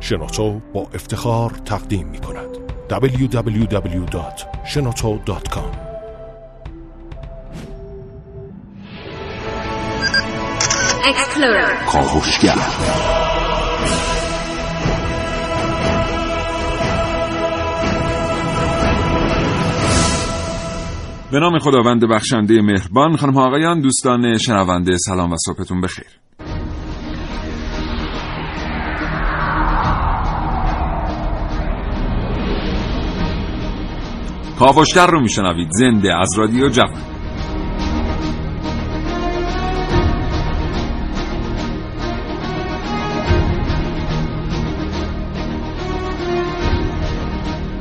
شنوتو 0.00 0.60
با 0.74 0.86
افتخار 0.94 1.50
تقدیم 1.50 2.08
می 2.08 2.18
کند. 2.18 2.48
www.shenoto.com 2.90 5.86
کاوشگر 11.86 12.54
به 21.32 21.40
نام 21.40 21.58
خداوند 21.58 22.10
بخشنده 22.10 22.62
مهربان 22.62 23.16
خانم 23.16 23.36
آقایان 23.36 23.80
دوستان 23.80 24.38
شنونده 24.38 24.96
سلام 24.96 25.32
و 25.32 25.36
صبحتون 25.46 25.80
بخیر. 25.80 26.25
کاوشگر 34.58 35.06
رو 35.06 35.20
میشنوید. 35.20 35.68
زنده 35.70 36.20
از 36.20 36.28
رادیو 36.38 36.68
جوان. 36.68 37.16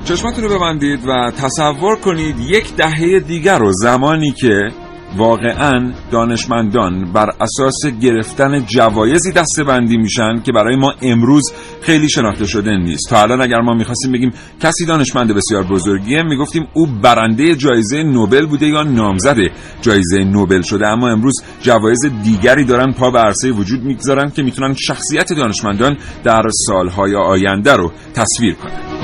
چشمتون 0.06 0.44
رو 0.44 0.56
ببندید 0.56 1.08
و 1.08 1.32
تصور 1.32 1.96
کنید 1.96 2.40
یک 2.40 2.76
دهه 2.76 3.20
دیگر 3.20 3.58
رو 3.58 3.72
زمانی 3.72 4.32
که 4.32 4.72
واقعا 5.18 5.94
دانشمندان 6.12 7.12
بر 7.14 7.30
اساس 7.42 7.86
گرفتن 8.02 8.66
جوایزی 8.66 9.32
بندی 9.68 9.98
میشن 9.98 10.42
که 10.46 10.52
برای 10.52 10.76
ما 10.76 10.94
امروز 11.02 11.54
خیلی 11.82 12.10
شناخته 12.10 12.46
شده 12.46 12.78
نیست. 12.78 13.10
تا 13.10 13.22
الان 13.22 13.42
اگر 13.42 13.62
ما 13.62 13.74
می‌خواستیم 13.74 14.12
بگیم 14.12 14.32
کسی 14.62 14.86
دانشمند 14.86 15.34
بسیار 15.34 15.64
بزرگیه 15.64 16.24
می‌گفتیم 16.24 16.68
او 16.74 16.88
برنده 17.02 17.56
جایزه 17.56 18.04
نوبل 18.04 18.46
بوده 18.46 18.68
یا 18.68 18.84
نامزد 18.84 19.38
جایزه 19.82 20.24
نوبل 20.24 20.62
شده. 20.62 20.88
اما 20.88 21.10
امروز 21.10 21.36
جوایز 21.62 22.06
دیگری 22.24 22.66
دارن 22.66 22.92
پا 22.92 23.12
به 23.12 23.20
عرصه 23.20 23.52
وجود 23.52 23.84
می‌گذارن 23.84 24.30
که 24.30 24.44
می‌تونن 24.44 24.74
شخصیت 24.74 25.34
دانشمندان 25.34 25.98
در 26.24 26.44
سالهای 26.68 27.16
آینده 27.16 27.76
رو 27.76 27.92
تصویر 28.14 28.54
کنند 28.54 28.95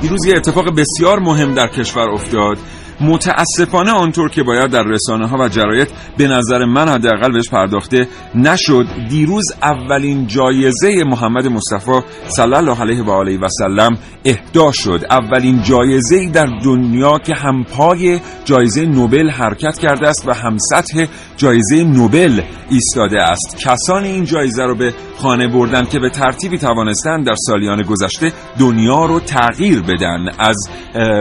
دیروز 0.00 0.26
یه 0.26 0.36
اتفاق 0.36 0.74
بسیار 0.76 1.18
مهم 1.18 1.54
در 1.54 1.68
کشور 1.68 2.08
افتاد. 2.10 2.58
متاسفانه 3.00 3.90
آنطور 3.90 4.30
که 4.30 4.42
باید 4.42 4.70
در 4.70 4.82
رسانه 4.82 5.28
ها 5.28 5.36
و 5.38 5.48
جرایت 5.48 5.88
به 6.16 6.28
نظر 6.28 6.64
من 6.64 6.88
حداقل 6.88 7.32
بهش 7.32 7.50
پرداخته 7.50 8.08
نشد. 8.34 8.86
دیروز 9.08 9.44
اولین 9.62 10.26
جایزه 10.26 11.04
محمد 11.04 11.46
مصطفی 11.46 12.00
صلی 12.26 12.54
الله 12.54 12.80
علیه 12.80 13.02
و 13.02 13.10
آله 13.10 13.38
و 13.38 13.48
سلم 13.48 13.98
اهدا 14.24 14.72
شد. 14.72 15.00
اولین 15.10 15.62
جایزه 15.62 16.16
ای 16.16 16.26
در 16.26 16.46
دنیا 16.64 17.18
که 17.18 17.34
هم 17.34 17.64
پای 17.64 18.20
جایزه 18.44 18.86
نوبل 18.86 19.30
حرکت 19.30 19.78
کرده 19.78 20.08
است 20.08 20.28
و 20.28 20.32
هم 20.32 20.56
سطح 20.58 21.06
جایزه 21.36 21.84
نوبل 21.84 22.40
ایستاده 22.70 23.22
است. 23.22 23.56
کسانی 23.58 24.08
این 24.08 24.24
جایزه 24.24 24.62
رو 24.62 24.74
به 24.74 24.94
خانه 25.18 25.48
بردن 25.48 25.84
که 25.84 25.98
به 25.98 26.10
ترتیبی 26.10 26.58
توانستند 26.58 27.26
در 27.26 27.34
سالیان 27.46 27.82
گذشته 27.82 28.32
دنیا 28.58 29.04
رو 29.04 29.20
تغییر 29.20 29.82
بدن. 29.82 30.28
از 30.38 30.56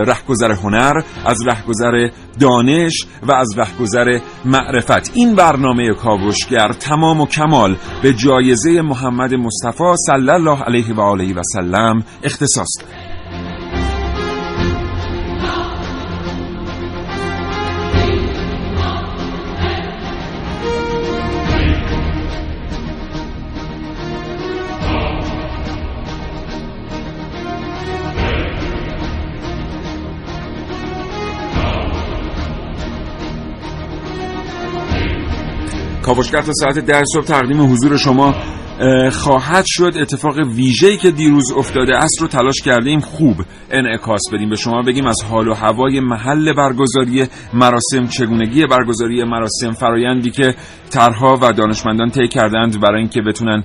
رهگذر 0.07 0.51
هنر 0.51 0.93
از 1.25 1.37
رهگذر 1.69 2.09
دانش 2.39 3.05
و 3.23 3.31
از 3.31 3.47
رهگذر 3.57 4.19
معرفت. 4.45 5.11
این 5.13 5.35
برنامه 5.35 5.93
کاوشگر 5.93 6.73
تمام 6.73 7.21
و 7.21 7.25
کمال 7.25 7.75
به 8.03 8.13
جایزه 8.13 8.81
محمد 8.81 9.33
مصطفی 9.33 9.93
صلی 10.07 10.29
الله 10.29 10.63
علیه 10.63 10.93
و 10.93 11.01
آله 11.01 11.33
و 11.33 11.41
سلم 11.53 12.03
اختصاص 12.23 12.69
دارد 12.79 13.08
کاوشگر 36.09 36.41
تا 36.41 36.53
ساعت 36.53 36.79
ده 36.79 37.03
صبح 37.13 37.23
تقدیم 37.23 37.73
حضور 37.73 37.97
شما 37.97 38.35
خواهد 39.11 39.63
شد. 39.67 39.93
اتفاق 40.01 40.37
ویژه‌ای 40.55 40.97
که 40.97 41.11
دیروز 41.11 41.51
افتاده 41.51 41.97
است 41.97 42.21
رو 42.21 42.27
تلاش 42.27 42.61
کردیم. 42.61 42.99
خوب. 42.99 43.35
انعکاس 43.71 44.21
بدیم 44.33 44.49
به 44.49 44.55
شما 44.55 44.81
بگیم 44.81 45.05
از 45.05 45.17
حال 45.29 45.47
و 45.47 45.53
هوای 45.53 45.99
محل 45.99 46.53
برگزاری 46.53 47.27
مراسم 47.53 48.07
چگونگی 48.09 48.65
برگزاری 48.65 49.23
مراسم 49.23 49.71
فرایندی 49.71 50.31
که 50.31 50.55
ترها 50.89 51.39
و 51.41 51.53
دانشمندان 51.53 52.09
طی 52.09 52.27
کردند 52.27 52.81
برای 52.81 52.99
اینکه 52.99 53.21
بتونن 53.21 53.63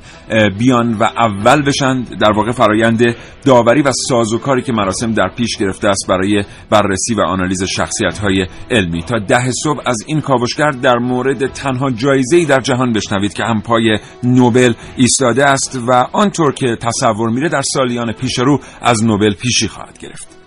بیان 0.58 0.92
و 0.92 1.02
اول 1.02 1.62
بشن 1.62 2.02
در 2.02 2.32
واقع 2.32 2.50
فرایند 2.50 3.16
داوری 3.44 3.82
و 3.82 3.92
سازوکاری 4.08 4.62
که 4.62 4.72
مراسم 4.72 5.12
در 5.12 5.28
پیش 5.36 5.56
گرفته 5.56 5.88
است 5.88 6.06
برای 6.08 6.44
بررسی 6.70 7.14
و 7.14 7.20
آنالیز 7.20 7.62
شخصیت 7.62 8.18
های 8.18 8.46
علمی. 8.70 9.02
تا 9.02 9.18
ده 9.18 9.50
صبح 9.50 9.80
از 9.86 9.96
این 10.06 10.20
کاوشگر 10.20 10.70
در 10.70 10.98
مورد 10.98 11.46
تنها 11.46 11.90
جایزه‌ای 11.90 12.46
در 12.46 12.60
جهان 12.60 12.92
بشنوید 12.92 13.32
که 13.32 13.44
هم 13.44 13.60
پای 13.62 13.98
نوبل 14.22 14.72
ایستاده 14.96 15.44
است 15.44 15.80
و 15.88 15.92
آنطور 16.12 16.54
که 16.54 16.76
تصور 16.80 17.30
میره 17.30 17.48
در 17.48 17.62
سالیان 17.62 18.12
پیش 18.12 18.38
رو 18.38 18.60
از 18.82 19.04
نوبل 19.04 19.34
پیشی 19.34 19.68
خواهد 19.68 19.98
گرفت. 19.98 20.43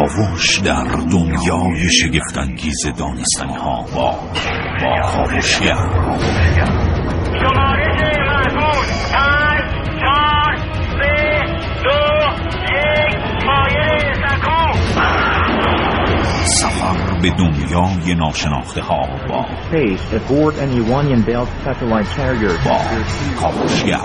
کاوش 0.00 0.58
در 0.58 0.84
دنیای 1.12 1.90
شگفتانگیز 1.90 2.86
دانستنی 2.98 3.54
ها 3.54 3.82
با 3.94 4.10
با 4.80 5.00
کاوشگر 5.02 5.74
شماره 7.40 8.12
مرمون 8.26 8.86
پنج 9.12 9.70
چهار 10.00 10.56
سه 11.00 11.42
دو 11.82 12.00
یک. 12.72 13.16
مایل 13.46 14.14
سکو 14.28 14.78
سفر 16.44 17.20
به 17.22 17.30
دنیای 17.30 18.14
ناشناخته 18.14 18.82
ها 18.82 19.00
با 19.28 19.46
Space 19.70 20.14
aboard 20.14 20.54
an 20.58 20.70
Iranian 20.82 21.22
built 21.22 21.48
satellite 21.64 22.10
carrier. 22.16 22.52
با 22.64 22.80
کاوشگر 23.40 24.00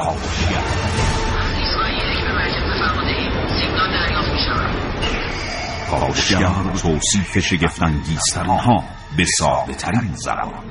کاوشگر 6.00 6.74
توصیف 6.82 7.40
شگفتانگیزترین 7.40 8.50
ها 8.50 8.84
به 9.18 9.26
ساده 9.26 9.74
ترین 9.74 10.12
زبان. 10.16 10.64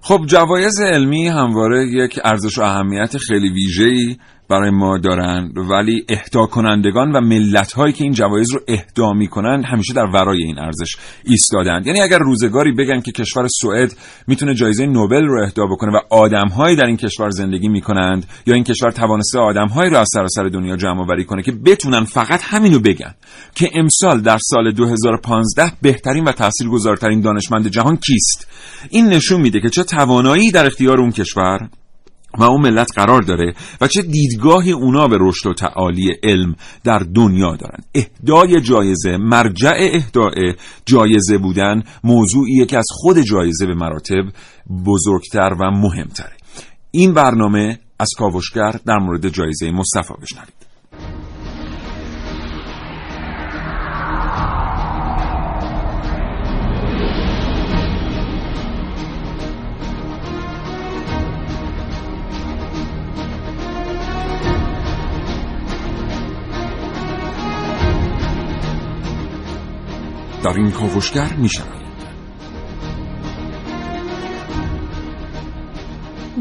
خب 0.00 0.20
جوایز 0.26 0.80
علمی 0.80 1.28
همواره 1.28 1.86
یک 1.86 2.20
ارزش 2.24 2.58
و 2.58 2.62
اهمیت 2.62 3.16
خیلی 3.18 3.50
ویژه‌ای 3.50 4.16
برای 4.52 4.70
ما 4.70 4.98
دارن. 4.98 5.52
ولی 5.70 6.04
اهدا 6.08 6.46
کنندگان 6.46 7.12
و 7.12 7.20
ملت 7.20 7.72
هایی 7.72 7.92
که 7.92 8.04
این 8.04 8.12
جوایز 8.12 8.52
رو 8.52 8.60
اهدا 8.68 9.12
می‌کنن 9.12 9.64
همیشه 9.64 9.92
در 9.92 10.06
ورای 10.06 10.44
این 10.44 10.58
ارزش 10.58 10.96
ایستادند 11.24 11.86
یعنی 11.86 12.00
اگر 12.00 12.18
روزگاری 12.18 12.72
بگن 12.72 13.00
که 13.00 13.12
کشور 13.12 13.46
سوئد 13.60 13.96
می‌تونه 14.26 14.54
جایزه 14.54 14.86
نوبل 14.86 15.24
رو 15.24 15.42
اهدا 15.42 15.66
بکنه 15.66 15.92
و 15.92 16.00
آدمهایی 16.10 16.76
در 16.76 16.86
این 16.86 16.96
کشور 16.96 17.30
زندگی 17.30 17.68
می‌کنند 17.68 18.26
یا 18.46 18.54
این 18.54 18.64
کشور 18.64 18.90
توانسته 18.90 19.38
آدمهایی 19.38 19.90
رو 19.90 19.96
از 19.96 20.08
سراسر 20.14 20.44
دنیا 20.48 20.76
جمع 20.76 21.00
آوری 21.00 21.24
کنه 21.24 21.42
که 21.42 21.52
بتونن 21.52 22.04
فقط 22.04 22.40
همینو 22.44 22.80
بگن 22.80 23.14
که 23.54 23.70
امسال 23.74 24.20
در 24.20 24.38
سال 24.40 24.72
2015 24.72 25.72
بهترین 25.82 26.24
و 26.24 26.32
تاثیرگذارترین 26.32 27.20
دانشمند 27.20 27.68
جهان 27.68 27.96
کیست؟ 27.96 28.48
این 28.90 29.06
نشون 29.06 29.40
میده 29.40 29.60
که 29.60 29.68
چه 29.68 29.82
توانایی 29.82 30.50
در 30.50 30.66
اختیار 30.66 31.00
اون 31.00 31.10
کشور 31.10 31.68
و 32.38 32.42
اون 32.42 32.60
ملت 32.60 32.88
قرار 32.96 33.22
داره 33.22 33.54
و 33.80 33.86
چه 33.86 34.02
دیدگاهی 34.02 34.72
اونا 34.72 35.08
به 35.08 35.16
رشد 35.20 35.46
و 35.46 35.54
تعالی 35.54 36.12
علم 36.22 36.54
در 36.84 36.98
دنیا 36.98 37.56
دارن. 37.56 37.84
اهدای 37.94 38.60
جایزه 38.60 39.16
مرجع 39.16 39.72
اهدای 39.76 40.54
جایزه 40.86 41.38
بودن 41.38 41.82
موضوعیه 42.04 42.66
که 42.66 42.78
از 42.78 42.86
خود 42.90 43.20
جایزه 43.20 43.66
به 43.66 43.74
مراتب 43.74 44.24
بزرگتر 44.86 45.56
و 45.60 45.70
مهمتره. 45.70 46.36
این 46.90 47.14
برنامه 47.14 47.78
از 47.98 48.08
کاوشگر 48.18 48.74
در 48.86 48.98
مورد 48.98 49.28
جایزه 49.28 49.70
مصطفی 49.70 50.14
بشنوید 50.22 50.61
در 70.44 70.52
این 70.56 70.70
کاوشگر 70.70 71.34
میشنوید 71.38 71.82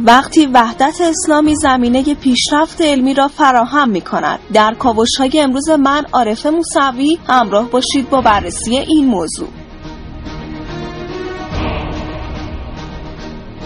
وقتی 0.06 0.45
وحدت 0.45 1.01
اسلامی 1.01 1.56
زمینه 1.56 2.15
پیشرفت 2.15 2.81
علمی 2.81 3.13
را 3.13 3.27
فراهم 3.27 3.89
می 3.89 4.01
کند 4.01 4.39
در 4.53 4.75
کاوش 4.80 5.09
های 5.19 5.39
امروز 5.39 5.69
من 5.69 6.06
عارف 6.13 6.45
موسوی 6.45 7.19
همراه 7.27 7.69
باشید 7.69 8.09
با 8.09 8.21
بررسی 8.21 8.77
این 8.77 9.06
موضوع 9.06 9.50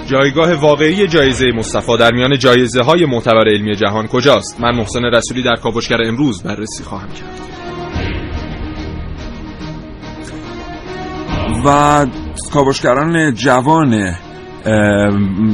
جایگاه 0.07 0.53
واقعی 0.53 1.07
جایزه 1.07 1.45
مصطفی 1.55 1.97
در 1.97 2.11
میان 2.13 2.37
جایزه 2.37 2.81
های 2.81 3.05
معتبر 3.05 3.47
علمی 3.47 3.75
جهان 3.75 4.07
کجاست؟ 4.07 4.61
من 4.61 4.75
محسن 4.75 5.03
رسولی 5.03 5.43
در 5.43 5.55
کاوشگر 5.55 6.03
امروز 6.03 6.43
بررسی 6.43 6.83
خواهم 6.83 7.07
کرد. 7.07 7.64
و 11.65 12.05
کاوشگران 12.53 13.33
جوان 13.33 14.15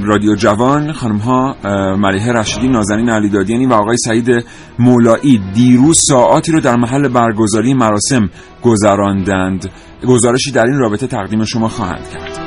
رادیو 0.03 0.35
جوان 0.35 0.91
خانم 0.91 1.17
ها 1.17 1.55
ملیه 1.95 2.31
رشیدی 2.31 2.67
نازنین 2.67 3.09
علیدادیانی 3.09 3.65
و 3.65 3.73
آقای 3.73 3.97
سعید 3.97 4.45
مولایی 4.79 5.41
دیروز 5.53 5.99
ساعاتی 6.07 6.51
رو 6.51 6.59
در 6.59 6.75
محل 6.75 7.07
برگزاری 7.07 7.73
مراسم 7.73 8.29
گذراندند. 8.63 9.71
گزارشی 10.07 10.51
در 10.51 10.65
این 10.65 10.79
رابطه 10.79 11.07
تقدیم 11.07 11.45
شما 11.45 11.67
خواهند 11.67 12.09
کرد. 12.13 12.39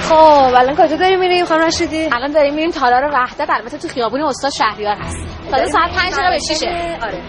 خب 0.00 0.54
الان 0.56 0.74
کجا 0.74 0.96
داریم 0.96 1.20
میریم 1.20 1.44
خانم 1.44 1.66
رشیدی؟ 1.66 2.08
الان 2.12 2.32
داریم 2.32 2.54
میریم 2.54 2.70
تالار 2.70 3.10
وحدت 3.14 3.50
البته 3.50 3.78
تو 3.78 3.88
خیابون 3.88 4.20
استاد 4.22 4.50
شهریار 4.50 4.96
هست. 4.96 5.16
تازه 5.50 5.66
ساعت 5.66 5.90
5 5.90 6.12
دقیقه 6.12 6.30
به 6.30 6.54
6 6.54 6.62
آره. 7.02 7.22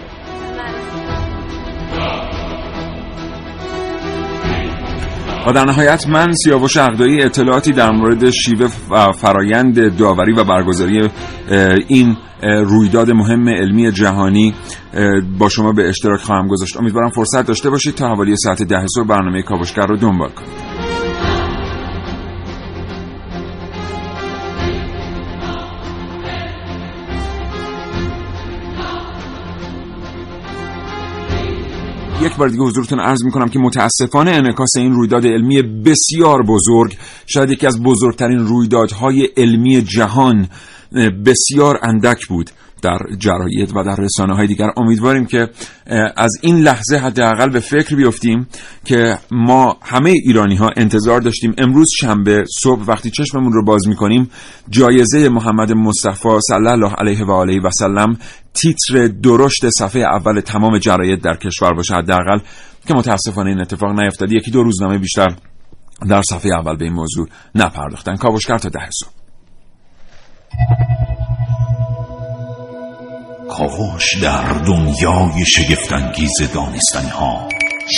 و 5.48 5.52
در 5.52 5.64
نهایت 5.64 6.08
من 6.08 6.32
سیاوش 6.32 6.76
اقدایی 6.76 7.22
اطلاعاتی 7.22 7.72
در 7.72 7.90
مورد 7.90 8.30
شیوه 8.30 8.68
و 8.90 9.12
فرایند 9.12 9.96
داوری 9.98 10.32
و 10.32 10.44
برگزاری 10.44 11.08
این 11.88 12.16
رویداد 12.42 13.10
مهم 13.10 13.48
علمی 13.48 13.92
جهانی 13.92 14.54
با 15.38 15.48
شما 15.48 15.72
به 15.72 15.88
اشتراک 15.88 16.20
خواهم 16.20 16.48
گذاشت. 16.48 16.76
امیدوارم 16.76 17.10
فرصت 17.10 17.46
داشته 17.46 17.70
باشید 17.70 17.94
تا 17.94 18.08
حوالی 18.08 18.36
ساعت 18.36 18.62
ده 18.62 18.86
صبح 18.94 19.06
برنامه 19.06 19.42
کاوشگر 19.42 19.86
رو 19.86 19.96
دنبال 19.96 20.28
کنید 20.28 20.67
یک 32.28 32.36
بار 32.36 32.48
دیگه 32.48 32.62
حضورتون 32.62 33.00
عرض 33.00 33.24
می‌کنم 33.24 33.48
که 33.48 33.58
متاسفانه 33.58 34.30
انعکاس 34.30 34.76
این 34.76 34.92
رویداد 34.92 35.26
علمی 35.26 35.62
بسیار 35.62 36.42
بزرگ 36.42 36.96
شاید 37.26 37.50
یکی 37.50 37.66
از 37.66 37.82
بزرگترین 37.82 38.38
رویدادهای 38.38 39.28
علمی 39.36 39.82
جهان 39.82 40.48
بسیار 41.26 41.78
اندک 41.82 42.26
بود. 42.26 42.50
در 42.82 42.98
جراید 43.18 43.76
و 43.76 43.82
در 43.82 43.96
رسانه 43.96 44.36
های 44.36 44.46
دیگر. 44.46 44.70
امیدواریم 44.76 45.26
که 45.26 45.48
از 46.16 46.30
این 46.42 46.58
لحظه 46.58 46.96
حداقل 46.96 47.50
به 47.50 47.60
فکر 47.60 47.96
بیفتیم 47.96 48.46
که 48.84 49.18
ما 49.30 49.76
همه 49.82 50.10
ایرانی 50.10 50.56
ها 50.56 50.70
انتظار 50.76 51.20
داشتیم 51.20 51.54
امروز 51.58 51.88
شنبه 52.00 52.44
صبح 52.62 52.82
وقتی 52.86 53.10
چشممون 53.10 53.52
رو 53.52 53.64
باز 53.64 53.88
می‌کنیم 53.88 54.30
جایزه 54.70 55.28
محمد 55.28 55.72
مصطفی 55.72 56.28
صلی 56.40 56.68
الله 56.68 56.94
علیه 56.94 57.24
و 57.24 57.30
آله 57.30 57.60
و 57.60 57.70
سلم 57.70 58.16
تیتر 58.54 59.06
درشت 59.06 59.68
صفحه 59.78 60.02
اول 60.02 60.40
تمام 60.40 60.78
جراید 60.78 61.22
در 61.22 61.36
کشور 61.36 61.72
باشه 61.72 61.94
حداقل 61.94 62.38
که 62.86 62.94
متاسفانه 62.94 63.50
این 63.50 63.60
اتفاق 63.60 64.00
نیفتاد. 64.00 64.32
یکی 64.32 64.50
دو 64.50 64.62
روزنامه 64.62 64.98
بیشتر 64.98 65.28
در 66.08 66.22
صفحه 66.22 66.54
اول 66.54 66.76
به 66.76 66.84
این 66.84 66.94
موضوع 66.94 67.28
نپرداختن. 67.54 68.16
کاوشگر 68.16 68.58
تا 68.58 68.68
ده 68.68 68.88
صبح. 68.90 69.10
کاوش 73.48 74.14
در 74.22 74.52
دنیای 74.52 75.46
شگفتانگیز 75.46 76.42
دانستنی 76.54 77.08
ها 77.08 77.48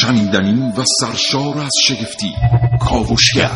شنیدنی 0.00 0.72
و 0.76 0.84
سرشار 1.00 1.58
از 1.58 1.72
شگفتی. 1.86 2.32
کاوشگر. 2.80 3.50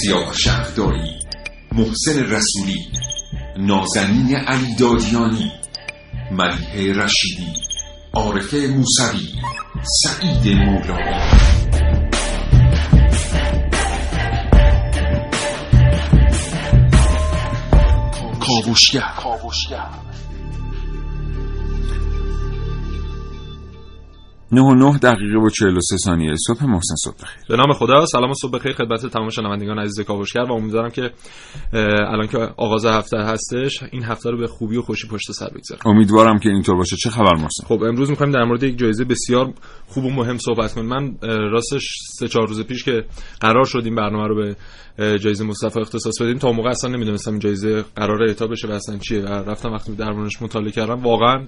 سیاه 0.00 0.34
شهداری 0.34 1.18
محسن 1.72 2.18
رسولی 2.18 2.88
نازنین 3.56 4.36
علی 4.36 4.74
دادیانی 4.74 5.52
ملیه 6.30 6.92
رشیدی 6.92 7.52
عارفه 8.14 8.56
موسوی 8.56 9.28
سعید 10.02 10.56
مولایی 10.56 11.27
کاوشگر. 19.16 19.88
نه 24.52 24.62
و 24.62 24.74
نه 24.74 24.98
دقیقه 24.98 25.38
و 25.38 25.50
43 25.50 25.96
ثانیه. 25.96 26.34
صبح 26.46 26.64
محسن 26.64 26.94
صبح 27.04 27.14
بخیر. 27.22 27.44
به 27.48 27.56
نام 27.56 27.72
خدا 27.72 28.06
سلام 28.06 28.30
و 28.30 28.34
صبح 28.34 28.52
بخیر 28.52 28.72
خدمت 28.72 29.06
تمام 29.06 29.28
شنوندگان 29.28 29.78
عزیز 29.78 30.06
کاوشگر 30.06 30.40
و 30.40 30.52
امیدوارم 30.52 30.90
که 30.90 31.10
الان 32.12 32.26
که 32.26 32.38
آغاز 32.56 32.86
هفته 32.86 33.18
هستش 33.18 33.82
این 33.92 34.04
هفته 34.04 34.30
رو 34.30 34.38
به 34.38 34.46
خوبی 34.46 34.76
و 34.76 34.82
خوشی 34.82 35.08
پشت 35.08 35.32
سر 35.32 35.48
بگذاریم. 35.54 35.82
امیدوارم 35.86 36.38
که 36.38 36.48
اینطور 36.48 36.76
باشه. 36.76 36.96
چه 36.96 37.10
خبر 37.10 37.34
محسن؟ 37.34 37.66
خب 37.66 37.82
امروز 37.82 38.10
می‌خوایم 38.10 38.32
در 38.32 38.44
مورد 38.44 38.62
یک 38.62 38.78
جایزه 38.78 39.04
بسیار 39.04 39.52
خوب 39.86 40.04
و 40.04 40.10
مهم 40.10 40.38
صحبت 40.38 40.74
کنیم. 40.74 40.86
من 40.86 41.16
راستش 41.22 41.88
سه 42.18 42.28
چهار 42.28 42.48
روز 42.48 42.62
پیش 42.62 42.84
که 42.84 43.04
قرار 43.40 43.64
شد 43.64 43.82
این 43.84 43.94
برنامه 43.94 44.28
رو 44.28 44.34
به 44.36 44.56
جایزه 45.18 45.44
مصطفی 45.44 45.80
اختصاص 45.80 46.22
بدیم 46.22 46.38
تا 46.38 46.52
موقع 46.52 46.70
اصلا 46.70 46.90
نمی‌دونستم 46.90 47.30
این 47.30 47.40
جایزه 47.40 47.84
قرار 47.96 48.22
اعطا 48.22 48.46
بشه 48.46 48.68
و 48.68 48.70
اصلا 48.70 48.98
چیه. 48.98 49.20
و 49.20 49.26
رفتم 49.26 49.72
وقتی 49.72 49.96
دربارش 49.96 50.42
مطالعه 50.42 50.70
کردم 50.70 51.02
واقعا 51.02 51.46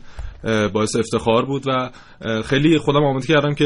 باعث 0.72 0.96
افتخار 0.96 1.44
بود 1.44 1.62
و 1.66 1.90
خیلی 2.42 2.78
خودم 2.92 3.04
آماده 3.04 3.26
کردم 3.26 3.54
که 3.54 3.64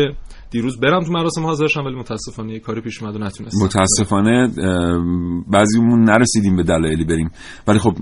دیروز 0.51 0.81
برم 0.81 1.05
تو 1.05 1.13
مراسم 1.13 1.43
حاضر 1.43 1.67
شم 1.67 1.85
ولی 1.85 1.97
متاسفانه 1.97 2.53
یه 2.53 2.61
کاری 2.61 2.81
پیش 2.81 3.03
اومد 3.03 3.17
و 3.17 3.19
نتونستم. 3.19 3.65
متاسفانه 3.65 4.49
بعضیمون 5.53 6.05
نرسیدیم 6.05 6.57
به 6.57 6.63
دلایلی 6.63 7.05
بریم. 7.05 7.31
ولی 7.69 7.79
خب 7.79 7.93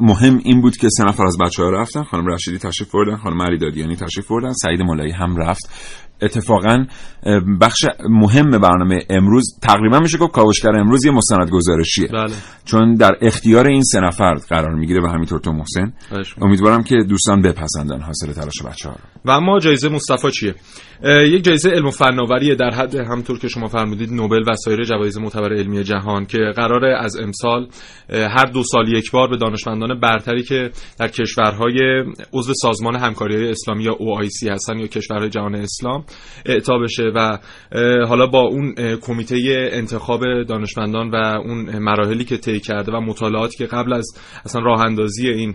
مهم 0.00 0.40
این 0.44 0.60
بود 0.60 0.76
که 0.76 0.88
سه 0.88 1.04
نفر 1.04 1.26
از 1.26 1.38
بچه‌ها 1.38 1.70
رفتن 1.70 2.02
خانم 2.02 2.26
رشیدی 2.26 2.58
تشریف 2.58 2.90
بردن 2.94 3.16
خانم 3.16 3.42
علی 3.42 3.58
دادیانی 3.58 3.96
تشریف 3.96 4.30
بردن 4.30 4.52
سعید 4.52 4.82
مولایی 4.82 5.12
هم 5.12 5.36
رفت. 5.36 5.70
اتفاقا 6.22 6.86
بخش 7.60 7.84
مهم 8.10 8.50
برنامه 8.50 8.98
امروز 9.10 9.58
تقریبا 9.62 9.98
میشه 10.00 10.18
گفت 10.18 10.32
کاوشگر 10.32 10.76
امروز 10.76 11.04
یه 11.04 11.12
مستند 11.12 11.50
گزارشیه 11.50 12.08
بله. 12.08 12.32
چون 12.64 12.94
در 12.94 13.12
اختیار 13.20 13.66
این 13.66 13.82
سه 13.82 14.00
نفر 14.00 14.34
قرار 14.34 14.74
می‌گیره 14.74 15.02
و 15.02 15.06
همینطور 15.06 15.40
تو 15.40 15.52
محسن. 15.52 15.92
امیدوارم 16.42 16.82
که 16.82 16.96
دوستان 17.08 17.42
بپسندن 17.42 18.00
حاصل 18.00 18.32
تلاش 18.32 18.62
بچه 18.62 18.88
ها 18.88 18.94
رو. 18.94 19.00
و 19.24 19.30
اما 19.30 19.58
جایزه 19.58 19.88
مصطفی 19.88 20.30
چیه؟ 20.30 20.54
یک 21.04 21.44
جایزه 21.44 21.70
علم 21.70 21.86
و 21.86 21.90
فناوری 21.90 22.56
در 22.56 22.70
حد 22.70 22.94
همطور 22.94 23.38
که 23.38 23.48
شما 23.48 23.68
فرمودید 23.68 24.12
نوبل 24.12 24.42
و 24.46 24.54
سایر 24.54 24.84
جوایز 24.84 25.18
معتبر 25.18 25.52
علمی 25.52 25.84
جهان 25.84 26.26
که 26.26 26.38
قراره 26.56 26.96
از 26.98 27.16
امسال 27.16 27.68
هر 28.10 28.44
دو 28.44 28.62
سال 28.62 28.88
یک 28.88 29.10
بار 29.10 29.28
به 29.28 29.36
دانشمندان 29.36 30.00
برتری 30.00 30.42
که 30.42 30.70
در 30.98 31.08
کشورهای 31.08 32.04
عضو 32.32 32.52
سازمان 32.54 32.96
همکاری 32.96 33.50
اسلامی 33.50 33.84
یا 33.84 33.92
OIC 33.92 34.50
هستن 34.50 34.78
یا 34.78 34.86
کشورهای 34.86 35.30
جهان 35.30 35.54
اسلام 35.54 36.04
اعطا 36.46 36.78
بشه 36.78 37.02
و 37.14 37.38
حالا 38.08 38.26
با 38.26 38.40
اون 38.40 38.74
کمیته 38.96 39.68
انتخاب 39.72 40.42
دانشمندان 40.42 41.10
و 41.10 41.16
اون 41.16 41.78
مراحلی 41.78 42.24
که 42.24 42.36
طی 42.36 42.60
کرده 42.60 42.92
و 42.92 43.00
مطالعاتی 43.00 43.58
که 43.58 43.66
قبل 43.66 43.92
از 43.92 44.06
اصلا 44.44 44.62
راه 44.62 44.80
اندازی 44.80 45.28
این 45.28 45.54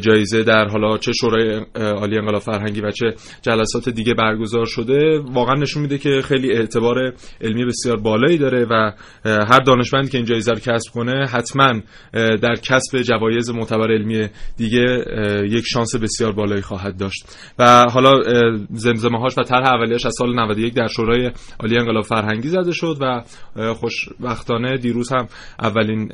جایزه 0.00 0.42
در 0.42 0.68
حالا 0.68 0.98
چه 0.98 1.12
شورای 1.12 1.60
عالی 1.76 2.18
انقلاب 2.18 2.42
فرهنگی 2.42 2.80
و 2.80 2.90
چه 2.90 3.14
جلسات 3.42 3.88
دیگه 3.88 4.14
برگزار 4.14 4.66
شده 4.66 5.18
واقعا 5.18 5.54
نشون 5.54 5.82
میده 5.82 5.98
که 5.98 6.22
خیلی 6.24 6.52
اعتبار 6.52 7.12
علمی 7.40 7.64
بسیار 7.64 7.96
بالایی 7.96 8.38
داره 8.38 8.66
و 8.70 8.92
هر 9.24 9.60
دانشمندی 9.60 10.08
که 10.08 10.18
این 10.18 10.26
جایزه 10.26 10.52
رو 10.52 10.58
کسب 10.58 10.92
کنه 10.92 11.26
حتما 11.26 11.80
در 12.42 12.54
کسب 12.54 13.02
جوایز 13.02 13.50
معتبر 13.50 13.92
علمی 13.92 14.28
دیگه 14.56 15.04
یک 15.50 15.64
شانس 15.66 15.96
بسیار 15.96 16.32
بالایی 16.32 16.62
خواهد 16.62 16.96
داشت. 16.96 17.24
و 17.58 17.86
حالا 17.90 18.22
زمزمه 18.70 19.18
هاش 19.18 19.38
و 19.38 19.42
طرح 19.42 19.68
اولیش 19.74 20.06
از 20.06 20.14
سال 20.18 20.40
91 20.40 20.74
در 20.74 20.86
شورای 20.86 21.30
عالی 21.60 21.78
انقلاب 21.78 22.04
فرهنگی 22.04 22.48
زده 22.48 22.72
شد 22.72 22.98
و 23.00 23.22
خوشبختانه 23.74 24.76
دیروز 24.76 25.12
هم 25.12 25.26
اولین 25.62 26.08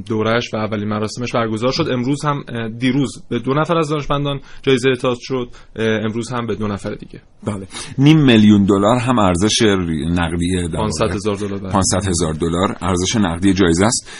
دورش 0.00 0.54
و 0.54 0.56
اولین 0.56 0.88
مراسمش 0.88 1.32
برگزار 1.32 1.72
شد. 1.72 1.88
امروز 1.90 2.24
هم 2.24 2.44
دیروز 2.78 3.22
به 3.30 3.38
دو 3.38 3.54
نفر 3.54 3.78
از 3.78 3.88
دانشمندان 3.88 4.40
جایزه 4.62 4.88
اعطا 4.88 5.14
شد. 5.20 5.48
امروز 5.76 6.32
هم 6.32 6.46
به 6.46 6.54
دو 6.54 6.68
نفر 6.68 6.94
دیگه. 6.94 7.22
بله. 7.46 7.66
نیم 7.98 8.24
میلیون 8.24 8.64
دلار 8.64 8.96
هم 8.96 9.18
ارزش 9.18 9.62
نقدی 10.10 10.68
500 10.74 11.10
هزار 11.10 11.36
دلار 11.36 11.58
500 11.58 12.08
هزار 12.08 12.32
دلار 12.32 12.76
ارزش 12.82 13.16
نقدی 13.16 13.54
جایزه 13.54 13.84
است. 13.84 14.10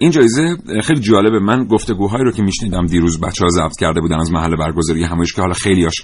این 0.00 0.10
جایزه 0.10 0.56
خیلی 0.84 1.00
جالبه 1.00 1.38
من 1.38 1.64
گفتگوهایی 1.64 2.24
رو 2.24 2.32
که 2.32 2.42
میشنیدم 2.42 2.86
دیروز 2.86 3.20
بچه 3.20 3.44
ها 3.44 3.50
ضبط 3.50 3.76
کرده 3.80 4.00
بودن 4.00 4.20
از 4.20 4.32
محل 4.32 4.56
برگزاری 4.56 5.04
همایش 5.04 5.32
که 5.32 5.40
حالا 5.40 5.54
خیلیاش 5.54 6.02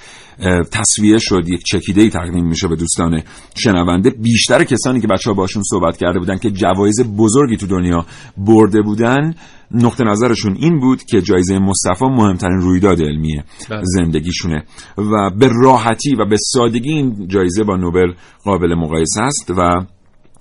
تصویه 0.73 1.19
شد 1.19 1.49
یک 1.49 1.63
چکیده 1.65 1.94
ای 2.03 2.11
تقدیم 2.11 2.47
میشه 2.47 2.69
به 2.69 2.77
دوستان 2.77 3.23
شنونده 3.57 4.11
بیشتر 4.11 4.65
کسانی 4.65 5.01
که 5.01 5.07
بچه 5.07 5.31
ها 5.31 5.35
باشون 5.35 5.63
صحبت 5.63 5.97
کرده 5.97 6.19
بودن 6.19 6.39
که 6.39 6.51
جوایز 6.51 7.01
بزرگی 7.19 7.57
تو 7.57 7.67
دنیا 7.67 8.07
برده 8.37 8.83
بودن 8.83 9.35
نقطه 9.71 10.05
نظرشون 10.05 10.57
این 10.61 10.81
بود 10.81 11.03
که 11.03 11.23
جایزه 11.23 11.59
مصطفی 11.59 12.05
مهمترین 12.05 12.59
رویداد 12.59 13.03
علمی 13.03 13.43
بله. 13.71 13.81
زندگیشونه 13.83 14.65
و 14.99 15.31
به 15.39 15.51
راحتی 15.63 16.15
و 16.15 16.25
به 16.25 16.37
سادگی 16.37 16.93
این 16.93 17.29
جایزه 17.29 17.65
با 17.65 17.77
نوبل 17.77 18.13
قابل 18.45 18.75
مقایسه 18.75 19.23
است 19.23 19.51
و 19.51 19.87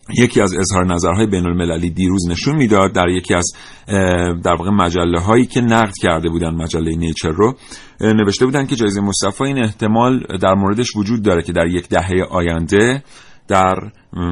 یکی 0.10 0.42
از 0.42 0.54
اظهار 0.54 0.86
نظرهای 0.86 1.26
بین 1.26 1.46
المللی 1.46 1.90
دیروز 1.90 2.30
نشون 2.30 2.56
می‌داد 2.56 2.94
در 2.94 3.10
یکی 3.10 3.34
از 3.34 3.54
در 4.44 4.56
واقع 4.60 4.70
مجله 4.70 5.20
هایی 5.20 5.46
که 5.46 5.62
نقد 5.62 5.94
کرده 6.02 6.30
بودن 6.30 6.56
مجله 6.56 6.96
نیچر 6.96 7.30
رو 7.30 7.56
نوشته 8.02 8.46
بودن 8.46 8.66
که 8.66 8.76
جایزه 8.76 9.02
مصطفی 9.02 9.44
این 9.44 9.64
احتمال 9.64 10.24
در 10.42 10.54
موردش 10.54 10.96
وجود 10.96 11.24
داره 11.24 11.42
که 11.42 11.54
در 11.54 11.68
یک 11.68 11.90
دهه 11.90 12.24
آینده 12.30 13.04
در 13.48 13.76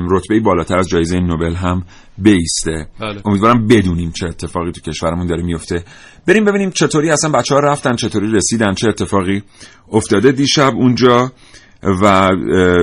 رتبه 0.09 0.39
بالاتر 0.39 0.77
از 0.77 0.89
جایزه 0.89 1.19
نوبل 1.19 1.53
هم 1.53 1.83
بیسته 2.17 2.87
بله. 2.99 3.21
امیدوارم 3.25 3.67
بدونیم 3.67 4.11
چه 4.11 4.25
اتفاقی 4.25 4.71
تو 4.71 4.91
کشورمون 4.91 5.27
داره 5.27 5.43
میفته 5.43 5.83
بریم 6.27 6.45
ببینیم 6.45 6.71
چطوری 6.71 7.09
اصلا 7.09 7.31
بچه 7.31 7.55
ها 7.55 7.59
رفتن 7.59 7.95
چطوری 7.95 8.31
رسیدن 8.31 8.73
چه 8.73 8.87
اتفاقی 8.87 9.43
افتاده 9.91 10.31
دیشب 10.31 10.73
اونجا 10.75 11.31
و 12.01 12.29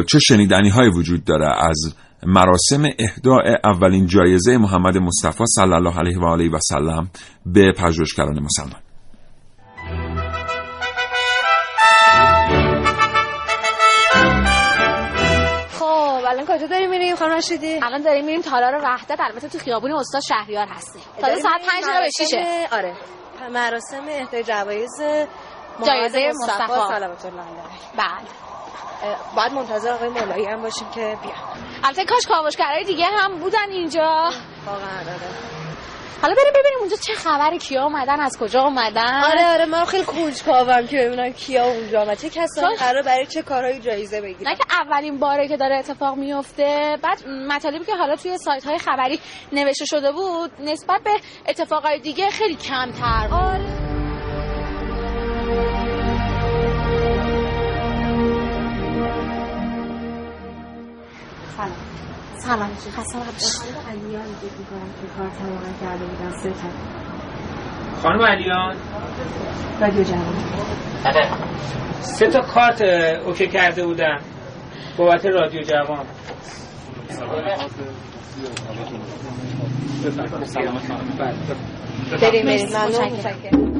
چه 0.09 0.19
شنیدنی 0.19 0.69
های 0.69 0.89
وجود 0.89 1.25
داره 1.25 1.49
از 1.69 1.95
مراسم 2.27 2.83
اهداع 2.99 3.43
اولین 3.65 4.07
جایزه 4.07 4.57
محمد 4.57 4.97
مصطفی 4.99 5.45
صلی 5.47 5.73
الله 5.73 5.99
علیه 5.99 6.19
و 6.19 6.25
آله 6.25 6.51
و 6.51 6.59
سلم 6.61 7.11
به 7.47 7.73
پژوهشگران 7.73 8.41
مسلمان. 8.43 8.83
خب 15.79 16.25
الان 16.29 16.45
کجا 16.49 16.67
داریم 16.67 16.91
میریم 16.91 17.17
خانم 17.17 17.37
رشیدی؟ 17.37 17.81
الان 17.83 18.03
داریم 18.03 18.25
میریم 18.25 18.41
تالار 18.41 18.75
وحدت 18.85 19.21
البته 19.21 19.49
تو 19.49 19.59
خیابون 19.59 19.93
استاد 19.93 20.23
شهریار 20.29 20.67
هستیم. 20.67 21.03
تا 21.21 21.27
ساعت 21.27 21.61
5 21.71 21.85
به 21.85 22.11
6 22.27 22.35
آره. 22.73 22.95
مراسم 23.53 24.03
اهدای 24.09 24.45
جوایز 24.45 25.01
جایزه 25.87 26.29
مصطفی. 26.29 26.67
صلوات 26.67 27.25
الله 27.25 27.43
علیه. 27.43 27.63
بله. 27.97 28.48
بعد 29.37 29.53
منتظر 29.53 29.91
آقای 29.93 30.09
مولایی 30.09 30.45
هم 30.47 30.63
باشیم 30.63 30.89
که 30.95 31.01
بیان 31.23 31.35
البته 31.85 32.05
کاش 32.05 32.27
کاوشگرای 32.27 32.85
دیگه 32.85 33.05
هم 33.05 33.39
بودن 33.39 33.71
اینجا. 33.71 34.31
واقعا 34.67 34.99
آره. 35.01 35.59
حالا 36.23 36.35
بریم 36.35 36.53
ببینیم 36.53 36.79
اونجا 36.81 36.97
چه 36.97 37.15
خبر 37.15 37.57
کیا 37.57 37.83
اومدن 37.85 38.21
از 38.21 38.39
کجا 38.39 38.63
اومدن؟ 38.63 39.23
آره 39.25 39.47
آره 39.53 39.67
من 39.67 39.85
خیلی 39.85 40.05
کنجکاوم 40.05 40.87
که 40.87 40.97
ببینم 40.97 41.33
کیا 41.33 41.65
اونجا 41.65 42.03
اومد 42.03 42.19
چه 42.19 42.31
کسایی 42.31 42.77
قرار 42.77 43.03
برای 43.03 43.27
چه 43.27 43.43
کارهایی 43.43 43.81
جایزه 43.81 44.21
بگیرن. 44.21 44.51
نه 44.51 44.57
که 44.57 44.65
اولین 44.81 45.19
باره 45.19 45.49
که 45.49 45.57
داره 45.57 45.77
اتفاق 45.77 46.17
میفته. 46.17 46.99
بعد 47.03 47.27
مطالبی 47.29 47.85
که 47.85 47.97
حالا 47.97 48.17
توی 48.17 48.39
سایت 48.39 48.65
های 48.65 48.79
خبری 48.79 49.21
نوشته 49.53 49.85
شده 49.85 50.13
بود 50.13 50.51
نسبت 50.61 51.01
به 51.03 51.11
اتفاقای 51.49 51.99
دیگه 51.99 52.31
خیلی 52.31 52.57
کمتر 52.57 53.29
آره. 53.33 53.88
سلام 62.49 62.71
خسته 62.97 63.19
خانم 68.03 68.23
علیان 68.23 68.77
رادیو 69.81 70.03
جوان. 70.03 70.35
بله. 71.05 71.29
سه 72.01 72.27
تا 72.27 72.41
کارت 72.41 72.83
اوکی 73.27 73.47
کرده 73.47 73.87
بودن. 73.87 74.19
بابت 74.97 75.27
رادیو 75.27 75.63
جوان. 75.63 76.07
بریم 82.21 82.47
بریم. 82.47 83.78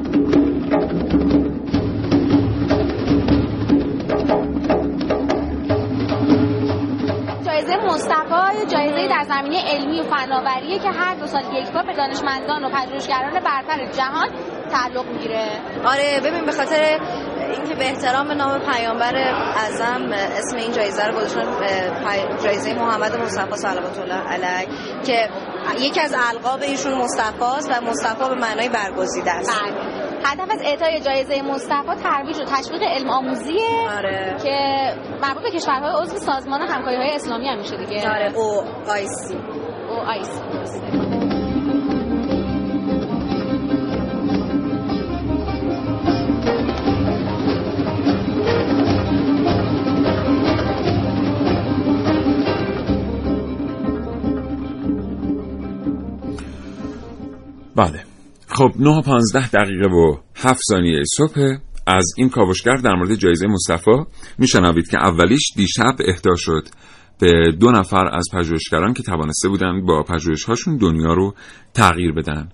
جایزه 8.71 9.07
در 9.07 9.23
زمینه 9.27 9.61
علمی 9.67 10.01
و 10.01 10.03
فناوریه 10.03 10.79
که 10.79 10.89
هر 10.89 11.15
دو 11.15 11.27
سال 11.27 11.43
یک 11.53 11.71
بار 11.71 11.83
به 11.83 11.93
دانشمندان 11.93 12.65
و 12.65 12.69
پژوهشگران 12.69 13.33
برتر 13.33 13.85
جهان 13.85 14.29
تعلق 14.71 15.05
می‌گیره. 15.05 15.47
آره 15.85 16.19
ببین 16.23 16.45
به 16.45 16.51
خاطر 16.51 16.99
اینکه 17.53 17.75
به 17.75 17.85
احترام 17.85 18.31
نام 18.31 18.59
پیامبر 18.59 19.15
اعظم 19.15 20.11
اسم 20.11 20.57
این 20.57 20.71
جایزه 20.71 21.05
رو 21.05 21.13
گذاشتن 21.15 21.45
جایزه 22.43 22.73
محمد 22.73 23.15
مصطفی 23.15 23.55
صلوات 23.55 23.99
الله 23.99 24.27
علیه 24.27 24.67
که 25.05 25.29
یکی 25.79 26.01
از 26.01 26.15
القاب 26.29 26.61
ایشون 26.61 26.93
مصطفی 26.93 27.43
است 27.43 27.71
و 27.71 27.81
مصطفی 27.81 28.29
به 28.29 28.35
معنای 28.35 28.69
برگزیده 28.69 29.31
است. 29.31 29.61
بله. 29.61 29.98
هدف 30.25 30.51
از 30.51 30.61
اعطای 30.63 31.01
جایزه 31.01 31.41
مصطفی 31.41 31.95
ترویج 32.03 32.37
و 32.37 32.43
تشویق 32.43 32.83
علم 32.83 33.09
آموزیه 33.09 33.89
آره. 33.97 34.35
که 34.43 34.57
مربوط 35.21 35.43
به 35.43 35.51
کشورهای 35.51 36.01
عضو 36.03 36.17
سازمان 36.17 36.61
همکاری 36.61 36.97
های 36.97 37.15
اسلامی 37.15 37.47
هم 37.47 37.57
میشه 37.57 37.77
دیگه. 37.77 38.09
آره 38.09 38.33
او 38.35 38.63
آی 38.87 39.07
سی. 39.07 39.35
او 39.89 39.95
آی 39.95 40.23
سی. 40.23 40.41
بله. 57.75 58.08
خب 58.59 58.71
9 58.79 58.89
و 58.89 59.01
15 59.01 59.47
دقیقه 59.47 59.87
و 59.87 60.17
7 60.35 60.59
ثانیه 60.69 61.03
صبح 61.17 61.57
از 61.87 62.05
این 62.17 62.29
کاوشگر 62.29 62.75
در 62.75 62.95
مورد 62.95 63.15
جایزه 63.15 63.47
مصطفی 63.47 63.91
میشنوید 64.37 64.89
که 64.89 64.97
اولیش 64.97 65.53
دیشب 65.55 65.95
اهدا 66.07 66.35
شد 66.35 66.67
به 67.19 67.51
دو 67.59 67.71
نفر 67.71 68.09
از 68.13 68.25
پژوهشگران 68.33 68.93
که 68.93 69.03
توانسته 69.03 69.49
بودن 69.49 69.85
با 69.85 70.03
پژوهش‌هاشون 70.03 70.77
دنیا 70.77 71.13
رو 71.13 71.33
تغییر 71.73 72.11
بدن. 72.11 72.49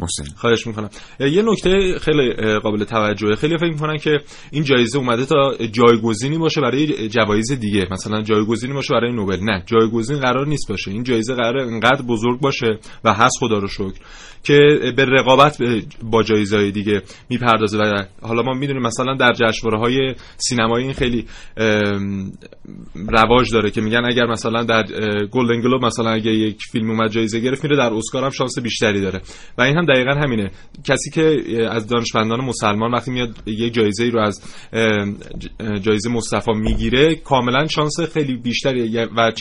محسن. 0.00 0.24
خواهش 0.36 0.66
می‌کنم. 0.66 0.88
یه 1.20 1.42
نکته 1.42 1.98
خیلی 2.00 2.58
قابل 2.58 2.84
توجهه. 2.84 3.34
خیلی 3.34 3.58
فکر 3.58 3.72
می‌کنن 3.72 3.96
که 3.96 4.20
این 4.52 4.64
جایزه 4.64 4.98
اومده 4.98 5.24
تا 5.24 5.56
جایگزینی 5.72 6.38
باشه 6.38 6.60
برای 6.60 7.08
جوایز 7.08 7.52
دیگه. 7.52 7.86
مثلا 7.90 8.22
جایگزینی 8.22 8.72
باشه 8.72 8.94
برای 8.94 9.12
نوبل. 9.12 9.38
نه 9.42 9.62
جایگزین 9.66 10.18
قرار 10.18 10.46
نیست 10.46 10.68
باشه. 10.68 10.90
این 10.90 11.02
جایزه 11.02 11.34
قرار 11.34 11.58
انقدر 11.58 12.02
بزرگ 12.02 12.40
باشه 12.40 12.78
و 13.04 13.14
هست 13.14 13.38
خدا 13.40 13.58
رو 13.58 13.68
شکر 13.68 13.98
که 14.42 14.58
به 14.96 15.04
رقابت 15.04 15.58
با 16.02 16.22
جایزهای 16.22 16.70
دیگه 16.70 17.02
می‌پردازه. 17.28 17.78
و 17.78 18.04
حالا 18.22 18.42
ما 18.42 18.54
می‌دونیم 18.54 18.82
مثلا 18.82 19.14
در 19.14 19.32
جشنواره 19.32 19.78
های 19.78 20.14
سینمایی 20.36 20.84
این 20.84 20.94
خیلی 20.94 21.26
رواج 22.94 23.52
داره 23.52 23.70
که 23.70 23.80
میگن 23.80 24.02
اگر 24.04 24.26
مثلا 24.26 24.62
در 24.62 24.84
گلدن 25.30 25.60
گلوب 25.60 25.84
مثلا 25.84 26.10
اگه 26.10 26.30
یک 26.30 26.56
فیلم 26.72 26.90
اومد 26.90 27.10
جایزه 27.10 27.40
گرفت 27.40 27.64
میره 27.64 27.76
در 27.76 27.92
اسکار 27.94 28.24
هم 28.24 28.30
شانس 28.30 28.58
بیشتری 28.58 29.00
داره. 29.00 29.20
و 29.58 29.62
این 29.62 29.76
هم 29.76 29.84
دقیقا 29.88 30.10
همینه. 30.10 30.50
کسی 30.84 31.10
که 31.10 31.42
از 31.70 31.86
دانشمندان 31.86 32.40
مسلمان 32.40 32.92
وقتی 32.92 33.10
میاد 33.10 33.42
یک 33.46 33.74
جایزه 33.74 34.04
ای 34.04 34.10
رو 34.10 34.20
از 34.20 34.42
جایزه 35.82 36.10
مصطفی 36.10 36.52
می‌گیره 36.52 37.14
کاملا 37.14 37.66
شانس 37.66 38.00
خیلی 38.00 38.36
بیشتری 38.36 38.96
و 39.16 39.32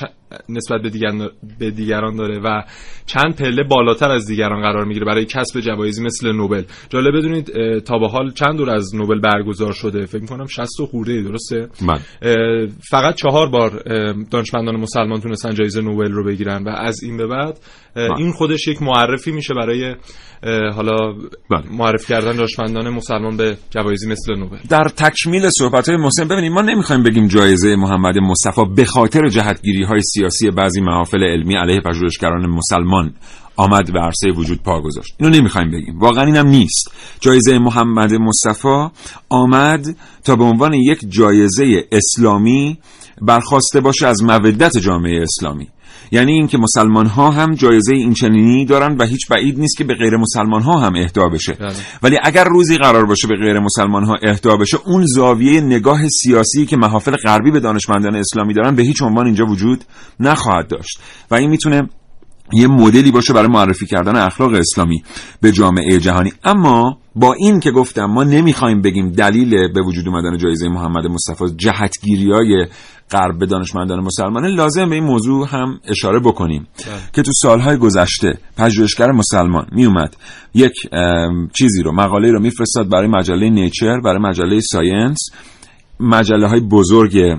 نسبت 0.49 0.81
به, 0.81 0.89
دیگر 0.89 1.11
به 1.59 1.71
دیگران 1.71 2.15
داره 2.15 2.39
و 2.39 2.63
چند 3.05 3.35
پله 3.35 3.63
بالاتر 3.63 4.11
از 4.11 4.27
دیگران 4.27 4.61
قرار 4.61 4.85
می‌گیره 4.85 5.05
برای 5.05 5.25
کسب 5.25 5.59
جوایزی 5.59 6.03
مثل 6.03 6.31
نوبل 6.31 6.63
جالب 6.89 7.17
بدونید 7.17 7.51
تا 7.79 7.97
به 7.99 8.07
حال 8.07 8.31
چند 8.31 8.57
دور 8.57 8.69
از 8.69 8.95
نوبل 8.95 9.19
برگزار 9.19 9.71
شده 9.73 10.05
فکر 10.05 10.25
کنم 10.25 10.45
60 10.45 10.67
خورده 10.91 11.21
درسته 11.21 11.67
من. 11.81 11.99
فقط 12.91 13.15
چهار 13.15 13.49
بار 13.49 13.83
دانشمندان 14.31 14.75
مسلمان 14.75 15.21
تونستن 15.21 15.53
جایزه 15.53 15.81
نوبل 15.81 16.11
رو 16.11 16.23
بگیرن 16.25 16.63
و 16.63 16.69
از 16.69 17.03
این 17.03 17.17
به 17.17 17.27
بعد 17.27 17.59
من. 17.95 18.17
این 18.17 18.31
خودش 18.31 18.67
یک 18.67 18.81
معرفی 18.81 19.31
میشه 19.31 19.53
برای 19.53 19.95
حالا 20.73 21.13
بله. 21.51 21.63
معرفی 21.71 22.07
کردن 22.07 22.31
دانشمندان 22.31 22.89
مسلمان 22.89 23.37
به 23.37 23.57
جوایزی 23.69 24.09
مثل 24.09 24.35
نوبل 24.35 24.57
در 24.69 24.89
تکمیل 24.97 25.49
صحبت 25.49 25.89
های 25.89 25.97
محسن 25.97 26.27
ببینید 26.27 26.51
ما 26.51 26.61
نمی‌خوایم 26.61 27.03
بگیم 27.03 27.27
جایزه 27.27 27.75
محمد 27.75 28.17
مصطفی 28.17 28.61
به 28.75 28.85
خاطر 28.85 29.27
جهتگیری 29.27 29.83
های 29.83 30.01
سیاسی 30.17 30.51
بعضی 30.51 30.81
محافل 30.81 31.23
علمی 31.23 31.55
علیه 31.55 31.81
پژوهشگران 31.81 32.49
مسلمان 32.49 33.13
آمد 33.55 33.93
به 33.93 33.99
عرصه 33.99 34.31
وجود 34.31 34.63
پا 34.63 34.81
گذاشت. 34.81 35.15
اینو 35.19 35.37
نمی‌خوایم 35.37 35.71
بگیم. 35.71 35.99
واقعا 35.99 36.23
اینم 36.23 36.47
نیست. 36.47 36.91
جایزه 37.19 37.59
محمد 37.59 38.13
مصطفی 38.13 38.87
آمد 39.29 39.95
تا 40.23 40.35
به 40.35 40.43
عنوان 40.43 40.73
یک 40.73 40.99
جایزه 41.09 41.87
اسلامی 41.91 42.77
برخواسته 43.21 43.81
باشه 43.81 44.07
از 44.07 44.23
مودت 44.23 44.77
جامعه 44.77 45.21
اسلامی. 45.21 45.67
یعنی 46.11 46.31
اینکه 46.31 46.57
مسلمان 46.57 47.05
ها 47.05 47.31
هم 47.31 47.55
جایزه 47.55 47.93
این 47.93 48.13
چنینی 48.13 48.65
دارن 48.65 48.97
و 48.97 49.05
هیچ 49.05 49.27
بعید 49.29 49.59
نیست 49.59 49.77
که 49.77 49.83
به 49.83 49.93
غیر 49.93 50.17
مسلمان 50.17 50.61
ها 50.61 50.79
هم 50.79 50.95
اهدا 50.95 51.29
بشه 51.29 51.53
بله. 51.53 51.73
ولی 52.03 52.17
اگر 52.23 52.43
روزی 52.43 52.77
قرار 52.77 53.05
باشه 53.05 53.27
به 53.27 53.35
غیر 53.35 53.59
مسلمان 53.59 54.03
ها 54.03 54.15
اهدا 54.23 54.57
بشه 54.57 54.77
اون 54.85 55.05
زاویه 55.05 55.61
نگاه 55.61 56.07
سیاسی 56.07 56.65
که 56.65 56.77
محافل 56.77 57.15
غربی 57.15 57.51
به 57.51 57.59
دانشمندان 57.59 58.15
اسلامی 58.15 58.53
دارن 58.53 58.75
به 58.75 58.83
هیچ 58.83 59.01
عنوان 59.01 59.25
اینجا 59.25 59.45
وجود 59.45 59.83
نخواهد 60.19 60.67
داشت 60.67 60.99
و 61.31 61.35
این 61.35 61.49
می‌تونه 61.49 61.89
یه 62.53 62.67
مدلی 62.67 63.11
باشه 63.11 63.33
برای 63.33 63.47
معرفی 63.47 63.85
کردن 63.85 64.15
اخلاق 64.15 64.53
اسلامی 64.53 65.03
به 65.41 65.51
جامعه 65.51 65.99
جهانی. 65.99 66.33
اما 66.43 66.97
با 67.15 67.33
این 67.33 67.59
که 67.59 67.71
گفتم 67.71 68.05
ما 68.05 68.23
نمی‌خوایم 68.23 68.81
بگیم 68.81 69.11
دلیل 69.11 69.73
به 69.73 69.81
وجود 69.81 70.07
اومدن 70.07 70.37
جایزه 70.37 70.69
محمد 70.69 71.05
مصطفی 71.05 71.45
جهتگیری 71.57 72.31
های 72.31 72.65
غرب 73.11 73.39
به 73.39 73.45
دانشمندان 73.45 73.99
مسلمانه 73.99 74.47
لازم 74.47 74.89
به 74.89 74.95
این 74.95 75.03
موضوع 75.03 75.47
هم 75.49 75.79
اشاره 75.87 76.19
بکنیم. 76.19 76.67
که 77.13 77.21
تو 77.21 77.31
سالهای 77.41 77.77
گذشته 77.77 78.37
پژوهشگر 78.57 79.11
مسلمان 79.11 79.67
میومد 79.71 80.15
یک 80.53 80.73
چیزی 81.53 81.83
رو 81.83 81.91
مقاله 81.91 82.31
رو 82.31 82.39
میفرستاد 82.39 82.89
برای 82.89 83.07
مجله 83.07 83.49
نیچر 83.49 83.99
برای 83.99 84.19
مجله 84.19 84.59
ساینس 84.59 85.17
مجله 85.99 86.47
های 86.47 86.59
بزرگ 86.59 87.37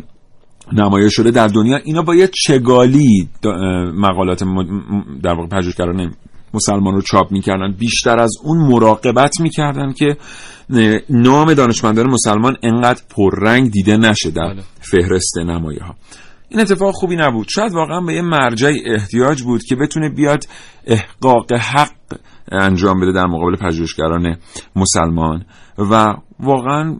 نمایش 0.73 1.13
شده 1.17 1.31
در 1.31 1.49
دنیا. 1.49 1.77
اینا 1.85 2.03
با 2.03 2.15
یه 2.15 2.31
چگالی 2.47 3.29
مقالات 3.95 4.45
در 5.23 5.35
واقع 5.35 5.49
پژوهشگران 5.49 6.15
مسلمان 6.55 6.95
رو 6.95 7.03
چاپ 7.03 7.33
می‌کردن. 7.33 7.73
بیشتر 7.79 8.19
از 8.19 8.33
اون 8.45 8.59
مراقبت 8.59 9.41
می‌کردن 9.41 9.93
که 9.93 10.17
نام 11.11 11.55
دانشمندان 11.55 12.11
مسلمان 12.11 12.57
انقدر 12.63 13.03
پررنگ 13.17 13.71
دیده 13.71 13.97
نشه 13.97 14.31
در 14.31 14.55
بله. 14.55 14.63
فهرست 14.81 15.39
نمایه 15.39 15.83
ها 15.83 15.95
این 16.49 16.61
اتفاق 16.61 16.95
خوبی 16.95 17.17
نبود. 17.17 17.47
شاید 17.49 17.73
واقعا 17.73 18.01
به 18.01 18.15
یه 18.15 18.23
مرجعی 18.23 18.83
احتیاج 18.87 19.43
بود 19.43 19.63
که 19.63 19.77
بتونه 19.77 20.09
بیاد 20.09 20.45
احقاق 20.87 21.53
حق 21.53 21.91
انجام 22.53 23.01
بده 23.01 23.13
در 23.13 23.27
مقابل 23.27 23.57
پژوهشگران 23.57 24.37
مسلمان. 24.77 25.45
و 25.79 26.15
واقعا 26.41 26.97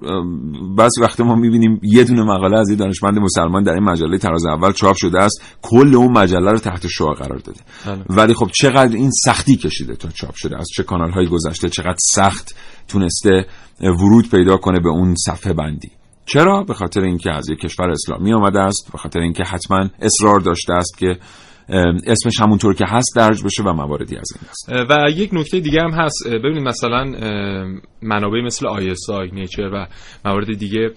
بعضی 0.77 1.01
وقت 1.01 1.21
ما 1.21 1.35
می‌بینیم 1.35 1.81
یه 1.83 2.05
دونه 2.05 2.23
مقاله 2.23 2.59
از 2.59 2.71
یه 2.71 2.77
دانشمند 2.77 3.19
مسلمان 3.19 3.63
در 3.63 3.73
این 3.73 3.83
مجله 3.83 4.19
تراز 4.19 4.47
اول 4.47 4.73
چاپ 4.73 4.97
شده 4.97 5.23
است 5.23 5.43
کل 5.63 5.95
اون 5.95 6.13
مجله 6.13 6.51
رو 6.51 6.59
تحت 6.59 6.87
شعا 6.87 7.13
قرار 7.13 7.39
داده. 7.39 7.61
بله. 7.87 8.05
ولی 8.09 8.35
خب 8.35 8.51
چقدر 8.55 8.97
این 8.97 9.11
سختی 9.11 9.57
کشیده 9.57 9.97
تا 9.97 10.09
چاپ 10.09 10.35
شده 10.35 10.59
از 10.59 10.67
چه 10.77 10.83
کانال 10.83 11.11
های 11.11 11.27
گذشته 11.27 11.69
چقدر 11.69 11.97
سخت 12.15 12.57
تونسته 12.89 13.47
ورود 13.81 14.31
پیدا 14.31 14.57
کنه 14.57 14.81
به 14.81 14.89
اون 14.89 15.15
صفحه 15.27 15.53
بندی. 15.53 15.91
چرا؟ 16.27 16.63
به 16.63 16.75
خاطر 16.75 17.01
اینکه 17.01 17.31
از 17.31 17.51
یک 17.51 17.59
کشور 17.59 17.91
اسلامی 17.91 18.33
آمده 18.33 18.61
است 18.61 18.93
به 18.93 18.99
خاطر 18.99 19.21
اینکه 19.21 19.43
حتما 19.45 19.89
اصرار 20.01 20.41
داشته 20.41 20.73
است 20.73 20.99
که 20.99 21.19
اسمش 22.07 22.41
همونطور 22.41 22.75
که 22.75 22.85
هست 22.89 23.17
درج 23.17 23.45
بشه 23.45 23.63
و 23.63 23.73
مواردی 23.73 24.17
از 24.17 24.29
این 24.35 24.49
است. 24.51 24.91
و 24.91 25.11
یک 25.11 25.31
نکته 25.33 25.61
دیگه 25.61 25.83
هم 25.83 25.91
هست. 25.91 26.29
ببینید 26.29 26.63
مثلا 26.63 27.05
منابع 28.03 28.41
مثل 28.45 28.67
ISI 28.67 29.33
نیچر 29.33 29.71
و 29.73 29.87
موارد 30.25 30.59
دیگه. 30.59 30.91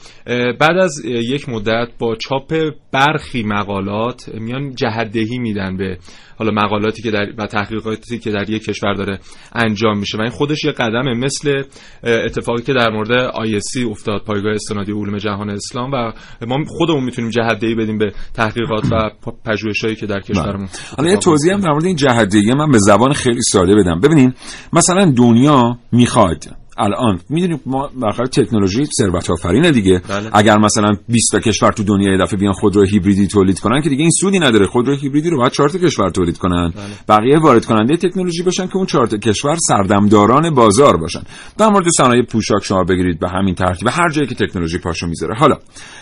بعد 0.60 0.78
از 0.78 1.06
یک 1.06 1.50
مدت 1.50 1.88
با 2.00 2.16
چاپ 2.16 2.72
برخی 2.92 3.44
مقالات 3.44 4.30
میان 4.34 4.76
جهدهی 4.76 5.40
میدن 5.40 5.78
به 5.78 5.98
حالا 6.38 6.52
مقالاتی 6.52 7.02
که 7.02 7.12
در 7.12 7.34
و 7.38 7.48
تحقیقاتی 7.48 8.20
که 8.20 8.32
در 8.32 8.50
یک 8.50 8.64
کشور 8.64 8.94
داره 8.94 9.20
انجام 9.56 9.98
میشه. 9.98 10.18
و 10.18 10.22
این 10.22 10.30
خودش 10.30 10.64
یه 10.66 10.72
قدمه 10.72 11.14
مثل 11.14 11.64
اتفاقی 12.04 12.62
که 12.62 12.74
در 12.74 12.90
مورد 12.90 13.32
ISC 13.32 13.86
افتاد 13.90 14.24
پایگاه 14.24 14.54
استنادی 14.54 14.92
علوم 14.92 15.18
جهان 15.18 15.50
اسلام. 15.50 15.92
و 15.92 16.12
ما 16.48 16.64
خودمون 16.68 17.04
می‌تونیم 17.04 17.32
جهدهی 17.32 17.76
بدیم 17.76 17.98
به 17.98 18.14
تحقیقات 18.34 18.86
و 18.92 19.10
پژوهشایی 19.46 19.96
که 19.96 20.06
در 20.06 20.20
کشورمون 20.20 20.61
حالا 20.98 21.10
یه 21.10 21.18
توضیح 21.18 21.54
هم 21.54 21.60
در 21.60 21.72
مورد 21.72 21.86
این 21.86 21.96
جهتدهی 21.96 22.54
من 22.54 22.72
به 22.72 22.80
زبان 22.80 23.14
خیلی 23.14 23.42
ساده 23.42 23.76
بدم. 23.76 24.00
ببینین 24.00 24.34
مثلا 24.74 25.12
دنیا 25.18 25.78
می‌خواد 25.92 26.44
الان 26.78 27.20
می‌دونیم 27.30 27.60
ما 27.66 27.90
بالاخره 28.00 28.28
تکنولوژی 28.28 28.86
ثروت 28.98 29.30
آفرینه 29.30 29.72
دیگه. 29.72 30.02
بله. 30.10 30.30
اگر 30.34 30.58
مثلا 30.58 30.96
20 31.08 31.32
تا 31.32 31.40
کشور 31.40 31.72
تو 31.72 31.84
دنیا 31.84 32.12
یه 32.12 32.18
دفعه 32.18 32.40
بیان 32.40 32.54
خودرو 32.54 32.84
هیبریدی 32.84 33.28
تولید 33.28 33.60
کنن 33.60 33.82
که 33.82 33.90
دیگه 33.90 34.02
این 34.02 34.12
سودی 34.12 34.40
نداره. 34.40 34.66
خودرو 34.66 34.96
هیبریدی 34.96 35.30
رو 35.30 35.38
باید 35.38 35.52
4 35.52 35.70
تا 35.70 35.78
کشور 35.78 36.10
تولید 36.10 36.38
کنن. 36.38 36.74
بقیه 37.10 37.40
وارد 37.40 37.66
کننده 37.66 37.98
تکنولوژی 37.98 38.44
باشن 38.44 38.68
که 38.68 38.78
اون 38.78 38.86
4 38.86 39.08
تا 39.08 39.18
کشور 39.18 39.58
سردمداران 39.68 40.56
بازار 40.56 40.98
باشن. 40.98 41.22
در 41.58 41.68
مورد 41.68 41.86
صنایع 41.98 42.26
پوشاک 42.26 42.64
شما 42.64 42.84
بگیرید 42.84 43.20
به 43.20 43.30
همین 43.30 43.56
ترتیب. 43.56 43.88
هر 43.92 44.10
جایی 44.10 44.28
که 44.28 44.36
تکنولوژی 44.36 44.78
پاشو 44.78 45.08
می‌ذاره. 45.08 45.36
حالا 45.36 45.56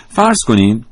فرض 0.09 0.37
کنین 0.47 0.85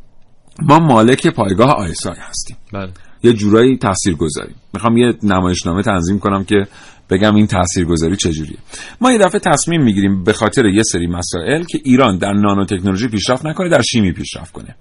ما 0.62 0.80
مالک 0.80 1.28
پایگاه 1.28 1.70
آیسای 1.70 2.16
هستیم. 2.30 2.58
بله. 2.74 2.92
یه 3.28 3.34
جورایی 3.34 3.78
تأثیر 3.78 4.16
گذاریم 4.16 4.56
می‌خوام 4.74 4.98
یه 4.98 5.14
نمایشنامه 5.24 5.84
تنظیم 5.84 6.20
کنم 6.20 6.44
که 6.44 6.68
بگم 7.10 7.36
این 7.36 7.48
تاثیرگذاری 7.48 8.16
چجوریه. 8.16 8.58
ما 9.02 9.12
یه 9.12 9.18
دفعه 9.18 9.40
تصمیم 9.40 9.84
می‌گیریم 9.84 10.24
به 10.24 10.34
خاطر 10.34 10.66
یه 10.66 10.84
سری 10.84 11.08
مسائل 11.08 11.64
که 11.64 11.80
ایران 11.84 12.18
در 12.18 12.34
نانو 12.34 12.66
تکنولوژی 12.66 13.08
پیشرفت 13.08 13.46
نکنه 13.46 13.70
در 13.70 13.82
شیمی 13.82 14.12
پیشرفت 14.12 14.52
کنه. 14.52 14.76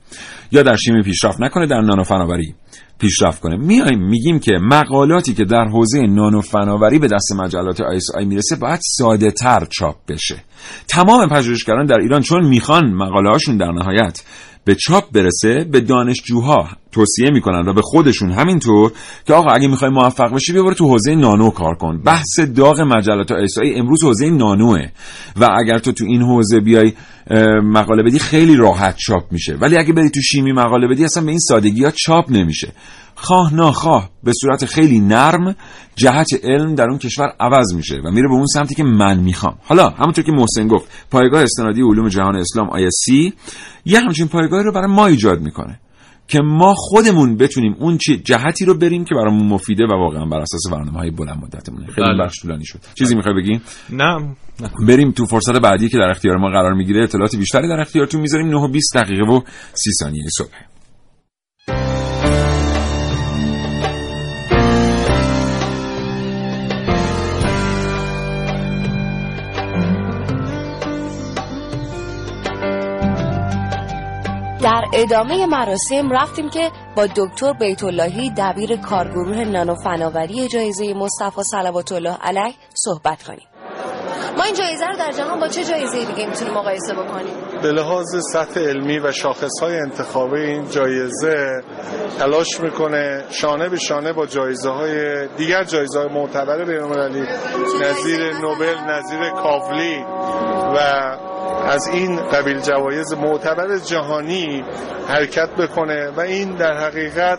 یا 0.52 0.62
در 0.62 0.76
شیمی 0.76 1.02
پیشرفت 1.02 1.40
نکنه 1.40 1.66
در 1.66 1.80
نانو 1.80 2.02
فناوری 2.02 2.54
پیشرفت 2.98 3.40
کنه. 3.40 3.56
میایم 3.56 4.08
میگیم 4.08 4.38
که 4.38 4.52
مقالاتی 4.62 5.34
که 5.34 5.44
در 5.44 5.64
حوزه 5.64 6.06
نانو 6.06 6.40
فناوری 6.40 6.98
به 6.98 7.06
دست 7.06 7.32
مجلات 7.32 7.80
آیس 7.80 8.04
آی 8.14 8.24
می‌رسه 8.24 8.56
باید 8.56 8.80
ساده 8.82 9.30
تر 9.30 9.66
چاپ 9.70 9.96
بشه. 10.08 10.36
تمام 10.88 11.28
پژوهشگران 11.28 11.86
در 11.86 11.98
ایران 12.00 12.22
چون 12.22 12.44
می‌خوان 12.48 12.94
مقاله 12.94 13.30
هاشون 13.30 13.56
در 13.56 13.72
نهایت 13.72 14.22
به 14.64 14.74
چاپ 14.74 15.12
برسه 15.12 15.64
به 15.72 15.80
دانشجوها 15.80 16.68
توصیه 16.96 17.30
می‌کنن 17.30 17.68
و 17.68 17.72
به 17.72 17.82
خودشون 17.82 18.30
همینطور 18.32 18.92
که 19.26 19.34
آقا 19.34 19.50
اگه 19.50 19.68
می‌خوای 19.68 19.90
موفق 19.90 20.34
بشی 20.34 20.52
بیا 20.52 20.74
تو 20.74 20.88
حوزه 20.88 21.14
نانو 21.14 21.50
کار 21.50 21.74
کن. 21.74 22.02
بحث 22.02 22.40
داغ 22.40 22.80
مجلات 22.80 23.32
آیسایی 23.32 23.74
امروز 23.74 24.04
حوزه 24.04 24.30
نانوه 24.30 24.88
و 25.36 25.48
اگر 25.58 25.78
تو 25.78 25.92
تو 25.92 26.04
این 26.04 26.22
حوزه 26.22 26.60
بیای 26.60 26.92
مقاله 27.62 28.02
بدی 28.02 28.18
خیلی 28.18 28.56
راحت 28.56 28.96
چاپ 28.96 29.32
میشه. 29.32 29.54
ولی 29.60 29.76
اگه 29.76 29.92
بری 29.92 30.10
تو 30.10 30.20
شیمی 30.20 30.52
مقاله 30.52 30.88
بدی 30.88 31.04
اصلا 31.04 31.24
به 31.24 31.30
این 31.30 31.38
سادگی 31.38 31.84
ها 31.84 31.90
چاپ 31.90 32.30
نمیشه. 32.30 32.72
خواه 33.14 33.54
ناخواه 33.54 34.10
به 34.24 34.32
صورت 34.40 34.64
خیلی 34.64 35.00
نرم 35.00 35.56
جهت 35.96 36.26
علم 36.44 36.74
در 36.74 36.84
اون 36.84 36.98
کشور 36.98 37.32
عوض 37.40 37.74
میشه 37.74 37.94
و 38.04 38.10
میره 38.10 38.28
به 38.28 38.34
اون 38.34 38.46
سمتی 38.46 38.74
که 38.74 38.84
من 38.84 39.18
می‌خوام. 39.18 39.54
حالا 39.64 39.88
همونطور 39.88 40.24
که 40.24 40.32
محسن 40.32 40.68
گفت 40.68 40.90
پایگاه 41.10 41.42
استنادی 41.42 41.82
علوم 41.82 42.08
جهان 42.08 42.36
اسلام 42.36 42.68
ISC 42.68 43.32
یه 43.84 44.00
همچین 44.00 44.28
پایگاهی 44.28 44.64
رو 44.64 44.72
برای 44.72 44.90
ما 44.90 45.06
ایجاد 45.06 45.40
می‌کنه. 45.40 45.80
که 46.28 46.40
ما 46.40 46.74
خودمون 46.76 47.36
بتونیم 47.36 47.76
اون 47.78 47.98
چی 47.98 48.16
جهتی 48.16 48.64
رو 48.64 48.78
بریم 48.78 49.04
که 49.04 49.14
برامون 49.14 49.46
مفیده 49.46 49.84
و 49.84 49.92
واقعا 49.92 50.26
بر 50.26 50.40
اساس 50.40 50.62
برنامه 50.72 50.98
های 50.98 51.10
بلند 51.10 51.42
مدتمونه. 51.42 51.86
خیلی 51.86 52.06
بله. 52.06 52.24
بخش 52.24 52.40
طولانی 52.42 52.64
شد. 52.64 52.78
چیزی 52.98 53.14
می‌خوای 53.14 53.34
بگی؟ 53.34 53.60
نه. 53.90 54.18
نه 54.60 54.70
بریم 54.86 55.10
تو 55.10 55.26
فرصت 55.26 55.58
بعدی 55.58 55.88
که 55.88 55.98
در 55.98 56.10
اختیار 56.10 56.36
ما 56.36 56.48
قرار 56.48 56.74
می‌گیره. 56.74 57.02
اطلاعات 57.02 57.36
بیشتری 57.36 57.68
در 57.68 57.80
اختیارتون 57.80 58.20
می‌ذاریم. 58.20 58.46
9 58.46 58.56
و 58.56 58.68
20 58.68 58.96
دقیقه 58.96 59.22
و 59.22 59.40
30 59.72 59.90
ثانیه 60.00 60.24
صبح. 60.38 60.75
در 74.92 75.00
ادامه 75.00 75.46
مراسم 75.46 76.10
رفتیم 76.10 76.50
که 76.50 76.70
با 76.96 77.06
دکتر 77.06 77.52
بیت 77.52 77.84
اللهی 77.84 78.32
دبیر 78.38 78.76
کارگروه 78.76 79.44
نانو 79.44 79.74
فناوری 79.74 80.48
جایزه 80.48 80.94
مصطفی 80.94 81.42
صلوات 81.42 81.92
الله 81.92 82.16
علیه 82.22 82.54
صحبت 82.74 83.22
کنیم. 83.22 83.46
ما 84.36 84.44
این 84.44 84.54
جایزه 84.54 84.86
رو 84.86 84.96
در 84.96 85.12
جهان 85.12 85.40
با 85.40 85.48
چه 85.48 85.64
جایزه 85.64 86.04
دیگه 86.04 86.26
می‌تونیم 86.26 86.54
مقایسه 86.54 86.94
بکنیم؟ 86.94 87.34
به 87.62 87.72
لحاظ 87.72 88.16
سطح 88.32 88.60
علمی 88.60 88.98
و 88.98 89.12
شاخص 89.12 89.60
های 89.62 89.78
انتخابی 89.78 90.40
این 90.40 90.70
جایزه 90.70 91.62
تلاش 92.18 92.60
می‌کنه 92.60 93.24
شانه 93.30 93.68
به 93.68 93.76
شانه 93.76 94.12
با 94.12 94.26
جایزه 94.26 94.70
های 94.70 95.26
دیگر 95.28 95.64
جایزه 95.64 95.98
های 95.98 96.08
معتبر 96.08 96.64
بینالمللی 96.64 97.26
نظیر 97.82 98.32
نوبل 98.32 98.76
نظیر 98.88 99.30
کاولی 99.30 100.04
و 100.76 100.78
از 101.66 101.88
این 101.88 102.16
قبیل 102.16 102.60
جوایز 102.60 103.12
معتبر 103.12 103.78
جهانی 103.78 104.64
حرکت 105.08 105.50
بکنه 105.50 106.10
و 106.10 106.20
این 106.20 106.56
در 106.56 106.72
حقیقت 106.78 107.38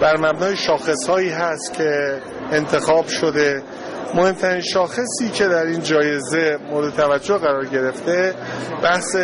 بر 0.00 0.16
مبنای 0.16 0.56
شاخص 0.56 1.08
هایی 1.08 1.28
هست 1.28 1.72
که 1.72 2.20
انتخاب 2.52 3.06
شده. 3.06 3.62
مهمترین 4.14 4.60
شاخصی 4.60 5.28
که 5.34 5.48
در 5.48 5.66
این 5.66 5.82
جایزه 5.82 6.58
مورد 6.70 6.94
توجه 6.94 7.38
قرار 7.38 7.66
گرفته 7.66 8.34
بحث 8.82 9.16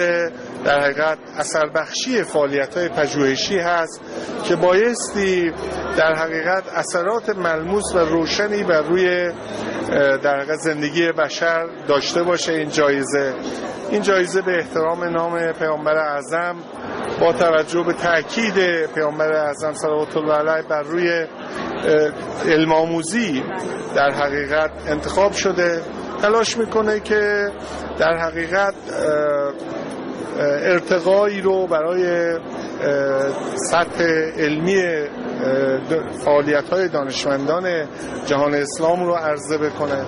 در 0.64 0.80
حقیقت 0.80 1.18
اثر 1.38 1.66
بخشی 1.66 2.22
فعالیت 2.22 2.76
های 2.76 2.88
پژوهشی 2.88 3.58
هست 3.58 4.00
که 4.44 4.56
بایستی 4.56 5.52
در 5.96 6.14
حقیقت 6.14 6.64
اثرات 6.74 7.28
ملموس 7.28 7.94
و 7.94 7.98
روشنی 7.98 8.64
بر 8.64 8.82
روی 8.82 9.32
در 10.22 10.40
حقیقت 10.40 10.58
زندگی 10.58 11.12
بشر 11.12 11.66
داشته 11.88 12.22
باشه. 12.22 12.52
این 12.52 12.70
جایزه 12.70 13.34
این 13.90 14.02
جایزه 14.02 14.42
به 14.42 14.58
احترام 14.58 15.04
نام 15.04 15.52
پیامبر 15.52 15.96
اعظم 15.96 16.56
با 17.20 17.32
توجه 17.32 17.82
به 17.82 17.92
تاکید 17.92 18.86
پیامبر 18.94 19.32
اعظم 19.32 19.72
صلوات 19.72 20.16
الله 20.16 20.34
علیه 20.34 20.68
بر 20.68 20.82
روی 20.82 21.26
علم 22.46 22.72
آموزی 22.72 23.44
در 23.96 24.10
حقیقت 24.10 24.70
انتخاب 24.86 25.32
شده. 25.32 25.82
تلاش 26.22 26.58
می‌کنه 26.58 27.00
که 27.00 27.50
در 27.98 28.16
حقیقت 28.16 28.74
ارتقایی 30.40 31.40
رو 31.40 31.66
برای 31.66 32.34
سطح 33.70 34.04
علمی 34.36 34.82
فعالیت 36.24 36.68
های 36.68 36.88
دانشمندان 36.88 37.88
جهان 38.26 38.54
اسلام 38.54 39.04
رو 39.04 39.14
عرضه 39.14 39.58
بکنه. 39.58 40.04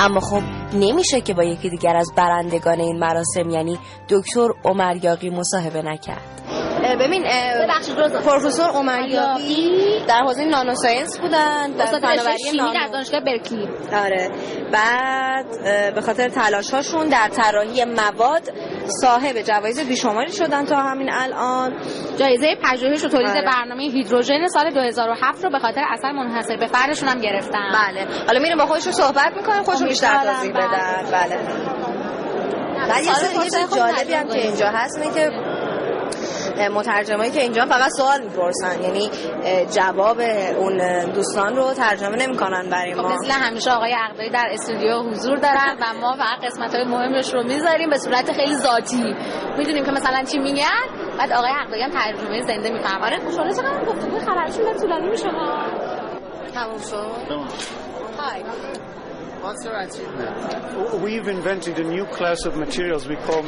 اما 0.00 0.20
خب 0.20 0.42
نمیشه 0.74 1.20
که 1.20 1.34
با 1.34 1.44
یکی 1.44 1.70
دیگر 1.70 1.96
از 1.96 2.12
برندگان 2.16 2.80
این 2.80 2.98
مراسم 2.98 3.50
یعنی 3.50 3.78
دکتر 4.08 4.48
عمر 4.64 4.96
یاقی 5.04 5.30
مصاحبه 5.30 5.82
نکرد. 5.82 6.61
ببین 6.82 7.24
پروفسور 8.24 8.70
عمریابی 8.70 10.04
در 10.08 10.20
حوزه 10.20 10.44
نانو 10.44 10.74
ساینس 10.74 11.18
بودن 11.18 11.70
در 11.70 11.84
فناوری 11.86 12.38
شیمی 12.50 12.72
در 12.74 12.88
دانشگاه 12.92 13.20
برکلی. 13.20 13.68
آره. 14.04 14.30
بعد 14.72 15.46
به 15.94 16.00
خاطر 16.00 16.28
تلاش 16.28 16.70
هاشون 16.74 17.08
در 17.08 17.28
طراحی 17.28 17.84
مواد 17.84 18.42
صاحب 18.86 19.42
جوایز 19.42 19.88
بیشماری 19.88 20.32
شدن 20.32 20.64
تا 20.64 20.76
همین 20.76 21.10
الان. 21.12 21.76
جایزه 22.18 22.46
پژوهش 22.64 23.04
و 23.04 23.08
تولید 23.08 23.28
آره. 23.28 23.42
برنامه 23.42 23.82
هیدروژن 23.82 24.46
سال 24.46 24.70
2007 24.70 25.44
رو 25.44 25.50
به 25.50 25.58
خاطر 25.58 25.84
اثر 25.92 26.12
منحصر 26.12 26.56
به 26.56 26.66
فردشون 26.66 27.08
هم 27.08 27.20
گرفتن. 27.20 27.72
بله. 27.72 28.06
حالا 28.26 28.40
میریم 28.40 28.58
با 28.58 28.66
خودشون 28.66 28.92
صحبت 28.92 29.32
می‌کنیم 29.36 29.62
خودشون 29.62 29.88
بیشتر 29.88 30.24
توضیح 30.24 30.50
بدن. 30.52 31.04
بله. 31.12 31.38
بعد 32.88 33.04
یه 33.04 33.42
چیز 33.42 33.76
جالبی 33.76 34.14
هم 34.14 34.28
که 34.28 34.38
اینجا 34.38 34.68
هست 34.68 34.98
اینه 34.98 35.14
که 35.14 35.30
مترجمایی 36.74 37.30
که 37.30 37.40
اینجا 37.40 37.64
فقط 37.64 37.90
سوال 37.90 38.22
می‌پرسن. 38.22 38.82
یعنی 38.82 39.10
جواب 39.66 40.20
اون 40.58 41.04
دوستان 41.12 41.56
رو 41.56 41.74
ترجمه 41.74 42.16
نمی‌کنن 42.16 42.70
برای 42.70 42.94
ما. 42.94 43.02
خب 43.02 43.14
مثل 43.14 43.30
همیشه 43.30 43.70
آقای 43.70 43.92
عقدایی 43.92 44.30
در 44.30 44.48
استودیو 44.52 45.02
حضور 45.02 45.36
دارن 45.36 45.76
و 45.80 46.00
ما 46.00 46.12
فقط 46.16 46.44
قسمت 46.44 46.74
های 46.74 46.84
مهمش 46.84 47.34
رو 47.34 47.42
می‌ذاریم 47.42 47.90
به 47.90 47.98
صورت 47.98 48.32
خیلی 48.32 48.54
ذاتی. 48.54 49.14
می‌دونیم 49.58 49.84
که 49.84 49.90
مثلا 49.90 50.24
چی 50.24 50.38
میگن 50.38 50.64
بعد 51.18 51.32
آقای 51.32 51.50
عقدایی 51.50 51.82
هم 51.82 51.90
ترجمه 51.90 52.42
زنده 52.42 52.70
می‌فهمن 52.70 53.04
آره 53.04 53.18
خوشحال 53.18 53.54
شدم. 53.54 53.84
گفتگوی 53.84 54.20
خبرشون 54.20 54.76
طولانی 54.80 55.08
میشه. 55.08 55.28
تموم 56.54 56.78
شد. 56.78 57.32
های 58.18 58.42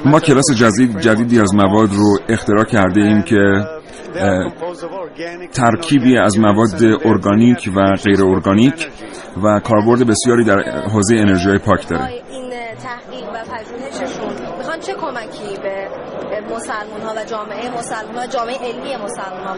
ما 0.05 0.21
کلاس 0.21 0.45
جدید 0.57 1.01
جدیدی 1.01 1.41
از 1.41 1.55
مواد 1.55 1.91
رو 1.93 2.19
اختراع 2.29 2.65
کرده 2.65 3.01
ایم 3.01 3.23
که 3.23 3.65
ترکیبی 5.53 6.19
از 6.19 6.39
مواد 6.39 6.85
ارگانیک 7.05 7.71
و 7.77 7.97
غیر 8.05 8.25
ارگانیک 8.25 8.89
و 9.45 9.61
کاربرد 9.61 10.07
بسیاری 10.07 10.45
در 10.45 10.63
حوزه 10.93 11.17
انرژی 11.17 11.59
پاک 11.59 11.89
داره. 11.89 12.05
این 12.05 12.51
تحقیق 12.83 13.29
و 13.29 13.45
پژوهششون 13.45 14.57
می‌خوان 14.59 14.81
چه 14.81 14.95
کمکی 14.95 15.57
به 15.63 15.89
مسلمان 16.55 17.01
ها 17.01 17.15
و 17.17 17.25
جامعه 17.25 17.79
مسلمان 17.79 18.15
ها 18.15 18.27
جامعه 18.27 18.59
علمی 18.59 18.97
مسلمان 18.97 19.47
ها 19.47 19.55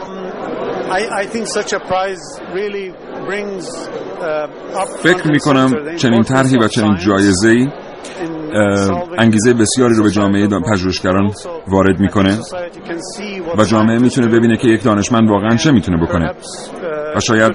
I, 0.97 1.23
I 1.23 1.27
think 1.27 1.47
such 1.47 1.73
a 1.73 1.81
prize 1.81 2.25
really 2.55 2.91
uh, 2.91 3.06
فکر 5.03 5.31
می 5.31 5.39
کنم 5.39 5.97
چنین 5.97 6.23
طرحی 6.23 6.57
و 6.59 6.69
چنین 6.69 6.97
جایزه 6.97 7.49
ای 7.49 7.69
انگیزه 9.19 9.55
بسیاری 9.55 9.95
رو 9.95 10.03
به 10.03 10.11
جامعه 10.11 10.49
پژوهشگران 10.73 11.33
وارد 11.69 12.01
می‌کنه 12.01 12.39
و 13.59 13.65
جامعه 13.65 13.99
می‌تونه 13.99 14.27
ببینه 14.27 14.57
که 14.57 14.69
یک 14.69 14.83
دانشمند 14.83 15.31
واقعا 15.31 15.57
چه 15.57 15.73
می‌تونه 15.73 16.07
بکنه. 16.07 16.31
و 17.17 17.21
شاید 17.21 17.53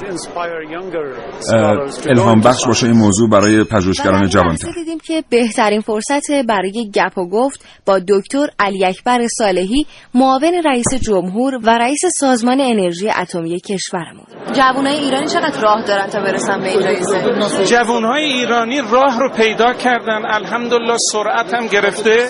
الهام 2.10 2.42
بخش 2.42 2.66
باشه 2.68 2.88
این 2.88 2.96
موضوع 2.96 3.30
برای 3.30 3.64
پژوهشگران 3.64 4.28
جوانتر. 4.28 4.72
دیدیم 4.72 5.00
که 5.00 5.24
بهترین 5.30 5.82
فرصت 5.82 6.32
برای 6.48 6.92
گپ 6.96 7.18
و 7.18 7.30
گفت 7.30 7.66
با 7.86 8.00
دکتر 8.08 8.48
علی 8.60 8.86
اکبر 8.86 9.28
صالحی 9.38 9.86
معاون 10.14 10.62
رئیس 10.66 10.94
جمهور 11.02 11.60
و 11.64 11.70
رئیس 11.78 12.00
سازمان 12.20 12.62
انرژی 12.62 13.10
اتمی 13.10 13.60
کشورمون. 13.60 14.26
جوانای 14.54 14.96
ایرانی 14.96 15.28
چقدر 15.28 15.62
راه 15.62 15.84
دارن 15.88 16.08
تا 16.08 16.20
برسن 16.20 16.60
به 16.60 16.70
این 16.70 16.82
جایزه 16.82 17.66
جوانهای 17.66 18.24
ایرانی 18.24 18.82
راه 18.92 19.20
رو 19.20 19.30
پیدا 19.30 19.74
کردن 19.74 20.26
الحمدلله 20.26 20.98
سرعت 21.12 21.54
هم 21.54 21.68
گرفته 21.68 22.30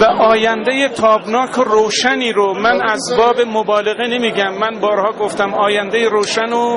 و 0.00 0.04
آینده 0.04 0.88
تابناک 0.88 1.58
و 1.58 1.62
روشنی 1.62 2.32
رو 2.32 2.54
من 2.54 2.80
از 2.90 3.00
باب 3.18 3.36
مبالغه 3.40 4.06
نمیگم. 4.08 4.58
من 4.60 4.80
بارها 4.80 5.12
گفتم 5.12 5.54
آینده 5.54 6.08
روشن 6.08 6.52
و 6.52 6.67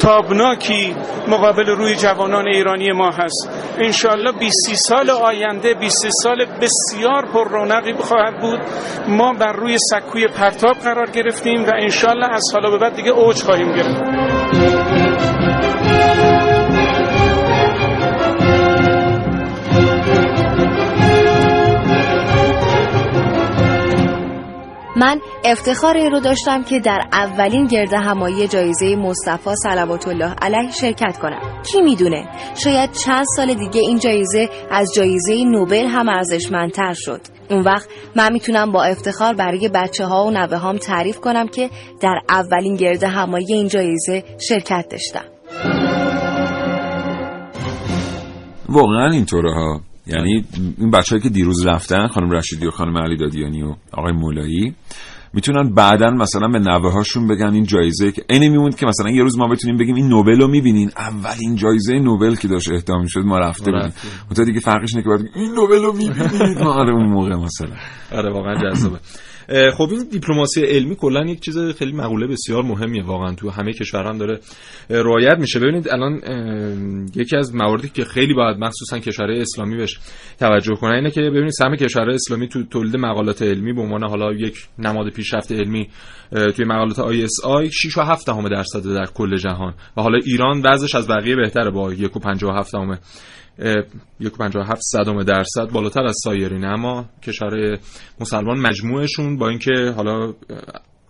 تابناکی 0.00 0.96
مقابل 1.28 1.66
روی 1.66 1.94
جوانان 1.94 2.48
ایرانی 2.48 2.92
ما 2.92 3.10
هست. 3.10 3.50
انشالله 3.78 4.32
20 4.32 4.74
سال 4.74 5.10
آینده 5.10 5.74
20 5.74 6.08
سال 6.22 6.44
بسیار 6.44 7.26
پر 7.32 7.48
رونقی 7.48 7.92
خواهد 7.92 8.40
بود. 8.40 8.60
ما 9.08 9.32
بر 9.32 9.52
روی 9.52 9.76
سکوی 9.90 10.28
پرتاب 10.28 10.76
قرار 10.76 11.10
گرفتیم 11.10 11.64
و 11.64 11.70
انشالله 11.78 12.28
از 12.32 12.44
حالا 12.52 12.70
به 12.70 12.78
بعد 12.78 12.96
دیگه 12.96 13.10
اوج 13.10 13.42
خواهیم 13.42 13.72
گرفت. 13.72 14.37
من 24.98 25.20
افتخار 25.44 25.96
این 25.96 26.10
رو 26.10 26.20
داشتم 26.20 26.62
که 26.62 26.80
در 26.80 27.00
اولین 27.12 27.66
گرد 27.66 27.94
همایی 27.94 28.48
جایزه 28.48 28.96
مصطفی 28.96 29.50
صلوات 29.62 30.08
الله 30.08 30.34
علیه 30.42 30.70
شرکت 30.70 31.18
کنم. 31.18 31.62
کی 31.72 31.82
می‌دونه؟ 31.82 32.28
شاید 32.64 32.92
چند 32.92 33.24
سال 33.36 33.54
دیگه 33.54 33.80
این 33.80 33.98
جایزه 33.98 34.48
از 34.70 34.94
جایزه 34.94 35.44
نوبل 35.44 35.86
هم 35.86 36.08
ارزشمندتر 36.08 36.92
شد. 36.92 37.20
اون 37.50 37.62
وقت 37.62 37.88
من 38.16 38.32
می‌تونم 38.32 38.72
با 38.72 38.84
افتخار 38.84 39.34
برای 39.34 39.68
بچه 39.68 40.04
ها 40.04 40.24
و 40.24 40.30
نوه 40.30 40.56
هام 40.56 40.76
تعریف 40.76 41.20
کنم 41.20 41.48
که 41.48 41.70
در 42.00 42.20
اولین 42.28 42.76
گرد 42.76 43.02
همایی 43.02 43.52
این 43.52 43.68
جایزه 43.68 44.24
شرکت 44.48 44.86
داشتم. 44.90 45.24
واقعا 48.68 49.10
اینطوره 49.10 49.54
ها. 49.54 49.87
یعنی 50.08 50.44
این 50.78 50.90
بچه‌ای 50.90 51.22
که 51.22 51.28
دیروز 51.28 51.66
رفتن 51.66 52.06
خانم 52.06 52.30
رشیدی 52.30 52.66
و 52.66 52.70
خانم 52.70 52.98
علی 52.98 53.16
دادیانی 53.16 53.62
و 53.62 53.74
آقای 53.92 54.12
مولایی 54.12 54.74
می‌تونن 55.32 55.74
بعدا 55.74 56.10
مثلا 56.10 56.48
به 56.48 56.58
نوه 56.58 56.92
هاشون 56.92 57.26
بگن 57.26 57.54
این 57.54 57.64
جایزه 57.64 58.12
که 58.12 58.22
عین 58.30 58.48
میموند 58.48 58.76
که 58.76 58.86
مثلا 58.86 59.10
یه 59.10 59.22
روز 59.22 59.38
ما 59.38 59.48
بتونیم 59.48 59.76
بگیم 59.76 59.94
این 59.94 60.08
نوبل 60.08 60.40
رو 60.40 60.48
می‌بینین. 60.48 60.90
اولین 60.96 61.56
جایزه 61.56 61.94
نوبل 61.94 62.34
که 62.34 62.48
داشت 62.48 62.72
اهدا 62.72 62.98
می‌شد 62.98 63.20
ما 63.20 63.38
رفته 63.38 63.72
بودیم 63.72 63.92
اون 64.36 64.46
دیگه 64.46 64.60
فرقش 64.60 64.94
اینه 64.94 65.02
که 65.02 65.08
باید 65.08 65.30
این 65.34 65.52
نوبل 65.54 65.82
رو 65.82 65.92
می‌بینید. 65.92 66.58
ما 66.62 66.72
آره 66.80 66.92
اون 66.92 67.06
موقع 67.06 67.34
مثلا. 67.34 67.76
آره 68.12 68.32
واقعا 68.32 68.54
جذابه. 68.54 68.98
خب 69.48 69.88
این 69.90 70.08
دیپلماسی 70.10 70.62
علمی 70.62 70.96
کلا 70.96 71.24
یک 71.26 71.40
چیز 71.40 71.58
خیلی 71.58 71.92
مقوله 71.92 72.26
بسیار 72.26 72.62
مهمیه 72.62 73.04
واقعا 73.04 73.34
تو 73.34 73.50
همه 73.50 73.72
کشورها 73.72 74.10
هم 74.10 74.18
داره 74.18 74.40
رعایت 74.90 75.38
میشه. 75.38 75.60
ببینید 75.60 75.88
الان 75.88 76.20
یکی 77.14 77.36
از 77.36 77.54
مواردی 77.54 77.88
که 77.88 78.04
خیلی 78.04 78.34
باید 78.34 78.58
مخصوصا 78.58 78.98
کشورهای 78.98 79.40
اسلامی 79.40 79.76
بهش 79.76 79.98
توجه 80.38 80.74
کنه 80.74 80.94
اینه 80.94 81.10
که 81.10 81.20
ببینید 81.20 81.50
سهم 81.50 81.76
کشورهای 81.76 82.14
اسلامی 82.14 82.48
تو 82.48 82.64
تولید 82.64 82.96
مقالات 82.96 83.42
علمی 83.42 83.72
به 83.72 83.80
عنوان 83.80 84.08
حالا 84.08 84.32
یک 84.32 84.58
نماد 84.78 85.10
پیشرفت 85.10 85.52
علمی 85.52 85.88
توی 86.30 86.64
مقالات 86.64 86.98
ISI 86.98 87.70
6 87.70 87.98
و 87.98 88.00
7 88.00 88.26
درصد 88.50 88.94
در 88.94 89.06
کل 89.14 89.36
جهان. 89.36 89.74
و 89.96 90.02
حالا 90.02 90.18
ایران 90.24 90.62
وضعش 90.64 90.94
از 90.94 91.08
بقیه 91.08 91.36
بهتره 91.36 91.70
با 91.70 91.94
1.57 91.94 92.98
1.57 93.58 94.78
صدم 94.80 95.22
درصد 95.22 95.70
بالاتر 95.72 96.06
از 96.06 96.16
سایرین 96.24 96.64
اما 96.64 97.08
کشورهای 97.22 97.78
مسلمان 98.20 98.58
مجموعشون 98.58 99.38
با 99.38 99.48
اینکه 99.48 99.92
حالا 99.96 100.34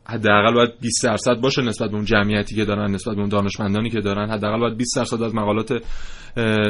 حداقل 0.07 0.55
باید 0.55 0.71
20 0.81 1.05
درصد 1.05 1.41
باشه 1.41 1.63
نسبت 1.63 1.91
به 1.91 1.97
اون 1.97 2.05
جمعیتی 2.05 2.55
که 2.55 2.65
دارن 2.65 2.91
نسبت 2.91 3.15
به 3.15 3.21
اون 3.21 3.29
دانشمندانی 3.29 3.91
که 3.91 4.01
دارن 4.01 4.31
حداقل 4.31 4.61
باید 4.61 4.77
20 4.77 4.97
درصد 4.97 5.23
از 5.23 5.35
مقالات 5.35 5.83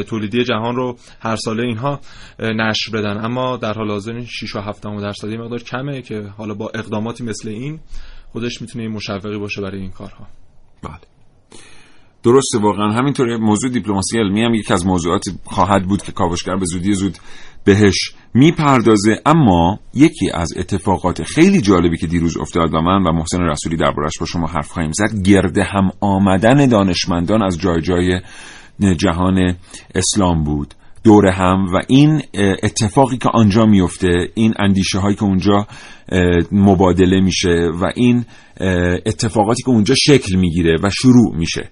تولیدی 0.09 0.45
جهان 0.45 0.77
رو 0.77 0.99
هر 1.21 1.37
ساله 1.37 1.63
اینها 1.63 2.01
نشر 2.41 2.93
بدن. 2.93 3.25
اما 3.25 3.57
در 3.57 3.73
حال 3.73 3.91
حاضر 3.91 4.25
6 4.25 4.57
و 4.57 4.61
7 4.61 4.83
درصدی 4.83 5.37
مقدار 5.37 5.63
کمه 5.63 6.03
که 6.03 6.21
حالا 6.37 6.55
با 6.55 6.71
اقداماتی 6.75 7.25
مثل 7.25 7.49
این 7.49 7.81
خودش 8.33 8.61
می‌تونه 8.61 8.89
مشوقی 8.89 9.39
باشه 9.39 9.63
برای 9.63 9.81
این 9.81 9.91
کارها. 9.91 10.27
بله. 10.83 11.18
درسته 12.23 12.59
واقعا. 12.59 12.93
همینطور 12.93 13.37
موضوع 13.37 13.71
دیپلماسی 13.71 14.19
علمی 14.19 14.43
هم 14.43 14.55
یکی 14.55 14.73
از 14.73 14.87
موضوعات 14.87 15.25
خواهد 15.45 15.85
بود 15.85 16.03
که 16.03 16.13
کاوشگر 16.13 16.57
به 16.57 16.65
زودی 16.65 16.93
زود 16.93 17.19
بهش 17.65 18.13
می‌پردازه. 18.35 19.21
اما 19.27 19.79
یکی 19.95 20.31
از 20.31 20.53
اتفاقات 20.57 21.23
خیلی 21.23 21.61
جالبی 21.61 21.97
که 21.97 22.07
دیروز 22.07 22.37
افتاد 22.37 22.75
و 22.75 22.81
من 22.81 23.03
و 23.03 23.13
محسن 23.13 23.41
رسولی 23.41 23.77
دربارش 23.77 24.19
با 24.21 24.27
شما 24.27 24.47
حرف 24.47 24.69
خواهیم 24.69 24.93
زد 24.93 25.23
گرده 25.23 25.65
هم 25.65 25.91
آمدن 26.01 26.69
دانشمندان 26.69 27.43
از 27.43 27.59
جای 27.61 27.81
جای 27.81 28.21
جهان 28.97 29.57
اسلام 29.95 30.45
بود. 30.45 30.75
دور 31.05 31.27
هم 31.27 31.67
و 31.75 31.81
این 31.89 32.23
اتفاقی 32.63 33.17
که 33.17 33.29
آنجا 33.29 33.67
میفته 33.67 34.09
این 34.35 34.55
اندیشه 34.59 34.99
هایی 34.99 35.17
که 35.17 35.23
اونجا 35.23 35.67
مبادله 36.53 37.21
میشه 37.21 37.71
و 37.81 37.93
این 37.97 38.25
اتفاقاتی 39.07 39.63
که 39.63 39.71
اونجا 39.71 39.95
شکل 39.95 40.37
می‌گیره 40.37 40.77
و 40.83 40.91
شروع 40.91 41.37
میشه. 41.37 41.71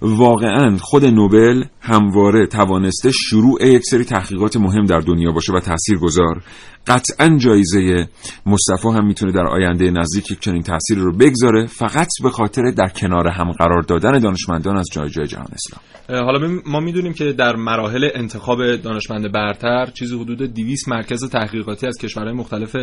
واقعا 0.00 0.76
خود 0.80 1.04
نوبل 1.04 1.64
همواره 1.80 2.46
توانسته 2.46 3.10
شروع 3.10 3.66
یک 3.66 3.82
سری 3.84 4.04
تحقیقات 4.04 4.56
مهم 4.56 4.84
در 4.84 4.98
دنیا 4.98 5.32
باشه 5.32 5.52
و 5.52 5.60
تأثیر 5.60 5.98
گذار 5.98 6.42
قطعا 6.86 7.36
جایزه 7.36 8.08
مصطفی 8.46 8.88
هم 8.88 9.06
می‌تونه 9.06 9.32
در 9.32 9.46
آینده 9.46 9.90
نزدیک 9.90 10.30
یک 10.30 10.40
چنین 10.40 10.62
تأثیر 10.62 10.98
رو 10.98 11.12
بگذاره 11.12 11.66
فقط 11.66 12.08
به 12.22 12.30
خاطر 12.30 12.70
در 12.70 12.88
کنار 12.88 13.28
هم 13.28 13.52
قرار 13.52 13.82
دادن 13.82 14.18
دانشمندان 14.18 14.76
از 14.76 14.86
جای 14.92 15.10
جای 15.10 15.26
جهان 15.26 15.46
اسلام. 15.52 15.82
حالا 16.24 16.60
ما 16.66 16.80
می‌دونیم 16.80 17.12
که 17.12 17.32
در 17.32 17.56
مراحل 17.56 18.08
انتخاب 18.14 18.76
دانشمند 18.76 19.32
برتر 19.32 19.86
چیزی 19.86 20.18
حدود 20.18 20.42
200 20.42 20.88
مرکز 20.88 21.30
تحقیقاتی 21.30 21.86
از 21.86 21.98
کشورهای 21.98 22.34
مختلف 22.34 22.76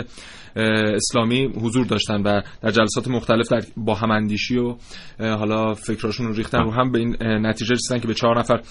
اسلامی 0.95 1.45
حضور 1.45 1.85
داشتن 1.85 2.21
و 2.21 2.41
در 2.61 2.71
جلسات 2.71 3.07
مختلف 3.07 3.47
در 3.47 3.61
با 3.77 3.95
هماندیشی 3.95 4.57
و 4.57 4.75
حالا 5.19 5.73
فکراشون 5.73 6.27
رو 6.27 6.33
ریختن 6.33 6.59
رو 6.59 6.71
هم 6.71 6.91
به 6.91 6.99
این 7.05 7.17
نتیجه 7.21 7.73
رسیدن 7.73 7.99
که 7.99 8.07
به 8.07 8.13
چهار 8.13 8.39
نفر 8.39 8.61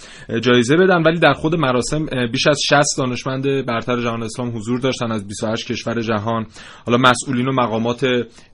جایزه 0.40 0.77
بدن. 0.77 1.03
ولی 1.03 1.18
در 1.18 1.33
خود 1.33 1.55
مراسم 1.55 2.07
بیش 2.33 2.47
از 2.47 2.61
60 2.68 2.85
دانشمند 2.99 3.66
برتر 3.66 4.03
جهان 4.03 4.23
اسلام 4.23 4.57
حضور 4.57 4.81
داشتن 4.81 5.12
از 5.12 5.29
28 5.29 5.73
کشور 5.73 6.01
جهان. 6.01 6.47
حالا 6.87 6.99
مسئولین 6.99 7.49
و 7.49 7.53
مقامات 7.53 8.07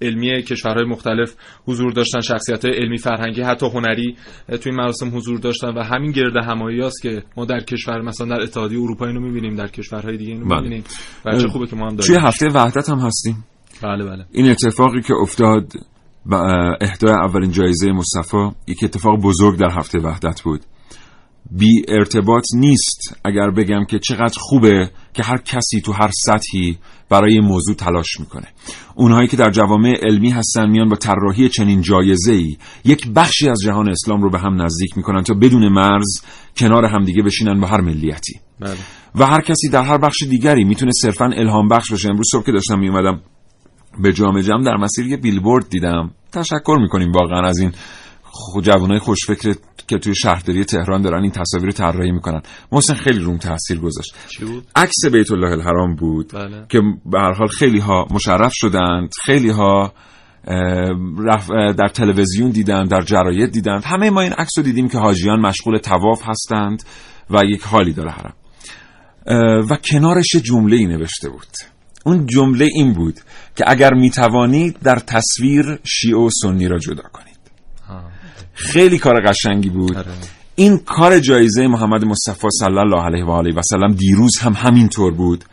علمی 0.02 0.42
کشورهای 0.42 0.84
مختلف 0.84 1.34
حضور 1.66 1.92
داشتن 1.92 2.20
شخصیت 2.20 2.64
علمی 2.64 2.98
فرهنگی 2.98 3.42
حتی 3.42 3.66
هنری 3.66 4.16
توی 4.48 4.72
این 4.72 4.74
مراسم 4.74 5.16
حضور 5.16 5.38
داشتن 5.38 5.68
و 5.68 5.82
همین 5.82 6.12
گرد 6.12 6.36
همایی 6.36 6.80
است 6.80 7.02
که 7.02 7.22
ما 7.36 7.44
در 7.44 7.60
کشور 7.60 8.00
مثلا 8.00 8.26
در 8.26 8.42
اتحادیه 8.42 8.80
اروپا 8.80 9.06
اینو 9.06 9.20
می‌بینیم 9.20 9.56
در 9.56 9.68
کشورهای 9.68 10.16
دیگه 10.16 10.32
اینو 10.32 10.48
بله. 10.48 10.60
می‌بینیم. 10.60 10.84
و 11.24 11.38
چه 11.38 11.48
خوبه 11.48 11.66
که 11.66 11.76
ما 11.76 11.88
هم 11.88 11.96
داریم. 11.96 12.14
توی 12.14 12.26
هفته 12.26 12.48
وحدت 12.48 12.88
هم 12.88 12.98
هستیم. 12.98 13.44
بله 13.82 14.04
بله. 14.04 14.24
این 14.32 14.50
اتفاقی 14.50 15.02
که 15.02 15.14
افتاد 15.14 15.72
اهدای 16.80 17.12
اولین 17.12 17.50
جایزه 17.50 17.92
مصطفی 17.92 18.50
یک 18.66 18.84
اتفاق 18.84 19.20
بزرگ 19.20 19.58
در 19.58 19.70
هفته 19.78 19.98
وحدت 19.98 20.42
بود. 20.42 20.60
بی 21.50 21.82
ارتباط 21.88 22.44
نیست 22.54 23.18
اگر 23.24 23.50
بگم 23.50 23.84
که 23.84 23.98
چقدر 23.98 24.38
خوبه 24.38 24.90
که 25.14 25.22
هر 25.22 25.38
کسی 25.38 25.80
تو 25.80 25.92
هر 25.92 26.10
سطحی 26.24 26.78
برای 27.08 27.40
موضوع 27.40 27.74
تلاش 27.74 28.20
می‌کنه. 28.20 28.46
اونهایی 28.94 29.28
که 29.28 29.36
در 29.36 29.50
جوامع 29.50 29.94
علمی 30.02 30.30
هستن 30.30 30.70
میان 30.70 30.88
با 30.88 30.96
طراحی 30.96 31.48
چنین 31.48 31.80
جایزه 31.80 32.32
ای 32.32 32.56
یک 32.84 33.08
بخشی 33.08 33.48
از 33.48 33.60
جهان 33.64 33.88
اسلام 33.88 34.22
رو 34.22 34.30
به 34.30 34.38
هم 34.38 34.62
نزدیک 34.62 34.96
می‌کنن 34.96 35.22
تا 35.22 35.34
بدون 35.34 35.68
مرز 35.68 36.22
کنار 36.56 36.84
همدیگه 36.84 37.22
بشینن 37.22 37.60
با 37.60 37.66
هر 37.66 37.80
ملیتی. 37.80 38.40
بله. 38.60 38.76
و 39.14 39.26
هر 39.26 39.40
کسی 39.40 39.68
در 39.68 39.82
هر 39.82 39.98
بخش 39.98 40.22
دیگری 40.22 40.64
می‌تونه 40.64 40.92
صرفا 40.92 41.24
الهام 41.24 41.68
بخش 41.68 41.90
باشه. 41.90 42.08
امروز 42.08 42.26
صبح 42.32 42.44
که 42.44 42.52
داشتم 42.52 42.78
میومدم 42.78 43.20
به 43.98 44.12
جام 44.12 44.40
جمع 44.40 44.64
در 44.64 44.76
مسیر 44.76 45.06
یه 45.06 45.16
بیلبورد 45.16 45.68
دیدم. 45.68 46.10
تشکر 46.32 46.76
می‌کنیم 46.80 47.12
واقعا 47.12 47.48
از 47.48 47.58
این 47.58 47.72
جوانای 48.62 48.98
خوشفکر 48.98 49.54
که 49.88 49.98
توی 49.98 50.14
شهرداری 50.14 50.64
تهران 50.64 51.02
دارن 51.02 51.22
این 51.22 51.32
تصاویر 51.32 51.70
طراحی 51.70 52.12
می‌کنن. 52.12 52.42
محسن 52.72 52.94
خیلی 52.94 53.18
روم 53.18 53.36
تاثیر 53.36 53.80
گذاشت. 53.80 54.14
عکس 54.76 55.04
بیت 55.12 55.30
الله 55.30 55.50
الحرام 55.50 55.94
بود 55.96 56.32
بله. 56.32 56.66
که 56.68 56.80
به 57.06 57.20
هر 57.20 57.32
حال 57.32 57.48
خیلی 57.48 57.78
ها 57.78 58.06
مشرف 58.10 58.52
شدند 58.54 59.10
خیلی 59.24 59.50
ها 59.50 59.92
در 61.78 61.88
تلویزیون 61.94 62.50
دیدن 62.50 62.84
در 62.84 63.00
جراید 63.00 63.50
دیدند. 63.50 63.84
همه 63.84 64.10
ما 64.10 64.20
این 64.20 64.32
عکس 64.32 64.58
رو 64.58 64.64
دیدیم 64.64 64.88
که 64.88 64.98
حاجیان 64.98 65.40
مشغول 65.40 65.78
تواف 65.78 66.22
هستند 66.28 66.82
و 67.30 67.40
یک 67.44 67.62
حالی 67.62 67.92
داره 67.92 68.10
حرم. 68.10 68.34
و 69.70 69.76
کنارش 69.76 70.36
جمله 70.44 70.76
ای 70.76 70.86
نوشته 70.86 71.28
بود. 71.28 71.46
اون 72.06 72.26
جمله 72.26 72.68
این 72.74 72.92
بود 72.92 73.20
که 73.56 73.64
اگر 73.66 73.94
می‌توانید 73.94 74.76
در 74.82 74.96
تصویر 74.96 75.78
شیعه 75.84 76.18
و 76.18 76.30
سنی 76.42 76.68
را 76.68 76.78
جدا 76.78 77.02
کنید. 77.12 77.40
خیلی 78.54 78.98
کار 78.98 79.20
قشنگی 79.20 79.68
بود. 79.68 79.96
آره. 79.96 80.06
این 80.54 80.78
کار 80.78 81.18
جایزه 81.18 81.66
محمد 81.66 82.04
مصطفی 82.04 82.48
صلی 82.58 82.78
الله 82.78 83.02
علیه 83.02 83.24
و 83.24 83.30
آله 83.30 83.54
و 83.54 83.62
سلم 83.62 83.94
دیروز 83.94 84.38
هم 84.38 84.52
همین 84.52 84.88
طور 84.88 85.14
بود. 85.14 85.44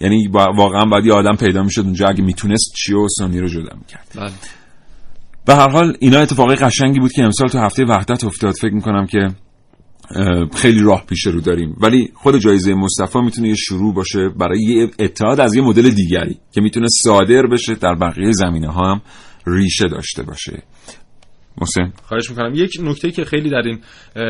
یعنی 0.00 0.28
واقعا 0.32 0.84
باید 0.84 1.06
یه 1.06 1.12
آدم 1.12 1.36
پیدا 1.36 1.62
می‌شد 1.62 1.80
اونجا 1.80 2.08
اگه 2.08 2.22
می‌تونست 2.22 2.72
شیعه 2.76 2.98
و 2.98 3.08
سنی 3.18 3.40
رو 3.40 3.48
جدا 3.48 3.76
می‌کرد. 3.78 4.06
بله. 4.16 4.32
به 5.44 5.54
هر 5.54 5.68
حال 5.68 5.96
اینا 6.00 6.18
اتفاقی 6.18 6.54
قشنگی 6.54 7.00
بود 7.00 7.12
که 7.12 7.22
امسال 7.22 7.48
تو 7.48 7.58
هفته 7.58 7.84
وحدت 7.84 8.24
افتاد. 8.24 8.54
فکر 8.54 8.74
می‌کنم 8.74 9.06
که 9.06 9.28
خیلی 10.54 10.80
راه 10.80 11.06
پیش 11.06 11.26
رو 11.26 11.40
داریم. 11.40 11.76
ولی 11.80 12.12
خود 12.14 12.38
جایزه 12.38 12.74
مصطفی 12.74 13.20
می‌تونه 13.20 13.48
یه 13.48 13.54
شروع 13.54 13.94
باشه 13.94 14.28
برای 14.28 14.62
یه 14.62 14.90
اتحاد 14.98 15.40
از 15.40 15.54
یه 15.54 15.62
مدل 15.62 15.90
دیگری 15.90 16.38
که 16.52 16.60
می‌تونه 16.60 16.86
صادر 17.02 17.46
بشه 17.46 17.74
در 17.74 17.94
بقیه 17.94 18.32
زمینه 18.32 18.68
ها 18.68 18.92
هم 18.92 19.02
ریشه 19.46 19.88
داشته 19.88 20.22
باشه. 20.22 20.62
محسن. 21.60 21.92
خواهش 22.02 22.30
می‌کنم. 22.30 22.52
یک 22.54 22.78
نکته 22.82 23.10
که 23.10 23.24
خیلی 23.24 23.50
در 23.50 23.62
این 23.62 23.80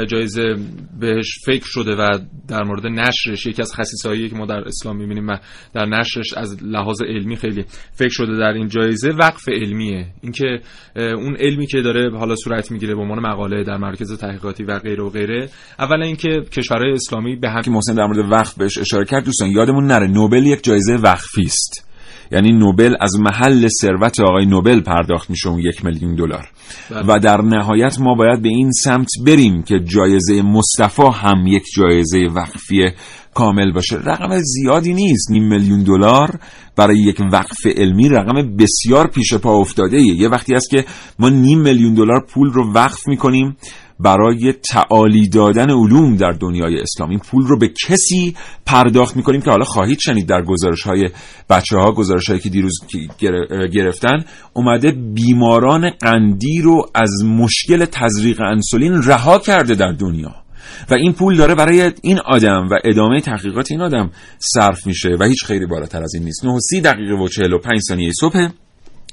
جایزه 0.06 0.56
بهش 1.00 1.38
فکر 1.46 1.64
شده 1.66 1.94
و 1.94 2.18
در 2.48 2.62
مورد 2.62 2.86
نشرش 2.86 3.46
یکی 3.46 3.62
از 3.62 3.74
خصیصایی 3.74 4.28
که 4.28 4.36
ما 4.36 4.46
در 4.46 4.58
اسلام 4.66 4.96
می‌بینیم 4.96 5.28
و 5.28 5.36
در 5.74 5.86
نشرش 5.86 6.34
از 6.34 6.64
لحاظ 6.64 7.02
علمی 7.02 7.36
خیلی 7.36 7.64
فکر 7.92 8.12
شده 8.12 8.38
در 8.38 8.52
این 8.52 8.68
جایزه 8.68 9.10
وقف 9.10 9.48
علمیه. 9.48 10.06
اینکه 10.22 10.60
اون 10.96 11.36
علمی 11.36 11.66
که 11.66 11.82
داره 11.82 12.18
حالا 12.18 12.36
صورت 12.36 12.70
می‌گیره 12.70 12.94
به 12.94 13.00
عنوان 13.00 13.18
مقاله 13.18 13.64
در 13.64 13.76
مرکز 13.76 14.18
تحقیقاتی 14.18 14.64
و 14.64 14.78
غیره 14.78 15.04
و 15.04 15.10
غیره 15.10 15.48
اولا 15.78 16.04
اینکه 16.04 16.28
کشورهای 16.52 16.92
اسلامی 16.92 17.36
به 17.36 17.50
هم 17.50 17.62
که 17.62 17.70
محسن 17.70 17.94
در 17.94 18.06
مورد 18.06 18.32
وقف 18.32 18.54
بهش 18.54 18.78
اشاره 18.78 19.04
کرد 19.04 19.24
دوستان 19.24 19.50
یادمون 19.50 19.86
نره 19.86 20.06
نوبل 20.06 20.46
یک 20.46 20.64
جایزه 20.64 20.94
وقفی 20.94 21.42
است. 21.42 21.89
یعنی 22.30 22.52
نوبل 22.52 22.94
از 23.00 23.20
محل 23.20 23.68
ثروت 23.80 24.20
آقای 24.20 24.46
نوبل 24.46 24.80
پرداخت 24.80 25.30
میشه 25.30 25.48
اون 25.48 25.58
یک 25.58 25.84
میلیون 25.84 26.14
دلار 26.14 26.48
بله. 26.90 27.02
و 27.08 27.18
در 27.18 27.40
نهایت 27.40 28.00
ما 28.00 28.14
باید 28.14 28.42
به 28.42 28.48
این 28.48 28.70
سمت 28.72 29.08
بریم 29.26 29.62
که 29.62 29.80
جایزه 29.84 30.42
مصطفی 30.42 31.02
هم 31.14 31.46
یک 31.46 31.62
جایزه 31.76 32.18
وقفی 32.34 32.88
کامل 33.34 33.72
باشه 33.72 33.96
رقم 33.96 34.38
زیادی 34.38 34.94
نیست 34.94 35.30
نیم 35.30 35.48
میلیون 35.48 35.82
دلار 35.82 36.40
برای 36.76 36.98
یک 36.98 37.20
وقف 37.32 37.66
علمی 37.66 38.08
رقم 38.08 38.56
بسیار 38.56 39.06
پیش 39.06 39.34
پا 39.34 39.58
افتاده 39.58 39.96
ایه. 39.96 40.14
یه 40.14 40.28
وقتی 40.28 40.54
است 40.54 40.70
که 40.70 40.84
ما 41.18 41.28
نیم 41.28 41.60
میلیون 41.60 41.94
دلار 41.94 42.26
پول 42.34 42.50
رو 42.50 42.72
وقف 42.72 43.08
می‌کنیم 43.08 43.56
برای 44.04 44.52
تعالی 44.52 45.28
دادن 45.28 45.70
علوم 45.70 46.16
در 46.16 46.32
دنیای 46.32 46.80
اسلام. 46.80 47.10
این 47.10 47.18
پول 47.18 47.46
رو 47.46 47.58
به 47.58 47.68
کسی 47.88 48.36
پرداخت 48.66 49.16
می‌کنیم 49.16 49.40
که 49.40 49.50
حالا 49.50 49.64
خواهید 49.64 49.98
شنید 49.98 50.26
در 50.26 50.42
گزارش 50.42 50.82
های 50.82 51.10
بچه 51.50 51.76
ها 51.76 51.92
گزارش 51.92 52.28
هایی 52.28 52.40
که 52.40 52.48
دیروز 52.48 52.80
گرفتن. 53.72 54.24
اومده 54.52 54.92
بیماران 54.92 55.90
قندی 55.90 56.60
رو 56.62 56.86
از 56.94 57.24
مشکل 57.24 57.84
تزریق 57.84 58.40
انسولین 58.40 59.02
رها 59.02 59.38
کرده 59.38 59.74
در 59.74 59.92
دنیا. 59.92 60.34
و 60.90 60.94
این 60.94 61.12
پول 61.12 61.36
داره 61.36 61.54
برای 61.54 61.92
این 62.02 62.18
آدم 62.18 62.68
و 62.70 62.74
ادامه 62.84 63.20
تحقیقات 63.20 63.70
این 63.70 63.80
آدم 63.80 64.10
صرف 64.38 64.86
میشه 64.86 65.08
و 65.20 65.24
هیچ 65.24 65.44
خیلی 65.44 65.66
بالاتر 65.66 66.02
از 66.02 66.14
این 66.14 66.24
نیست. 66.24 66.44
9 66.44 66.58
30 66.60 66.80
دقیقه 66.80 67.14
و 67.14 67.28
45 67.28 67.80
ثانیه 67.88 68.12
صبح. 68.20 68.48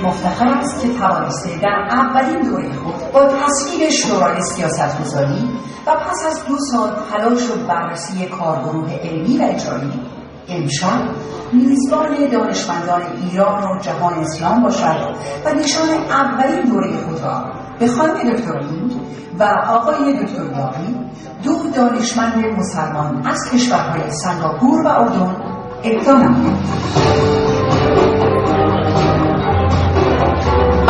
مفتخر 0.04 0.48
است 0.48 0.82
که 0.82 0.88
توانسته 0.98 1.58
در 1.62 1.88
اولین 1.90 2.50
دوره 2.50 2.72
خود 2.72 3.12
با 3.12 3.28
تصویر 3.28 3.90
شورای 3.90 4.40
سیاست 4.42 5.00
گذاری 5.00 5.50
و 5.86 5.90
پس 5.90 6.26
از 6.26 6.44
دو 6.48 6.56
سال 6.58 6.90
تلاش 7.12 7.50
و 7.50 7.66
بررسی 7.68 8.26
کارگروه 8.26 8.92
علمی 8.92 9.38
و 9.38 9.42
اجرایی 9.42 9.92
امشب 10.48 11.02
میزبان 11.52 12.28
دانشمندان 12.32 13.02
ایران 13.22 13.62
و 13.62 13.78
جهان 13.80 14.14
اسلام 14.14 14.62
باشد 14.62 15.14
و 15.44 15.54
نشان 15.54 15.88
اولین 16.10 16.60
دوره 16.60 16.96
خود 16.96 17.20
را 17.22 17.44
به 17.78 17.88
خانم 17.88 18.32
دکتر 18.32 18.60
و 19.38 19.44
آقای 19.68 20.12
دکتر 20.12 20.42
یاقی 20.42 20.96
دو 21.42 21.70
دانشمند 21.76 22.58
مسلمان 22.58 23.26
از 23.26 23.50
کشورهای 23.52 24.10
سنگاپور 24.10 24.86
و 24.86 24.88
اردن 24.88 25.36
ابدا 25.84 27.49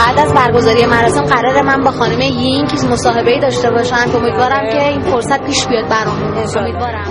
بعد 0.00 0.18
از 0.18 0.34
برگزاری 0.34 0.86
مراسم 0.86 1.22
قرار 1.22 1.62
من 1.62 1.84
با 1.84 1.90
خانم 1.90 2.20
یینک 2.20 2.84
مصاحبه 2.84 3.40
داشته 3.40 3.70
باشم 3.70 3.96
امیدوارم 4.16 4.68
که 4.72 4.88
این 4.88 5.00
فرصت 5.00 5.42
پیش 5.42 5.66
بیاد 5.66 5.88
برامون 5.88 6.38
امیدوارم 6.56 7.04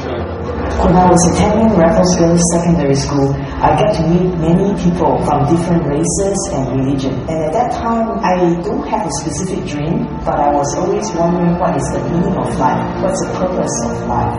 When 0.84 0.96
I 0.96 1.06
was 1.16 1.24
attending 1.32 1.70
Raffles 1.82 2.14
Girls 2.20 2.44
Secondary 2.56 2.96
School, 3.06 3.30
I 3.68 3.70
got 3.82 3.92
to 3.98 4.04
meet 4.12 4.32
many 4.48 4.70
people 4.84 5.14
from 5.26 5.38
different 5.54 5.84
races 5.96 6.38
and 6.56 6.64
religion. 6.78 7.14
And 7.32 7.40
at 7.48 7.54
that 7.58 7.70
time, 7.84 8.08
I 8.32 8.36
don't 8.68 8.86
have 8.94 9.04
a 9.12 9.14
specific 9.22 9.62
dream, 9.74 9.96
but 10.28 10.38
I 10.48 10.50
was 10.60 10.70
always 10.80 11.08
wondering 11.20 11.54
what 11.62 11.74
is 11.82 11.88
the 11.96 12.02
meaning 12.10 12.36
of 12.44 12.50
life? 12.66 12.86
What's 13.04 13.22
the 13.26 13.32
purpose 13.42 13.76
of 13.90 13.96
life? 14.16 14.38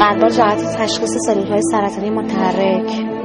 قلبا 0.00 0.28
جهت 0.28 0.76
تشخیص 0.78 1.16
سلولهای 1.26 1.62
سرطانی 1.62 2.10
متحرک 2.10 3.19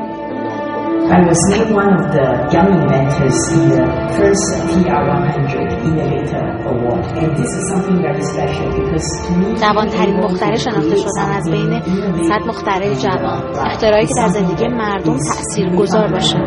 I 1.07 1.21
was 1.21 1.37
named 1.51 1.71
one 1.75 1.93
of 1.93 2.11
the 2.11 2.25
young 2.51 2.81
inventors 2.81 3.37
in 3.53 3.69
the 3.69 3.85
first 4.17 4.45
TR100 4.73 5.85
Innovator 5.85 6.45
Award. 6.65 7.05
And 7.21 7.31
this 7.37 7.51
is 7.57 7.63
something 7.69 8.01
very 8.01 8.23
special 8.33 8.67
because 8.73 9.05
to 9.27 9.37
me... 9.37 9.55
جوانترین 9.55 10.15
مختره 10.19 10.57
شناخته 10.57 10.95
شدن 10.97 11.31
از 11.37 11.49
بین 11.51 11.81
صد 12.29 12.47
مختره 12.47 12.95
جوان. 12.95 13.43
اختراعی 13.65 14.05
که 14.05 14.13
در 14.17 14.27
زندگی 14.27 14.67
مردم 14.67 15.17
تأثیر 15.17 15.69
گذار 15.69 16.07
باشه. 16.07 16.37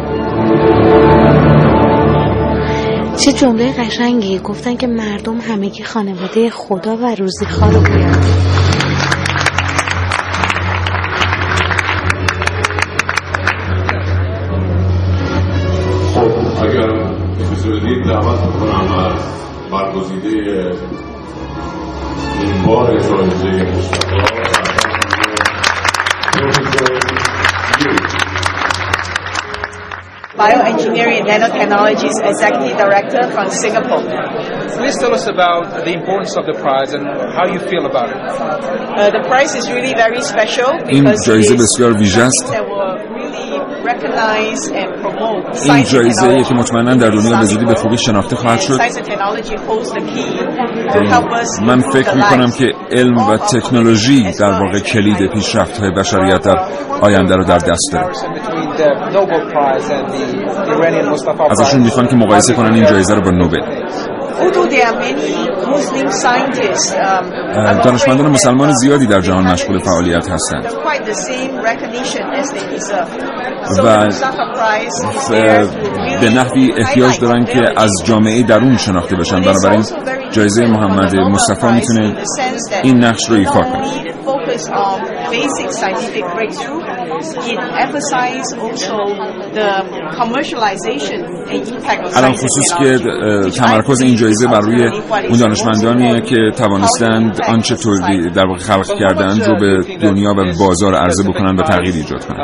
چه 3.17 3.33
جمله 3.33 3.73
قشنگی. 3.73 4.39
گفتن 4.39 4.77
که 4.77 4.87
مردم 4.87 5.41
همگی 5.41 5.83
خانواده 5.83 6.51
خدا 6.51 6.97
و 6.97 7.15
روزیخوار 7.15 7.73
رو 7.73 7.81
بیاد 7.81 8.58
Bioengineering 30.39 31.27
and 31.27 31.27
Nanotechnologies 31.27 32.15
Executive 32.23 32.77
Director 32.79 33.23
from 33.35 33.51
Singapore. 33.51 34.07
Please 34.79 34.97
tell 35.03 35.13
us 35.13 35.27
about 35.27 35.85
the 35.85 35.93
importance 35.93 36.37
of 36.39 36.47
the 36.47 36.55
prize 36.63 36.95
and 36.95 37.05
how 37.37 37.47
you 37.53 37.59
feel 37.71 37.85
about 37.87 38.09
it. 38.15 38.21
Uh, 38.23 39.11
the 39.11 39.23
prize 39.27 39.53
is 39.57 39.69
really 39.69 39.95
very 39.95 40.23
special 40.23 40.71
because 40.87 41.27
جایزه 41.27 41.55
it 41.55 41.59
is 41.59 41.63
بسیار 41.63 41.93
ویژه 41.93 42.23
است 42.23 42.53
that 42.53 42.65
will 42.71 42.95
really 43.19 43.59
recognize 43.91 44.63
and 44.71 44.89
promote 45.03 45.45
این 45.65 45.85
science 45.85 45.89
and 45.89 45.93
جایزه 45.93 46.21
technology. 46.21 46.49
که 46.49 46.55
مطمئنا 46.55 46.95
در 46.95 47.11
دنیا 47.11 47.39
به 47.39 47.45
زودی 47.45 47.65
به 47.65 47.75
خوبی 47.75 47.97
شناخته 47.97 48.37
خواهد 48.37 48.61
شد 48.61 48.79
Science 48.79 48.97
and 48.97 49.05
technology 49.05 49.57
holds 49.57 49.91
the 49.93 50.01
key 50.01 50.31
to 50.93 50.99
help 51.15 51.33
us 51.33 51.63
من 51.63 51.81
فکر 51.81 52.11
the 52.11 52.17
می 52.17 52.23
کنم 52.23 52.51
که 52.51 52.67
علم 52.93 53.17
و 53.17 53.37
تکنولوژی 53.37 54.33
در 54.41 54.51
واقع 54.51 54.81
کلید 54.81 55.31
پیشرفت 55.33 55.79
های 55.79 55.91
بشریت 55.91 56.43
در 56.43 56.57
آینده 57.03 57.35
رو 57.35 57.45
در 57.45 57.59
دست 57.59 57.91
داره 57.93 58.13
Between 58.79 58.99
the 59.05 59.11
Nobel 59.19 59.43
Prize 59.53 59.89
and 59.91 60.07
the 60.15 60.25
Iranian 60.75 61.07
Mustafa 61.11 61.51
ازشون. 61.51 61.81
می‌خوان 61.81 62.07
که 62.07 62.17
مقایسه 62.17 62.55
کنن 62.55 62.75
این 62.75 62.87
جایزه 62.87 63.15
رو 63.15 63.21
با 63.21 63.31
نوبل. 63.31 63.61
Although 64.41 64.69
there 64.71 64.87
are? 64.87 64.97
Many 65.07 65.33
Muslim 65.75 66.09
scientists, 66.23 66.93
um, 66.93 67.85
دانشمندان 67.85 68.31
مسلمان 68.31 68.73
زیادی 68.73 69.07
در 69.07 69.21
جهان 69.21 69.53
مشغول 69.53 69.79
فعالیت 69.79 70.29
هستند. 70.31 70.65
quite 70.65 71.05
the 71.05 71.15
same 71.15 71.53
recognition 71.71 72.25
as 72.41 72.47
they 72.55 72.77
deserve. 72.77 73.09
So 73.77 73.85
و 73.85 75.69
به 76.21 76.31
نحوی 76.31 76.73
احتیاج 76.79 77.21
دارن 77.21 77.45
که 77.45 77.61
از 77.77 77.91
جامعه 78.05 78.43
درون 78.43 78.77
شناخته 78.77 79.17
بشن. 79.17 79.41
بنابراین 79.41 79.85
جایزه 80.31 80.67
محمد 80.67 81.17
مصطفی 81.17 81.67
می‌تونه 81.67 82.15
این 82.83 83.05
نقش 83.05 83.29
رو 83.31 83.37
ایفا 83.37 83.61
کنه. 83.61 83.83
Focus 84.49 84.69
on 84.69 84.97
basic 85.31 85.69
scientific 85.73 86.25
breakthrough. 86.37 86.81
It 87.53 87.61
emphasizes 87.85 88.49
also 88.65 88.97
the 89.59 89.71
commercialization 90.21 91.21
and 91.53 91.69
impact 91.69 92.07
of 92.07 92.17
الان 92.17 92.33
خصوص 92.33 92.75
که 92.79 92.99
تمرکز 93.51 94.01
این 94.01 94.17
جایزه 94.17 94.47
بر 94.47 94.61
روی 94.61 94.85
اون 95.29 95.39
دانشمندانیه 95.39 96.21
که 96.21 96.37
توانستند 96.57 97.41
آنچه 97.49 97.77
تولی 97.77 98.31
در 98.31 98.47
واقع 98.47 98.59
خلق 98.59 98.99
کردند 99.01 99.43
رو 99.43 99.57
به 99.57 99.99
دنیا 100.01 100.31
و 100.31 100.53
بازار 100.59 100.95
عرضه 100.95 101.23
بکنن 101.29 101.57
و 101.57 101.63
تغییر 101.63 101.95
ایجاد 101.95 102.25
کنن 102.25 102.39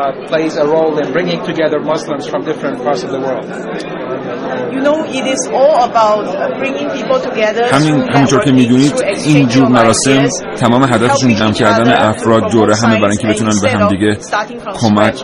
you 4.73 4.81
know, 4.87 4.99
it 5.19 5.25
is 5.35 5.41
all 5.53 5.85
about 5.91 6.25
bringing 6.61 6.89
people 6.99 7.19
together 7.21 7.65
همین 7.73 8.09
همونطور 8.15 8.45
که 8.45 8.53
می‌دونید 8.53 8.93
این 9.25 9.49
جور 9.49 9.69
مراسم 9.69 10.29
تمام 10.57 10.85
هدفشون 10.85 11.35
جمع 11.35 11.53
کردن 11.53 11.93
افراد 11.93 12.51
دور 12.53 12.71
همه 12.73 13.01
برای 13.01 13.11
اینکه 13.11 13.27
بتونن 13.27 13.55
به 13.63 13.71
هم 13.71 13.89
دیگه 13.89 14.19
کمک 14.81 15.15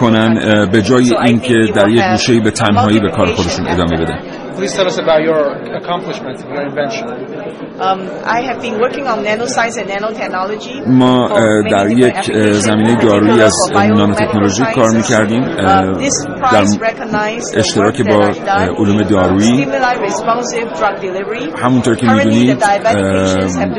کنن 0.00 0.34
به 0.72 0.82
جای 0.82 1.16
اینکه 1.24 1.54
در 1.74 1.88
یک 1.88 2.02
گوشه 2.10 2.40
به 2.40 2.50
تنهایی 2.50 3.00
به 3.00 3.10
کار 3.10 3.26
خودشون 3.26 3.66
ادامه 3.68 3.96
بدن 3.96 4.43
please 4.56 4.72
tell 4.76 4.86
us 4.86 4.98
about 5.04 5.20
your 5.28 5.42
accomplishments 5.80 6.42
and 6.42 6.50
your 6.54 6.64
invention. 6.70 7.06
Um, 7.86 8.00
I 8.36 8.38
have 8.48 8.58
been 8.62 8.76
working 8.84 9.06
on 9.12 9.22
nano 9.24 9.44
nanoscience 9.44 9.76
and 9.80 9.88
nanotechnology. 9.90 10.76
ما 10.86 11.28
uh, 11.28 11.70
در 11.70 11.90
یک 11.90 12.14
uh, 12.14 12.50
زمینه 12.52 12.94
دارویی 12.94 13.42
از 13.42 13.54
نانوتکنولوژی 13.74 14.62
کار 14.74 14.90
می‌کردیم 14.90 15.42
در 16.52 16.64
اشتراک 17.54 18.02
با 18.02 18.32
uh, 18.32 18.46
علوم 18.78 19.02
دارویی 19.02 19.66
همونطور 21.62 21.96
که 21.96 22.06
می‌دونید 22.06 22.64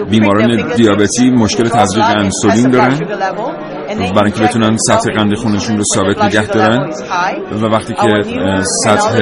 بیماران 0.09 0.75
دیابتی 0.75 1.29
مشکل 1.29 1.69
تزریق 1.69 2.05
انسولین 2.17 2.69
دارن. 2.69 2.99
برای 3.87 4.31
اینکه 4.31 4.43
بتونن 4.43 4.77
سطح 4.77 5.11
قند 5.11 5.35
خونشون 5.35 5.77
رو 5.77 5.83
ثابت 5.95 6.23
نگه 6.23 6.47
دارن. 6.47 6.91
و 7.61 7.65
وقتی 7.65 7.93
که 7.93 8.23
سطح 8.85 9.17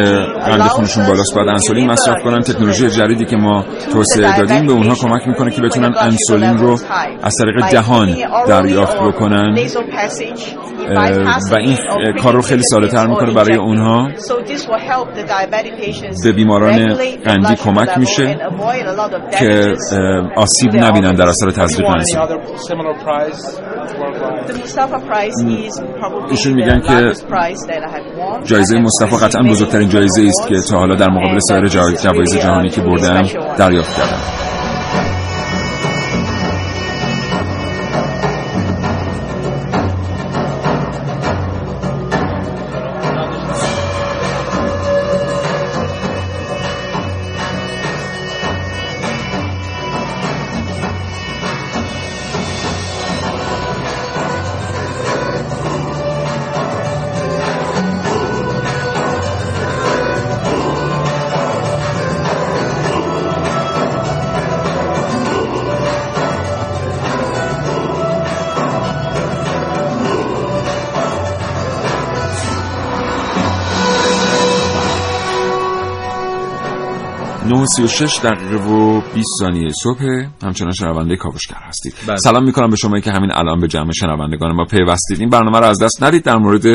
قند 0.46 0.62
خونشون 0.62 1.06
بالاست 1.08 1.34
to 1.34 1.38
انسولین 1.38 1.92
مصرف 1.92 2.24
کنن 2.24 2.42
تکنولوژی 2.42 2.90
جدیدی 2.90 3.26
که 3.26 3.36
ما 3.36 3.66
توسعه 3.92 4.38
دادیم 4.38 4.66
به 4.66 4.74
اونها 4.74 4.96
کمک 4.96 5.28
می‌کنه 5.28 5.52
که 5.52 5.62
بتونن 5.62 5.94
انسولین 6.00 6.58
رو 6.58 6.78
از 7.24 7.36
طریق 7.40 7.72
دهان 7.72 8.16
دریافت 8.48 8.98
بکنن 8.98 9.56
و 11.52 11.56
این 11.60 11.78
کار 12.24 12.34
رو 12.34 12.42
خیلی 12.42 12.64
ساده 12.64 12.88
تر 12.88 13.08
می‌کنه 13.08 13.34
برای 13.34 13.58
اونها. 13.58 14.10
So 14.18 14.50
this 14.50 14.68
will 14.68 14.84
help 14.92 15.16
the 15.18 15.24
diabetic 15.24 15.86
patients 15.86 16.24
به 16.24 16.32
بیماران 16.32 16.94
قندی 17.26 17.56
کمک 17.56 17.98
میشه 17.98 18.38
که 19.40 19.74
آسیب 20.36 20.76
نبینن 20.76 21.14
در 21.14 21.30
اثر 21.30 21.52
تزریق 21.52 21.90
انسولین 21.90 22.26
other 22.26 22.58
similar 22.58 22.94
prize 23.06 23.60
worldwide? 24.00 24.48
The 24.48 24.58
Mustafa 24.64 25.00
Prize 25.10 25.38
is 25.44 25.80
probably 26.00 26.30
ایشون 26.32 26.54
the 26.54 26.56
میگن 26.56 26.82
که 26.82 27.14
largest 27.14 27.22
prize 27.22 27.68
that 27.68 27.84
I 27.84 27.92
have 27.92 28.42
won. 28.42 28.46
جایزه 28.46 28.80
مصطفی 28.80 29.26
قطعا 29.26 29.44
بزرگترین 29.44 29.90
جایزه 29.90 30.22
است 30.22 30.48
که 30.48 30.56
تا 30.70 30.78
حالا 30.78 30.96
در 30.96 31.10
مقابل 31.10 31.40
سایر 31.40 31.68
جوایز 31.68 32.38
جهانی 32.38 32.70
که 32.70 32.82
بردم 32.82 33.22
دریافت 33.58 33.98
کردم 33.98 34.53
و 77.64 77.66
سی 77.66 77.84
و 77.84 77.88
شش 77.88 78.20
دقیقه 78.24 78.56
و 78.56 79.02
20 79.14 79.28
ثانیه 79.40 79.72
صبح. 79.84 80.04
همچنان 80.44 80.72
شنونده 80.72 81.16
کاوشگر 81.16 81.58
هستید. 81.68 81.94
بله. 82.08 82.18
سلام 82.18 82.44
می‌کنم 82.44 82.70
به 82.70 82.76
شما 82.76 83.00
که 83.00 83.12
همین 83.12 83.32
الان 83.32 83.60
به 83.60 83.68
جمع 83.68 83.92
شنوندگان 83.92 84.56
ما 84.56 84.66
پیوستید. 84.66 85.20
این 85.20 85.30
برنامه 85.30 85.60
رو 85.60 85.66
از 85.66 85.84
دست 85.84 86.04
ندید. 86.04 86.24
در 86.24 86.38
مورد 86.38 86.66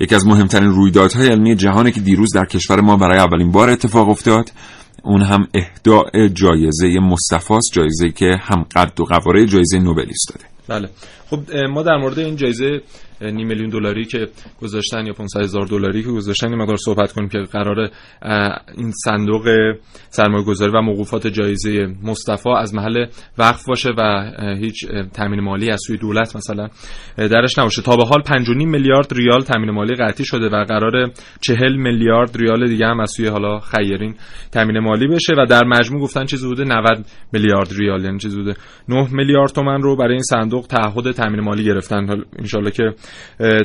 یکی 0.00 0.14
از 0.14 0.26
مهمترین 0.26 0.70
رویدادهای 0.70 1.28
علمی 1.28 1.56
جهانی 1.56 1.92
که 1.92 2.00
دیروز 2.00 2.34
در 2.34 2.44
کشور 2.44 2.80
ما 2.80 2.96
برای 2.96 3.18
اولین 3.18 3.52
بار 3.52 3.70
اتفاق 3.70 4.08
افتاد 4.08 4.52
اون 5.04 5.22
هم 5.22 5.48
اهداع 5.54 6.28
جایزه 6.28 6.98
مصطفی 7.00 7.54
است 7.54 7.72
جایزه 7.72 8.10
که 8.10 8.36
هم 8.40 8.66
قد 8.76 9.00
و 9.00 9.04
قواره 9.04 9.46
جایزه 9.46 9.78
نوبل 9.78 10.06
ایستاده 10.08 10.44
بله. 10.68 10.88
خب 11.30 11.56
ما 11.70 11.82
در 11.82 11.96
مورد 11.96 12.18
این 12.18 12.36
جایزه 12.36 12.80
نیم 13.20 13.46
میلیون 13.46 13.68
دلاری 13.68 14.04
که 14.04 14.28
گذاشتن 14.62 15.06
یا 15.06 15.12
500 15.12 15.40
هزار 15.40 15.66
دلاری 15.66 16.02
که 16.02 16.08
گذاشتن 16.08 16.54
مقدار 16.54 16.76
صحبت 16.76 17.12
کنیم 17.12 17.28
که 17.28 17.38
قرار 17.38 17.90
این 18.76 18.92
صندوق 19.04 19.48
سرمایه 20.08 20.44
گذاری 20.44 20.72
و 20.72 20.80
موقوفات 20.80 21.26
جایزه 21.26 21.86
مصطفی 22.02 22.48
از 22.48 22.74
محل 22.74 23.06
وقف 23.38 23.64
باشه 23.68 23.90
و 23.98 24.30
هیچ 24.60 24.86
تامین 25.14 25.40
مالی 25.40 25.70
از 25.70 25.80
سوی 25.86 25.96
دولت 25.96 26.36
مثلا 26.36 26.68
درش 27.16 27.58
نباشه. 27.58 27.82
تا 27.82 27.96
به 27.96 28.04
حال 28.04 28.22
5.5 28.22 28.48
میلیارد 28.48 29.12
ریال 29.12 29.40
تامین 29.40 29.70
مالی 29.70 29.94
قطعی 29.94 30.26
شده 30.26 30.48
و 30.48 30.64
قرار 30.64 31.10
40 31.40 31.76
میلیارد 31.76 32.36
ریال 32.36 32.68
دیگه 32.68 32.86
هم 32.86 33.00
از 33.00 33.10
سوی 33.16 33.26
حالا 33.26 33.58
خیرین 33.60 34.14
تامین 34.52 34.78
مالی 34.78 35.08
بشه 35.08 35.34
و 35.38 35.46
در 35.46 35.64
مجموع 35.64 36.02
گفتن 36.02 36.24
چیزی 36.24 36.46
حدود 36.46 36.72
90 36.72 37.06
میلیارد 37.32 37.68
ریال 37.78 38.04
یعنی 38.04 38.18
چیزی 38.18 38.40
حدود 38.40 38.56
9 38.88 39.08
میلیارد 39.12 39.50
تومان 39.50 39.82
رو 39.82 39.96
برای 39.96 40.12
این 40.12 40.22
صندوق 40.22 40.66
تعهد 40.66 41.17
تامین 41.18 41.40
مالی 41.40 41.64
گرفتن. 41.64 42.06
ان 42.38 42.70
که 42.70 42.94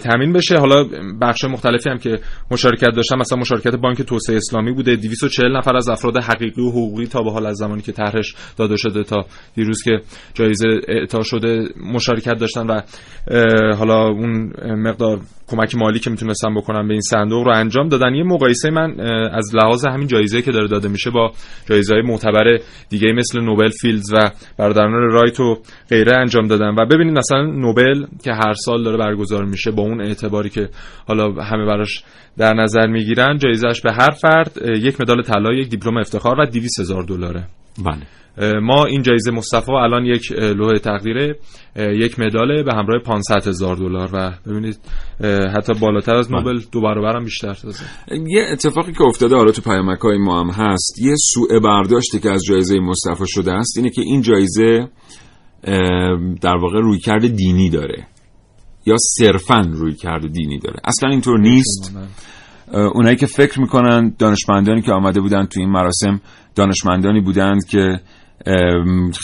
تامین 0.03 0.33
بشه. 0.33 0.55
حالا 0.57 0.83
بخش 1.21 1.43
مختلفی 1.43 1.89
هم 1.89 1.97
که 1.97 2.19
مشارکت 2.51 2.89
داشتن 2.95 3.17
مثلا 3.17 3.39
مشارکت 3.39 3.75
بانک 3.75 4.01
توسعه 4.01 4.35
اسلامی 4.35 4.71
بوده. 4.71 4.95
240 4.95 5.57
نفر 5.57 5.75
از 5.75 5.89
افراد 5.89 6.17
حقیقی 6.17 6.61
و 6.61 6.69
حقوقی 6.69 7.07
تا 7.07 7.23
به 7.23 7.31
حال 7.31 7.45
از 7.45 7.57
زمانی 7.57 7.81
که 7.81 7.91
طرحش 7.91 8.35
داده 8.57 8.77
شده 8.77 9.03
تا 9.03 9.25
دیروز 9.55 9.83
که 9.83 9.99
جایزه 10.33 10.67
اعطا 10.87 11.23
شده 11.23 11.67
مشارکت 11.93 12.39
داشتن 12.39 12.67
و 12.67 12.81
حالا 13.75 14.07
اون 14.07 14.53
مقدار 14.61 15.19
کمک 15.47 15.75
مالی 15.75 15.99
که 15.99 16.09
می‌تونستن 16.09 16.55
بکنن 16.55 16.87
به 16.87 16.93
این 16.93 17.01
صندوق 17.01 17.43
رو 17.43 17.51
انجام 17.55 17.87
دادن. 17.89 18.15
یه 18.15 18.23
مقایسه 18.23 18.69
من 18.69 18.99
از 19.31 19.55
لحاظ 19.55 19.85
همین 19.85 20.07
جایزه 20.07 20.41
که 20.41 20.51
داره 20.51 20.67
داده 20.67 20.87
میشه 20.87 21.09
با 21.09 21.31
جایزه 21.69 21.95
معتبر 22.05 22.59
دیگه 22.89 23.13
مثل 23.13 23.41
نوبل 23.41 23.69
فیلدز 23.69 24.13
و 24.13 24.31
برادران 24.57 24.91
رایت 25.11 25.39
و 25.39 25.57
غیره 25.89 26.17
انجام 26.17 26.47
دادن. 26.47 26.75
و 26.75 26.85
ببینید 26.85 27.17
مثلا 27.17 27.41
نوبل 27.41 28.05
که 28.23 28.33
هر 28.33 28.53
سال 28.53 28.83
داره 28.83 28.97
برگزار 28.97 29.45
میشه 29.45 29.71
با 29.71 29.83
اون 29.83 30.01
اعتباری 30.01 30.49
که 30.49 30.69
حالا 31.07 31.31
همه 31.31 31.65
براش 31.65 32.03
در 32.37 32.53
نظر 32.53 32.87
می‌گیرن 32.87 33.37
جایزش 33.37 33.81
به 33.81 33.91
هر 33.93 34.11
فرد 34.11 34.57
یک 34.65 35.01
مدال 35.01 35.21
طلا 35.21 35.53
یک 35.53 35.69
دیپلم 35.69 35.97
افتخار 35.97 36.39
و 36.39 36.45
200 36.45 36.79
هزار 36.79 37.03
دلاره. 37.03 37.43
بله. 37.77 38.07
ما 38.59 38.85
این 38.85 39.01
جایزه 39.01 39.31
مصطفی 39.31 39.71
الان 39.71 40.05
یک 40.05 40.31
لوح 40.31 40.77
تقدیره 40.77 41.35
یک 41.75 42.19
مدال 42.19 42.63
به 42.63 42.73
همراه 42.73 42.99
500 42.99 43.47
هزار 43.47 43.75
دلار 43.75 44.09
و 44.13 44.31
ببینید 44.47 44.79
حتی 45.55 45.73
بالاتر 45.73 46.15
از 46.15 46.31
نوبل 46.31 46.59
دو 46.71 46.81
برابر 46.81 47.15
هم 47.15 47.23
بیشتر 47.23 47.53
تازه 47.53 47.83
یه 48.09 48.45
اتفاقی 48.51 48.93
که 48.93 49.03
افتاده 49.03 49.35
حالا 49.35 49.51
تو 49.51 49.61
پیامک 49.61 49.99
های 49.99 50.17
ما 50.17 50.39
هم 50.39 50.49
هست 50.49 50.99
یه 51.01 51.15
سوء 51.15 51.59
برداشتی 51.59 52.19
که 52.19 52.29
از 52.31 52.43
جایزه 52.47 52.79
مصطفی 52.79 53.27
شده 53.27 53.51
است 53.51 53.77
اینه 53.77 53.89
که 53.89 54.01
این 54.01 54.21
جایزه 54.21 54.87
در 56.41 56.55
واقع 56.61 56.79
رویکرد 56.79 57.35
دینی 57.35 57.69
داره. 57.69 58.07
یا 58.85 58.95
صرفا 58.97 59.69
رویکرد 59.73 60.31
دینی 60.31 60.59
داره. 60.59 60.79
اصلا 60.83 61.09
اینطور 61.09 61.39
نیست. 61.39 61.97
اونایی 62.93 63.15
که 63.15 63.25
فکر 63.25 63.59
می‌کنن 63.59 64.15
دانشمندانی 64.19 64.81
که 64.81 64.91
آمده 64.91 65.21
بودن 65.21 65.45
تو 65.45 65.59
این 65.59 65.69
مراسم 65.69 66.21
دانشمندانی 66.55 67.21
بودند 67.21 67.65
که 67.65 67.99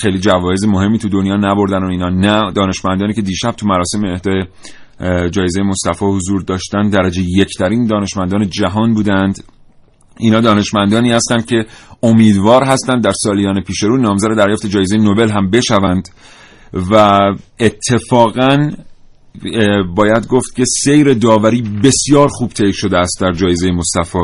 خیلی 0.02 0.20
جوایز 0.20 0.66
مهمی 0.66 1.00
تو 1.00 1.10
دنیا 1.10 1.36
نبردن 1.36 1.84
و 1.84 1.90
اینا. 1.90 2.10
نه 2.10 2.52
دانشمندانی 2.52 3.14
که 3.14 3.22
دیشب 3.22 3.52
تو 3.52 3.68
مراسم 3.68 4.06
اهدای 4.06 4.44
جایزه 5.30 5.62
مصطفی 5.62 6.06
حضور 6.06 6.42
داشتن 6.42 6.90
درجه 6.90 7.22
یکترین 7.28 7.88
دانشمندان 7.88 8.50
جهان 8.50 8.94
بودند. 8.94 9.44
اینا 10.18 10.42
دانشمندانی 10.42 11.12
هستند 11.12 11.46
که 11.46 11.66
امیدوار 12.04 12.64
هستند 12.64 13.04
در 13.04 13.14
سالیان 13.24 13.62
پیش 13.62 13.84
رو 13.84 13.98
نامزد 13.98 14.36
دریافت 14.38 14.68
جایزه 14.68 14.98
نوبل 14.98 15.30
هم 15.30 15.50
بشوند. 15.50 16.10
و 16.92 17.20
اتفاقا 17.60 18.72
باید 19.96 20.28
گفت 20.28 20.56
که 20.56 20.66
سیر 20.66 21.14
داوری 21.14 21.62
بسیار 21.62 22.28
خوب 22.28 22.50
طی 22.50 22.74
شده 22.74 22.98
است 22.98 23.18
در 23.22 23.32
جایزه 23.32 23.72
مصطفی. 23.72 24.18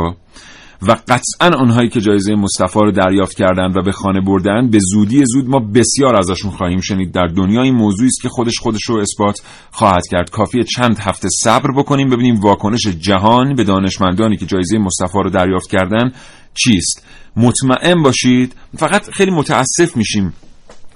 و 0.81 0.97
قطعا 1.07 1.49
آنهایی 1.59 1.89
که 1.89 2.01
جایزه 2.01 2.35
مصطفی 2.35 2.79
رو 2.79 2.91
دریافت 2.91 3.37
کردند 3.37 3.77
و 3.77 3.81
به 3.81 3.91
خانه 3.91 4.21
بردن 4.21 4.69
به 4.69 4.79
زودی 4.81 5.23
زود 5.25 5.49
ما 5.49 5.59
بسیار 5.59 6.15
ازشون 6.15 6.51
خواهیم 6.51 6.81
شنید. 6.81 7.11
در 7.11 7.27
دنیا 7.27 7.61
این 7.61 7.75
موضوعی 7.75 8.07
است 8.07 8.21
که 8.21 8.29
خودش 8.29 8.59
خودش 8.59 8.83
رو 8.83 8.95
اثبات 8.95 9.41
خواهد 9.71 10.07
کرد. 10.11 10.29
کافیه 10.29 10.63
چند 10.63 10.99
هفته 10.99 11.27
صبر 11.43 11.71
بکنیم 11.77 12.09
ببینیم 12.09 12.39
واکنش 12.39 12.87
جهان 12.87 13.55
به 13.55 13.63
دانشمندانی 13.63 14.37
که 14.37 14.45
جایزه 14.45 14.77
مصطفی 14.77 15.17
رو 15.23 15.29
دریافت 15.29 15.69
کردن 15.69 16.11
چیست. 16.53 17.05
مطمئن 17.35 18.03
باشید 18.03 18.55
فقط 18.77 19.09
خیلی 19.09 19.31
متاسف 19.31 19.97
میشیم. 19.97 20.33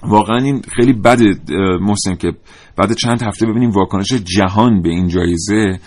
واقعا 0.02 0.36
این 0.36 0.62
خیلی 0.76 0.92
بده 0.92 1.34
محسن 1.80 2.14
که 2.14 2.32
بعد 2.76 2.92
چند 2.92 3.22
هفته 3.22 3.46
ببینیم 3.46 3.70
واکنش 3.70 4.12
جهان 4.12 4.82
به 4.82 4.88
این 4.88 5.08
جایزه 5.08 5.80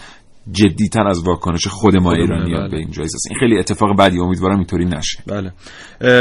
جدیتر 0.52 1.08
از 1.08 1.24
واکنش 1.28 1.68
خود 1.68 1.96
ما 1.96 2.12
ایرانی 2.12 2.54
بله. 2.54 2.70
به 2.70 2.78
این 2.78 2.92
جایزه 2.92 3.16
است. 3.16 3.28
این 3.30 3.40
خیلی 3.40 3.60
اتفاق 3.60 3.98
بدی 3.98 4.20
امیدوارم 4.20 4.58
اینطوری 4.58 4.86
نشه. 4.86 5.20
بله. 5.28 5.54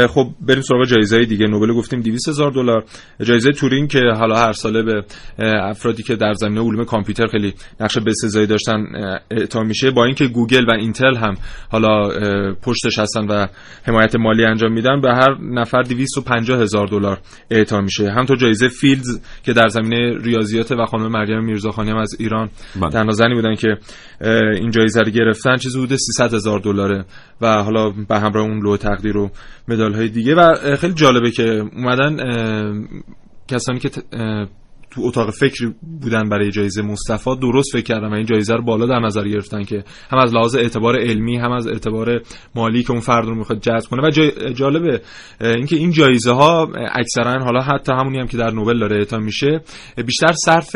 خب 0.07 0.27
بریم 0.41 0.61
سراغ 0.61 0.85
جایزه 0.85 1.25
دیگه. 1.25 1.47
نوبل 1.47 1.73
گفتیم 1.73 2.01
200 2.01 2.29
هزار 2.29 2.51
دلار. 2.51 2.83
جایزه 3.23 3.51
تورین 3.51 3.87
که 3.87 3.99
حالا 4.17 4.35
هر 4.35 4.53
ساله 4.53 4.83
به 4.83 5.03
افرادی 5.39 6.03
که 6.03 6.15
در 6.15 6.33
زمینه 6.33 6.61
علوم 6.61 6.85
کامپیوتر 6.85 7.27
خیلی 7.27 7.53
نقش 7.79 7.97
بسزایی 7.97 8.47
داشتن 8.47 8.85
اعطا 9.31 9.63
میشه. 9.63 9.91
با 9.91 10.05
اینکه 10.05 10.27
گوگل 10.27 10.65
و 10.67 10.71
اینتل 10.71 11.15
هم 11.15 11.33
حالا 11.69 12.09
پشتش 12.61 12.99
هستن 12.99 13.27
و 13.27 13.47
حمایت 13.83 14.15
مالی 14.15 14.45
انجام 14.45 14.73
میدن 14.73 15.01
به 15.01 15.09
هر 15.09 15.37
نفر 15.41 15.81
250 15.81 16.61
هزار 16.61 16.87
دلار 16.87 17.19
اعطا 17.51 17.81
میشه. 17.81 18.11
همونطور 18.11 18.37
جایزه 18.37 18.67
فیلدز 18.67 19.21
که 19.43 19.53
در 19.53 19.67
زمینه 19.67 20.17
ریاضیات 20.23 20.71
و 20.71 20.85
خانم 20.85 21.11
مریم 21.11 21.43
میرزاخانی 21.43 21.89
هم 21.89 21.97
از 21.97 22.15
ایران 22.19 22.49
بله. 22.81 23.35
بودن 23.35 23.55
که 23.55 23.77
این 24.21 24.71
جایزه 24.71 25.01
رو 25.01 25.11
گرفتن. 25.11 25.57
چیزی 25.57 25.79
حدود 25.79 25.97
300 25.97 26.33
هزار 26.33 26.59
دلاره. 26.59 27.05
و 27.41 27.63
حالا 27.63 27.89
به 27.89 28.19
همراه 28.19 28.43
اون 28.45 28.63
لوح 28.63 28.77
تقدیر 28.77 29.17
و 29.17 29.31
مدال 29.67 29.93
های 29.93 30.09
دیگه. 30.09 30.35
و 30.35 30.75
خیلی 30.75 30.93
جالبه 30.93 31.31
که 31.31 31.63
اومدن 31.75 32.17
کسانی 33.47 33.79
که 33.79 33.89
تو 34.95 35.01
اتاق 35.01 35.29
فکری 35.29 35.73
بودن 36.01 36.29
برای 36.29 36.51
جایزه 36.51 36.81
مصطفی 36.81 37.35
درست 37.35 37.71
فکر 37.73 37.83
کردن 37.83 38.07
و 38.07 38.13
این 38.13 38.25
جایزه 38.25 38.53
رو 38.53 38.63
بالا 38.63 38.85
در 38.85 38.99
نظر 38.99 39.27
گرفتن 39.27 39.63
که 39.63 39.83
هم 40.11 40.17
از 40.17 40.33
لحاظ 40.33 40.55
اعتبار 40.55 40.99
علمی 40.99 41.37
هم 41.37 41.51
از 41.51 41.67
اعتبار 41.67 42.21
مالی 42.55 42.83
که 42.83 42.91
اون 42.91 42.99
فرد 42.99 43.25
رو 43.25 43.35
می‌خواد 43.35 43.59
جذب 43.59 43.89
کنه. 43.89 44.07
و 44.07 44.09
جالبه 44.53 45.01
اینکه 45.41 45.75
این 45.75 45.91
جایزه 45.91 46.31
ها 46.31 46.69
اکثرا 46.93 47.43
حالا 47.43 47.61
حتی 47.61 47.93
همونی 47.93 48.19
هم 48.19 48.27
که 48.27 48.37
در 48.37 48.51
نوبل 48.51 48.79
داره 48.79 48.97
اعطا 48.97 49.17
میشه 49.17 49.61
بیشتر 50.05 50.33
صرف 50.45 50.75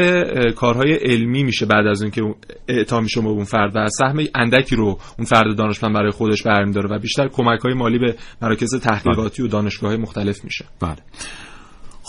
کارهای 0.55 0.93
علمی 0.93 1.43
میشه 1.43 1.65
بعد 1.65 1.87
از 1.87 2.01
اینکه 2.01 2.21
اعطا 2.67 2.99
میشه 2.99 3.21
به 3.21 3.27
اون 3.27 3.43
فرد 3.43 3.71
و 3.75 3.87
سهم 3.89 4.19
اندکی 4.35 4.75
رو 4.75 4.99
اون 5.17 5.25
فرد 5.25 5.57
دانشمند 5.57 5.95
برای 5.95 6.11
خودش 6.11 6.43
برمیداره 6.43 6.89
و 6.89 6.99
بیشتر 6.99 7.27
کمک 7.27 7.59
های 7.59 7.73
مالی 7.73 7.99
به 7.99 8.15
مراکز 8.41 8.75
تحقیقاتی 8.75 9.43
و 9.43 9.47
دانشگاه 9.47 9.97
مختلف 9.97 10.43
میشه. 10.43 10.65
بله. 10.81 10.97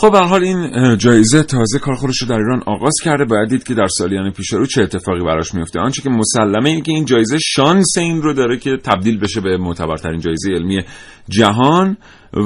خب 0.01 0.12
به 0.12 0.18
حال 0.18 0.44
این 0.44 0.96
جایزه 0.99 1.42
تازه 1.42 1.78
کار 1.78 1.94
خودش 1.94 2.22
رو 2.22 2.28
در 2.28 2.34
ایران 2.34 2.62
آغاز 2.66 2.94
کرده. 3.05 3.24
باید 3.24 3.49
دید 3.49 3.64
که 3.64 3.74
در 3.74 3.86
سالیان 3.86 4.30
پیش 4.30 4.53
رو 4.53 4.66
چه 4.66 4.82
اتفاقی 4.82 5.24
براش 5.24 5.55
میفته. 5.55 5.80
آنچه 5.80 6.03
که 6.03 6.11
مسلمه 6.11 6.68
اینه 6.68 6.80
که 6.80 6.92
این 6.92 7.05
جایزه 7.05 7.38
شانس 7.38 7.99
این 7.99 8.22
رو 8.22 8.32
داره 8.32 8.57
که 8.59 8.76
تبدیل 8.84 9.20
بشه 9.20 9.40
به 9.40 9.57
معتبرترین 9.57 10.20
جایزه 10.20 10.51
علمی 10.51 10.82
جهان. 11.28 11.96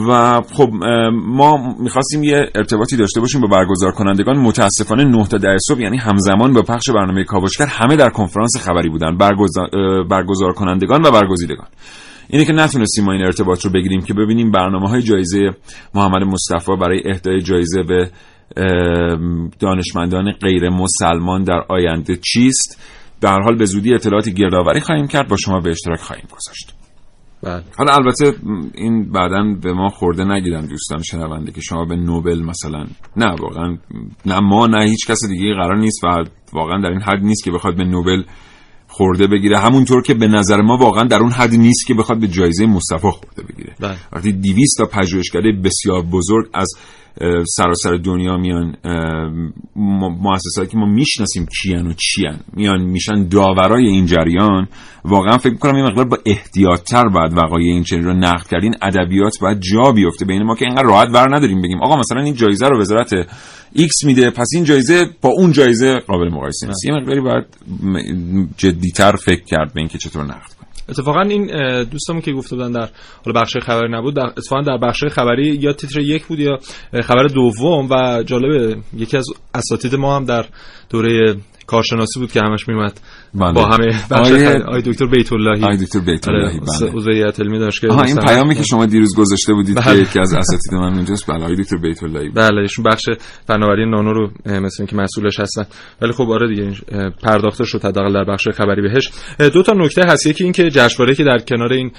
و 0.08 0.40
خب 0.52 0.70
ما 1.12 1.76
می‌خواستیم 1.80 2.22
یه 2.22 2.50
ارتباطی 2.54 2.96
داشته 2.96 3.20
باشیم 3.20 3.40
با 3.40 3.46
برگزار 3.46 3.92
کنندگان. 3.92 4.36
متاسفانه 4.38 5.04
9 5.04 5.26
تا 5.26 5.38
10 5.38 5.58
صبح 5.68 5.80
یعنی 5.80 5.96
همزمان 5.96 6.52
با 6.52 6.62
پخش 6.62 6.90
برنامه 6.90 7.24
کاوشگر 7.24 7.66
همه 7.66 7.96
در 7.96 8.10
کنفرانس 8.10 8.56
خبری 8.60 8.88
بودن. 8.88 9.16
برگزار, 9.16 9.68
برگزار 10.10 10.52
کنندگان 10.52 11.06
و 11.06 11.10
برگزیدگان. 11.10 11.66
اینه 12.28 12.44
که 12.44 12.52
نتونستیم 12.52 13.04
ما 13.04 13.12
این 13.12 13.24
ارتباط 13.24 13.64
رو 13.64 13.72
بگیریم 13.72 14.00
که 14.00 14.14
ببینیم 14.14 14.50
برنامه 14.50 14.88
های 14.88 15.02
جایزه 15.02 15.50
محمد 15.94 16.22
مصطفی 16.22 16.76
برای 16.76 17.02
اهدای 17.06 17.40
جایزه 17.40 17.82
به 17.82 18.10
دانشمندان 19.58 20.32
غیر 20.32 20.68
مسلمان 20.68 21.42
در 21.42 21.64
آینده 21.68 22.16
چیست؟ 22.16 22.80
در 23.20 23.40
حال 23.40 23.56
به 23.56 23.64
زودی 23.64 23.94
اطلاعاتی 23.94 24.32
گردآوری 24.32 24.80
خواهیم 24.80 25.06
کرد. 25.06 25.28
با 25.28 25.36
شما 25.36 25.60
به 25.60 25.70
اشتراک 25.70 26.00
خواهیم 26.00 26.24
گذاشت. 26.30 26.74
بله. 27.42 27.62
حالا 27.76 27.92
البته 27.94 28.32
این 28.74 29.12
بعدا 29.12 29.42
به 29.62 29.72
ما 29.72 29.88
خورده 29.88 30.24
نگیرن 30.24 30.66
دوستان 30.66 31.02
شنونده 31.02 31.52
که 31.52 31.60
شما 31.60 31.84
به 31.84 31.96
نوبل 31.96 32.42
مثلا 32.42 32.86
نه 33.16 33.34
واقعا 33.40 33.78
نه 34.26 34.40
ما 34.40 34.66
نه 34.66 34.84
هیچ 34.84 35.06
کس 35.06 35.18
دیگه 35.28 35.54
قرار 35.54 35.76
نیست 35.76 36.04
و 36.04 36.24
واقعا 36.52 36.80
در 36.80 36.90
این 36.90 37.02
حد 37.02 37.22
نیست 37.22 37.44
که 37.44 37.50
بخواد 37.50 37.76
به 37.76 37.84
نوبل 37.84 38.22
خورده 38.92 39.26
بگیره 39.26 39.58
همونطور 39.58 40.02
که 40.02 40.14
به 40.14 40.26
نظر 40.26 40.60
ما 40.60 40.76
واقعا 40.76 41.04
در 41.04 41.18
اون 41.18 41.32
حدی 41.32 41.58
نیست 41.58 41.86
که 41.86 41.94
بخواد 41.94 42.20
به 42.20 42.28
جایزه 42.28 42.66
مصطفی 42.66 43.10
خورده 43.10 43.42
بگیره 43.42 43.74
بله. 43.80 43.96
وقتی 44.12 44.32
200 44.32 44.78
تا 44.78 44.86
پژوهشکده 44.86 45.52
بسیار 45.64 46.02
بزرگ 46.02 46.46
از 46.54 46.68
سراسر 47.46 47.94
دنیا 48.04 48.36
میان 48.36 48.76
مؤسساتی 50.20 50.70
که 50.70 50.76
ما 50.76 50.86
می‌شناسیم 50.86 51.46
کیان 51.62 51.86
و 51.86 51.92
چیان. 51.92 52.40
میان 52.52 52.82
میشن 52.82 53.28
داورای 53.28 53.86
این 53.86 54.06
جریان. 54.06 54.68
واقعا 55.04 55.38
فکر 55.38 55.52
می‌کنم 55.52 55.74
این 55.74 55.84
مقدار 55.84 56.04
با 56.04 56.18
احتیاطتر 56.26 57.08
باید 57.08 57.32
وقایع 57.36 57.72
این 57.72 57.82
چنین 57.82 58.04
رو 58.04 58.12
نقد 58.12 58.46
کرد 58.46 58.65
این 58.65 58.74
ادبیات 58.82 59.32
باید 59.40 59.60
جا 59.60 59.92
بیفته. 59.92 60.24
بین 60.24 60.42
ما 60.42 60.54
که 60.54 60.64
اینقدر 60.64 60.86
راحت 60.86 61.08
ور 61.08 61.36
نداریم 61.36 61.62
بگیم 61.62 61.82
آقا 61.82 61.96
مثلا 61.96 62.22
این 62.22 62.34
جایزه 62.34 62.68
رو 62.68 62.80
وزارت 62.80 63.12
ایکس 63.72 64.04
میده 64.04 64.30
پس 64.30 64.48
این 64.54 64.64
جایزه 64.64 65.06
با 65.20 65.28
اون 65.28 65.52
جایزه 65.52 65.98
قابل 65.98 66.28
مقایسه 66.28 66.66
نیست. 66.66 66.84
یه 66.84 66.94
مقداری 66.94 67.20
باید 67.20 67.44
جدیتر 68.56 69.16
فکر 69.16 69.44
کرد 69.44 69.72
به 69.74 69.80
اینکه 69.80 69.98
چطور 69.98 70.24
نقد 70.24 70.61
اتفاقا 70.88 71.20
این 71.20 71.46
دوستمون 71.84 72.20
که 72.20 72.32
گفته 72.32 72.56
بودن 72.56 72.72
در 72.72 72.88
حالا 73.24 73.40
بخش 73.40 73.56
خبری 73.56 73.92
نبود 73.92 74.16
در 74.16 74.26
اتفاقا 74.26 74.62
در 74.62 74.78
بخش 74.78 75.04
خبری 75.04 75.58
یا 75.60 75.72
تیتر 75.72 76.00
یک 76.00 76.26
بود 76.26 76.40
یا 76.40 76.58
خبر 77.02 77.24
دوم 77.26 77.88
و 77.90 78.22
جالبه 78.22 78.76
یکی 78.96 79.16
از 79.16 79.26
اساتید 79.54 79.94
ما 79.94 80.16
هم 80.16 80.24
در 80.24 80.44
دوره 80.90 81.36
کارشناسی 81.66 82.20
بود 82.20 82.32
که 82.32 82.40
همش 82.40 82.68
میومد 82.68 83.00
بله. 83.34 83.52
با 83.52 83.66
همه 83.66 83.86
بچه 84.10 84.62
آی 84.64 84.82
دکتر 84.82 85.06
بیت 85.06 85.32
اللهی 85.32 85.64
آی 85.64 85.76
دکتر 85.76 86.00
بیت 86.00 86.28
اللهی 86.28 86.60
بله. 86.60 86.92
عضویت 86.92 87.40
علمی 87.40 87.58
داشت 87.58 87.80
که 87.80 87.92
این 87.92 88.16
پیامی 88.16 88.54
که 88.54 88.62
شما 88.62 88.86
دیروز 88.86 89.16
گذاشته 89.16 89.54
بودید 89.54 89.76
بله. 89.76 89.94
که 89.94 90.00
یکی 90.00 90.20
از 90.20 90.34
اساتید 90.34 90.74
من 90.74 90.94
اونجاست 90.94 91.30
بله 91.30 91.44
آی 91.44 91.56
دکتر 91.56 91.76
بیت 91.76 92.02
اللهی 92.02 92.28
بله 92.28 92.60
ایشون 92.60 92.84
بخش 92.84 93.08
فناوری 93.46 93.90
نانو 93.90 94.12
رو 94.12 94.30
مثل 94.46 94.76
اینکه 94.78 94.96
مسئولش 94.96 95.40
هستن. 95.40 95.64
ولی 96.02 96.12
خب 96.12 96.30
آره 96.30 96.48
دیگه 96.48 96.72
پرداخته 97.22 97.64
شد 97.64 97.84
حداقل 97.84 98.12
در 98.12 98.24
بخش 98.24 98.48
خبری 98.48 98.82
بهش. 98.82 99.10
دو 99.52 99.62
تا 99.62 99.72
نکته 99.72 100.02
هست. 100.02 100.26
یکی 100.26 100.44
این 100.44 100.52
که 100.52 100.70
جشنواره 100.70 101.14
که 101.14 101.24
در 101.24 101.38
کنار 101.38 101.72
این 101.72 101.90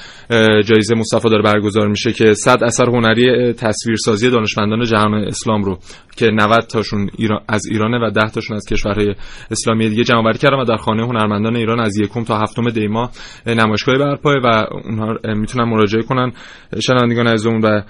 جایزه 0.65 0.95
مصطفی 0.95 1.29
داره 1.29 1.43
برگزار 1.43 1.87
میشه 1.87 2.13
که 2.13 2.33
100 2.33 2.63
اثر 2.63 2.85
هنری 2.85 3.53
تصویرسازی 3.53 4.29
دانشمندان 4.29 4.85
جهان 4.85 5.13
اسلام 5.13 5.63
رو 5.63 5.79
که 6.15 6.31
90 6.31 6.67
تاشون 6.67 7.09
ایران 7.17 7.41
از 7.47 7.65
ایرانه 7.71 8.07
و 8.07 8.09
10 8.09 8.29
تاشون 8.29 8.55
از 8.55 8.65
کشورهای 8.65 9.15
اسلامی 9.51 9.89
دیگه 9.89 10.03
جمع 10.03 10.19
آوری 10.19 10.37
کردن 10.37 10.57
و 10.57 10.65
در 10.65 10.77
خانه 10.77 11.03
هنرمندان 11.23 11.55
ایران 11.55 11.79
از 11.79 11.97
یکم 11.97 12.23
تا 12.23 12.37
هفتم 12.37 12.69
دی 12.69 12.87
ماه 12.87 13.11
نمایشگاهی 13.47 13.97
برپای 13.97 14.35
و 14.43 14.65
اونها 14.85 15.17
می‌تونن 15.35 15.69
مراجعه 15.69 16.01
کنن 16.01 16.31
شنوندگان 16.79 17.27
عزیزمون 17.27 17.61
و 17.61 17.81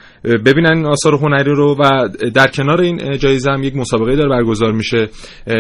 ببینن 0.45 0.77
این 0.77 0.85
آثار 0.85 1.15
هنری 1.15 1.51
رو 1.51 1.75
و 1.79 2.09
در 2.33 2.47
کنار 2.47 2.81
این 2.81 3.17
جایزه 3.17 3.51
هم 3.51 3.63
یک 3.63 3.75
مسابقه 3.75 4.15
داره 4.15 4.29
برگزار 4.29 4.71
میشه 4.71 5.09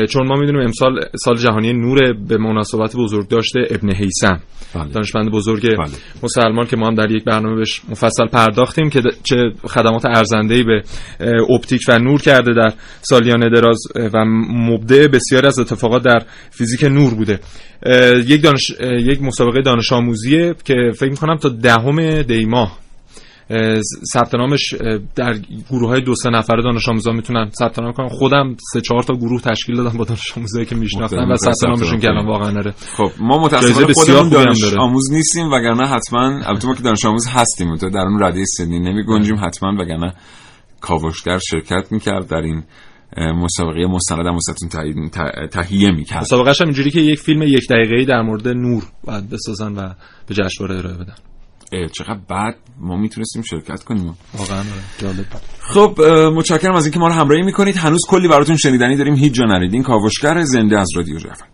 چون 0.09 0.27
ما 0.27 0.35
می‌دونیم 0.35 0.61
امسال 0.61 0.99
سال 1.15 1.35
جهانی 1.35 1.73
نور 1.73 2.13
به 2.13 2.37
مناسبت 2.37 2.95
بزرگ 2.95 3.27
داشته 3.27 3.59
ابن 3.69 3.95
هیثم 3.95 4.39
بله. 4.75 4.89
دانشمند 4.89 5.31
بزرگ 5.31 5.77
بله. 5.77 5.87
مسلمان 6.23 6.65
که 6.65 6.77
ما 6.77 6.87
هم 6.87 6.95
در 6.95 7.11
یک 7.11 7.23
برنامه 7.23 7.55
بهش 7.55 7.81
مفصل 7.89 8.27
پرداختیم 8.27 8.89
که 8.89 9.01
چه 9.23 9.35
خدمات 9.67 10.05
ارزنده 10.05 10.63
به 10.63 10.83
اپتیک 11.49 11.81
و 11.87 11.99
نور 11.99 12.21
کرده 12.21 12.53
در 12.53 12.73
سالیان 13.01 13.49
دراز 13.49 13.79
و 14.13 14.25
مبدع 14.49 15.07
بسیار 15.07 15.45
از 15.47 15.59
اتفاقات 15.59 16.03
در 16.03 16.25
فیزیک 16.51 16.83
نور 16.83 17.13
بوده 17.13 17.39
یک 18.27 18.43
دانش 18.43 18.71
یک 18.81 19.21
مسابقه 19.21 19.61
دانش 19.61 19.91
آموزیه 19.91 20.55
که 20.65 20.75
فکر 20.95 21.09
می‌کنم 21.09 21.37
تا 21.37 21.49
دهم 21.49 22.21
دی 22.21 22.45
ماه 22.45 22.83
ثبت 24.13 24.35
نامش 24.35 24.73
در 25.15 25.33
گروه 25.69 25.89
های 25.89 26.01
دو 26.01 26.15
سه 26.15 26.29
نفره 26.29 26.63
دانش 26.63 26.89
آموزا 26.89 27.11
می‌تونن 27.11 27.49
ثبت 27.59 27.79
نام 27.79 27.91
کنن. 27.91 28.07
خودم 28.07 28.55
سه 28.73 28.81
چهار 28.81 29.03
تا 29.03 29.13
گروه 29.13 29.41
تشکیل 29.41 29.75
دادم 29.75 29.97
با 29.97 30.05
دانش 30.05 30.37
آموزایی 30.37 30.65
که 30.65 30.75
میشناختن 30.75 31.31
و 31.31 31.35
ثبت 31.35 31.63
نامشون 31.63 31.99
کردن 31.99 32.25
واقعا 32.25 32.51
نره 32.51 32.73
خب 32.97 33.11
ما 33.19 33.37
متأسفانه 33.43 33.93
خودمون 33.93 34.29
دانش 34.29 34.73
آموز 34.73 35.11
نیستیم 35.11 35.47
وگرنه 35.47 35.87
حتما 35.87 36.41
البته 36.45 36.67
ما 36.67 36.75
که 36.75 36.83
دانش 36.83 37.05
آموز 37.05 37.27
هستیم 37.27 37.75
تو 37.75 37.89
در 37.89 37.99
اون 37.99 38.23
رده 38.23 38.45
سنی 38.45 38.79
نمی 38.79 39.03
گنجیم 39.05 39.35
حتما 39.45 39.73
وگرنه 39.79 40.13
کاوشگر 40.81 41.37
شرکت 41.37 41.91
می‌کرد 41.91 42.27
در 42.27 42.41
این 42.41 42.63
مسابقه 43.17 43.87
مستند 43.87 44.25
هم 44.25 45.09
تهیه 45.47 45.91
می‌کرد. 45.91 46.21
مسابقه 46.21 46.49
هم 46.49 46.65
اینجوری 46.65 46.91
که 46.91 47.01
یک 47.01 47.19
فیلم 47.19 47.41
یک 47.41 47.67
دقیقه‌ای 47.69 48.05
در 48.05 48.21
مورد 48.21 48.47
نور 48.47 48.83
باید 49.03 49.29
بسازن 49.29 49.73
و 49.73 49.93
به 50.27 50.35
جشنواره 50.35 50.77
ارائه 50.77 50.97
بدن. 50.97 51.15
چقدر 51.91 52.19
بعد 52.29 52.55
ما 52.79 52.97
می‌تونستیم 52.97 53.41
شرکت 53.41 53.83
کنیم. 53.83 54.17
واقعا 54.37 54.57
آره، 54.59 54.67
جالب 54.97 55.25
خب 55.59 56.01
متشکرم 56.35 56.75
از 56.75 56.85
اینکه 56.85 56.99
ما 56.99 57.07
رو 57.07 57.13
همراهی 57.13 57.43
می‌کنید. 57.43 57.77
هنوز 57.77 58.01
کلی 58.09 58.27
براتون 58.27 58.57
شنیدنی 58.57 58.95
داریم. 58.95 59.15
هیچ 59.15 59.33
جا 59.33 59.45
نریدین 59.45 59.83
کاوشگر 59.83 60.43
زنده 60.43 60.79
از 60.79 60.87
رادیو 60.95 61.17
جفن. 61.17 61.45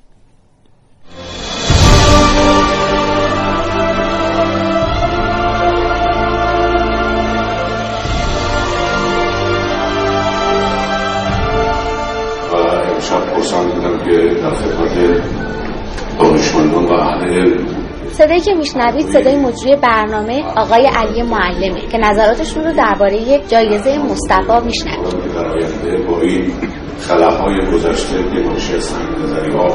صدایی 18.19 18.41
که 18.41 18.53
میشنوید 18.53 19.07
صدای 19.07 19.35
مجری 19.35 19.75
برنامه 19.75 20.43
آقای 20.57 20.89
علی 20.95 21.21
معلمه 21.21 21.87
که 21.91 21.97
نظراتشون 21.97 22.63
رو 22.63 22.73
درباره 22.73 23.39
جایزه 23.47 23.97
مصطفی 23.97 24.65
میشنوید. 24.65 25.33
در 25.33 25.47
آینده 25.47 25.97
با 26.07 26.21
این 26.21 26.53
خلاهای 26.99 27.65
گذشته 27.73 28.15
که 28.15 28.75
از 28.75 28.95
نظری 29.23 29.51
ها 29.51 29.67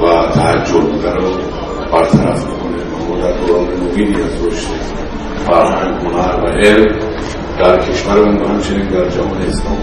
و 0.00 0.32
تحجر 0.34 0.80
بوده 0.80 1.12
رو 1.12 1.30
برطرف 1.92 2.44
کنه 2.44 2.84
ما 3.08 3.16
در 3.20 3.32
دوران 3.32 3.66
نوینی 3.66 4.22
از 4.22 4.46
رشد 4.46 4.68
فرهنگ 5.46 6.00
هنر 6.00 6.44
و 6.44 6.48
علم 6.48 6.98
در 7.58 7.78
کشورمون 7.78 8.42
و 8.42 8.48
همچنین 8.48 8.88
در 8.88 9.08
جهان 9.08 9.42
اسلام. 9.42 9.78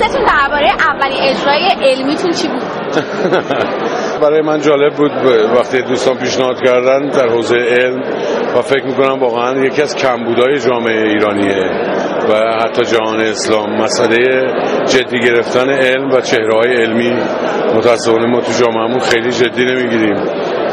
حستون 0.00 0.24
درباره 0.24 0.66
اولین 0.90 1.20
اجرای 1.22 1.90
علمیتون 1.90 2.30
چی 2.30 2.48
بود؟ 2.48 2.62
برای 4.22 4.40
من 4.40 4.60
جالب 4.60 4.94
بود 4.94 5.10
وقتی 5.56 5.82
دوستان 5.82 6.18
پیشنهاد 6.18 6.62
کردن 6.64 7.08
در 7.08 7.28
حوزه 7.28 7.56
علم 7.56 8.02
و 8.56 8.62
فکر 8.62 8.84
می‌کنم 8.84 9.20
واقعا 9.20 9.64
یکی 9.64 9.82
از 9.82 9.96
کمبودهای 9.96 10.58
جامعه 10.58 11.02
ایرانیه 11.02 11.70
و 12.30 12.58
حتی 12.62 12.84
جهان 12.84 13.20
اسلام. 13.20 13.82
مسئله 13.82 14.42
جدی 14.86 15.20
گرفتن 15.20 15.70
علم 15.70 16.10
و 16.10 16.20
چهره 16.20 16.54
های 16.54 16.82
علمی 16.82 17.12
متاسفانه 17.76 18.26
ما 18.26 18.40
تو 18.40 18.52
جامعهمون 18.64 18.98
خیلی 18.98 19.30
جدی 19.30 19.64
نمی‌گیریم. 19.64 20.16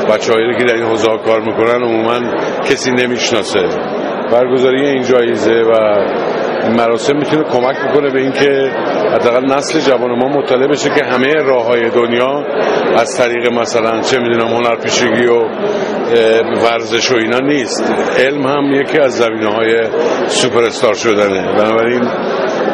بچه 0.09 0.33
هایی 0.33 0.57
که 0.57 0.65
در 0.65 0.73
این 0.73 0.85
حوزه 0.85 1.17
کار 1.25 1.41
می‌کنن 1.41 1.83
عموما 1.83 2.19
کسی 2.69 2.91
نمی‌شناسه. 2.91 3.59
برگزاری 4.31 4.87
این 4.87 5.03
جایزه 5.03 5.51
و 5.51 5.73
مراسم 6.69 7.17
می‌تونه 7.17 7.43
کمک 7.43 7.75
بکنه 7.87 8.09
به 8.09 8.19
اینکه 8.19 8.71
حداقل 9.13 9.45
نسل 9.45 9.79
جوان 9.79 10.19
ما 10.19 10.27
مطلع 10.27 10.67
بشه 10.67 10.89
که 10.89 11.05
همه 11.05 11.33
راه 11.33 11.65
های 11.65 11.89
دنیا 11.89 12.45
از 12.97 13.17
طریق 13.17 13.53
مثلا 13.53 14.01
چه 14.01 14.19
می‌دونم 14.19 14.47
هنرپیشگی 14.47 15.25
و 15.25 15.41
ورزش 16.63 17.11
و 17.11 17.15
اینا 17.15 17.39
نیست. 17.39 17.93
علم 18.19 18.47
هم 18.47 18.73
یکی 18.73 18.99
از 18.99 19.11
زمینه 19.11 19.53
های 19.55 19.89
سوپر 20.27 20.63
استار 20.63 20.93
شدنه. 20.93 21.53
بنابراین 21.57 22.01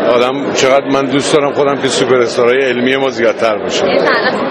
آدم 0.08 0.53
چقدر 0.53 0.88
من 0.93 1.05
دوست 1.05 1.36
دارم 1.36 1.53
خودم 1.53 1.76
که 1.82 1.88
سوپر 1.88 2.16
استارای 2.16 2.64
علمی 2.64 2.95
ما 2.95 3.10
زیادتر 3.10 3.58
بشه 3.58 3.82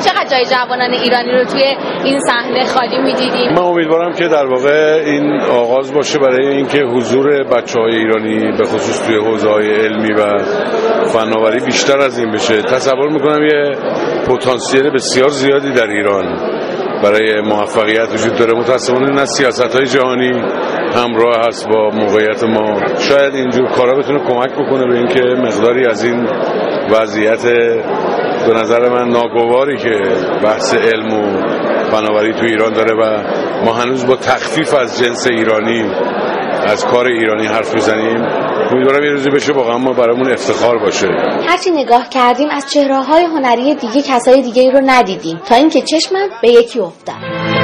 چقدر 0.05 0.29
جای 0.31 0.45
جوانان 0.45 0.91
ایرانی 0.91 1.33
رو 1.33 1.45
توی 1.45 1.63
این 2.05 2.21
صحنه 2.21 2.65
خالی 2.65 2.99
می‌دیدیم 2.99 3.53
من 3.53 3.63
امیدوارم 3.63 4.13
که 4.13 4.29
در 4.29 4.47
واقع 4.47 5.03
این 5.05 5.41
آغاز 5.41 5.95
باشه 5.95 6.19
برای 6.19 6.47
اینکه 6.47 6.79
حضور 6.79 7.45
بچه 7.45 7.81
های 7.81 7.97
ایرانی 7.97 8.59
به 8.59 8.65
خصوص 8.65 9.07
توی 9.07 9.17
حوزه 9.17 9.49
های 9.49 9.71
علمی 9.71 10.13
و 10.13 10.39
فناوری 11.05 11.61
بیشتر 11.65 11.99
از 11.99 12.19
این 12.19 12.33
بشه. 12.33 12.63
تصور 12.63 13.09
می‌کنم 13.09 13.43
یه 13.43 13.77
پتانسیل 14.29 14.91
بسیار 14.91 15.29
زیادی 15.29 15.73
در 15.73 15.87
ایران 15.87 16.56
برای 17.03 17.41
موفقیت 17.41 18.09
وجود 18.13 18.39
داره. 18.39 18.59
متاسفانه 18.59 19.13
نه 19.13 19.25
سیاست 19.25 19.75
های 19.77 19.87
جهانی 19.87 20.33
همراه 20.95 21.37
هست 21.47 21.69
با 21.69 21.91
موقعیت 21.91 22.45
ما. 22.45 22.81
شاید 22.99 23.35
اینجور 23.35 23.69
کارا 23.69 23.99
بتونه 23.99 24.19
کمک 24.19 24.53
بکنه 24.53 24.87
به 24.87 24.95
اینکه 24.99 25.23
مقداری 25.23 25.87
از 25.87 26.05
این 26.05 26.29
وضعیت 26.91 27.43
به 28.47 28.53
نظر 28.55 28.89
من 28.89 29.09
ناگواری 29.09 29.77
که 29.77 30.01
بحث 30.45 30.75
علم 30.75 31.13
و 31.13 31.23
فناوری 31.91 32.33
تو 32.33 32.45
ایران 32.45 32.73
داره 32.73 32.95
و 32.95 33.23
ما 33.65 33.73
هنوز 33.73 34.07
با 34.07 34.17
تخفیف 34.17 34.75
از 34.75 34.99
جنس 34.99 35.27
ایرانی 35.27 35.91
از 36.67 36.87
کار 36.87 37.07
ایرانی 37.07 37.47
حرف 37.47 37.75
می‌زنیم 37.75 38.23
امیدوارم 38.73 39.05
یه 39.05 39.11
روزی 39.11 39.31
بشه 39.31 39.53
واقعا 39.53 39.79
ما 39.79 39.93
برامون 39.93 40.33
افتخار 40.33 40.79
باشه. 40.79 41.07
هرچی 41.49 41.71
نگاه 41.71 42.09
کردیم 42.09 42.49
از 42.51 42.73
چهره 42.73 43.03
هنری 43.27 43.75
دیگه 43.75 44.03
کسای 44.03 44.43
دیگه 44.43 44.71
رو 44.71 44.81
ندیدیم. 44.87 45.41
تا 45.49 45.55
اینکه 45.55 45.83
چشمم 45.83 46.29
به 46.43 46.51
یکی 46.51 46.81
افتاد 46.81 47.56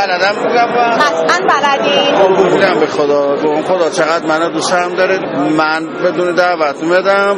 بلدم 0.00 0.34
بگم 0.44 0.76
و 0.76 0.90
قطعا 0.94 1.38
بلدی. 1.48 2.16
خب 2.16 2.50
بودم 2.50 2.80
به 2.80 2.86
خدا. 2.86 3.36
به 3.36 3.62
خدا 3.62 3.90
چقدر 3.90 4.26
منو 4.26 4.50
دوست 4.50 4.72
هم 4.72 4.94
داره. 4.94 5.18
من 5.56 5.86
بدون 5.86 6.34
دعوت 6.34 6.82
میدم. 6.82 7.36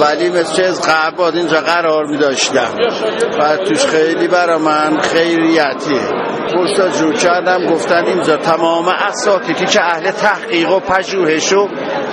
ولی 0.00 0.28
مثل 0.28 0.62
از 0.62 0.88
قبل 0.88 1.16
باد 1.16 1.36
اینجا 1.36 1.60
قرار 1.60 2.06
می 2.06 2.16
داشتم 2.16 2.74
و 3.40 3.56
توش 3.56 3.86
خیلی 3.86 4.28
برا 4.28 4.58
من 4.58 5.00
خیریتیه 5.00 6.00
پرسا 6.54 6.88
جور 6.88 7.14
کردم 7.14 7.66
گفتن 7.66 8.04
اینجا 8.04 8.36
تمام 8.36 8.88
اساتیدی 8.88 9.66
که 9.66 9.84
اهل 9.84 10.10
تحقیق 10.10 10.70
و 10.70 10.80
پژوهش 10.80 11.52
و 11.52 11.68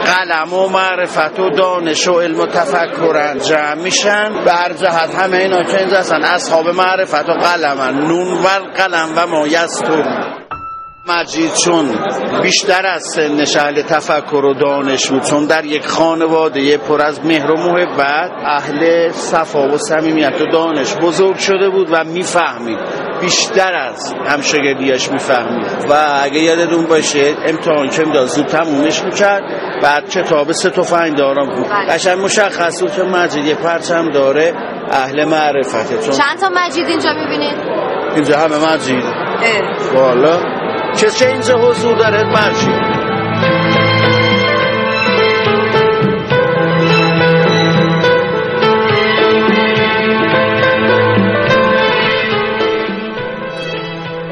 قلم 0.08 0.54
و 0.54 0.70
معرفت 0.70 1.40
و 1.40 1.50
دانش 1.50 2.08
و 2.08 2.20
علم 2.20 2.40
و 2.40 2.48
تفکرن 2.48 3.40
جمع 3.40 3.74
میشن 3.74 4.44
به 4.46 4.52
هر 4.52 4.74
جهت 4.74 5.16
همه 5.16 5.38
اینا 5.38 5.64
که 5.64 5.80
اینجا 5.80 5.98
هستن 5.98 6.24
اصحاب 6.24 6.68
معرفت 6.68 7.30
و 7.30 7.34
قلمن. 7.34 8.08
نون 8.08 8.34
و 8.34 8.48
قلم 8.78 9.10
و 9.16 9.28
ما 9.28 9.48
یستون 9.48 10.37
مجید 11.10 11.54
چون 11.54 11.86
بیشتر 12.44 12.86
از 12.86 13.04
سنش 13.04 13.56
اهل 13.56 13.82
تفکر 13.82 14.46
و 14.46 14.54
دانش 14.54 15.10
بود 15.10 15.24
چون 15.24 15.46
در 15.46 15.66
یک 15.66 15.86
خانواده 15.86 16.78
پر 16.78 17.02
از 17.02 17.26
مهر 17.26 17.52
و 17.52 17.58
محبت 17.58 18.32
اهل 18.46 19.12
صفا 19.12 19.68
و 19.68 19.78
صمیمیت 19.78 20.42
و 20.42 20.46
دانش 20.52 20.96
بزرگ 20.96 21.38
شده 21.38 21.70
بود 21.70 21.88
و 21.92 22.04
می‌فهمید. 22.04 22.80
بیشتر 23.22 23.74
از 23.74 24.14
همشگردیاش 24.28 25.12
می‌فهمید. 25.12 25.68
و 25.90 26.20
اگه 26.24 26.40
یادتون 26.40 26.86
باشه 26.86 27.36
امتحان 27.46 27.90
که 27.90 28.02
امداد 28.02 28.28
زود 28.28 28.46
تمومش 28.46 29.04
می‌کرد. 29.04 29.44
بعد 29.84 30.10
کتاب 30.10 30.52
سه 30.52 30.70
تفنگ 30.70 31.16
دارم 31.18 31.56
بود. 31.56 31.68
قشنگ 31.90 32.24
مشخص 32.24 32.82
بود 32.82 32.92
که 32.92 33.04
مجید 33.04 33.46
یه 33.46 33.56
پرچم 33.56 34.12
داره 34.12 34.54
اهل 34.92 35.26
معرفته. 35.26 35.98
چون 35.98 36.12
چند 36.12 36.40
تا 36.40 36.50
مجید 36.56 36.88
اینجا 36.88 37.10
می‌بینید؟ 37.14 37.58
اینجا 38.16 38.38
همه 38.38 38.74
مجید. 38.74 39.04
والا. 39.94 40.57
کسی 40.94 41.26
اینجا 41.26 41.54
حضور 41.54 41.98
داره 41.98 42.24
مجید 42.24 42.98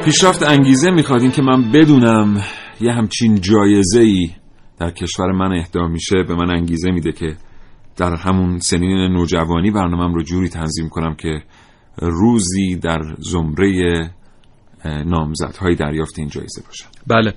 پیشرفت 0.04 0.42
انگیزه 0.42 0.90
می‌خواد 0.90 1.32
که 1.32 1.42
من 1.42 1.72
بدونم 1.72 2.42
یه 2.80 2.92
همچین 2.92 3.40
جایزه 3.40 4.00
ای 4.00 4.30
در 4.78 4.90
کشور 4.90 5.32
من 5.32 5.52
اهدا 5.52 5.86
میشه 5.86 6.22
به 6.28 6.34
من 6.34 6.50
انگیزه 6.50 6.90
میده 6.90 7.12
که 7.12 7.36
در 7.96 8.14
همون 8.14 8.58
سنین 8.58 9.12
نوجوانی 9.12 9.70
برنامهم 9.70 10.14
رو 10.14 10.22
جوری 10.22 10.48
تنظیم 10.48 10.88
کنم 10.88 11.14
که 11.14 11.42
روزی 11.98 12.76
در 12.76 13.00
زمره 13.18 14.10
نامزدهای 15.06 15.74
دریافت 15.74 16.18
این 16.18 16.28
جایزه 16.28 16.62
باشن. 16.66 16.86
بله. 17.06 17.34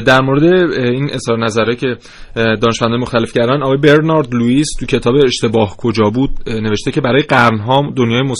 در 0.00 0.20
مورد 0.20 0.42
این 0.72 1.10
اظهار 1.12 1.44
نظره 1.44 1.76
که 1.76 1.96
دانشمندان 2.34 3.00
مختلف 3.00 3.32
کردن 3.32 3.62
آقای 3.62 3.76
برنارد 3.76 4.34
لوئیس 4.34 4.66
تو 4.80 4.86
کتاب 4.86 5.14
اشتباه 5.24 5.76
کجا 5.76 6.10
بود 6.10 6.30
نوشته 6.46 6.90
که 6.90 7.00
برای 7.00 7.22
قرنها 7.22 7.92
دنیای, 7.96 8.22
مس... 8.22 8.38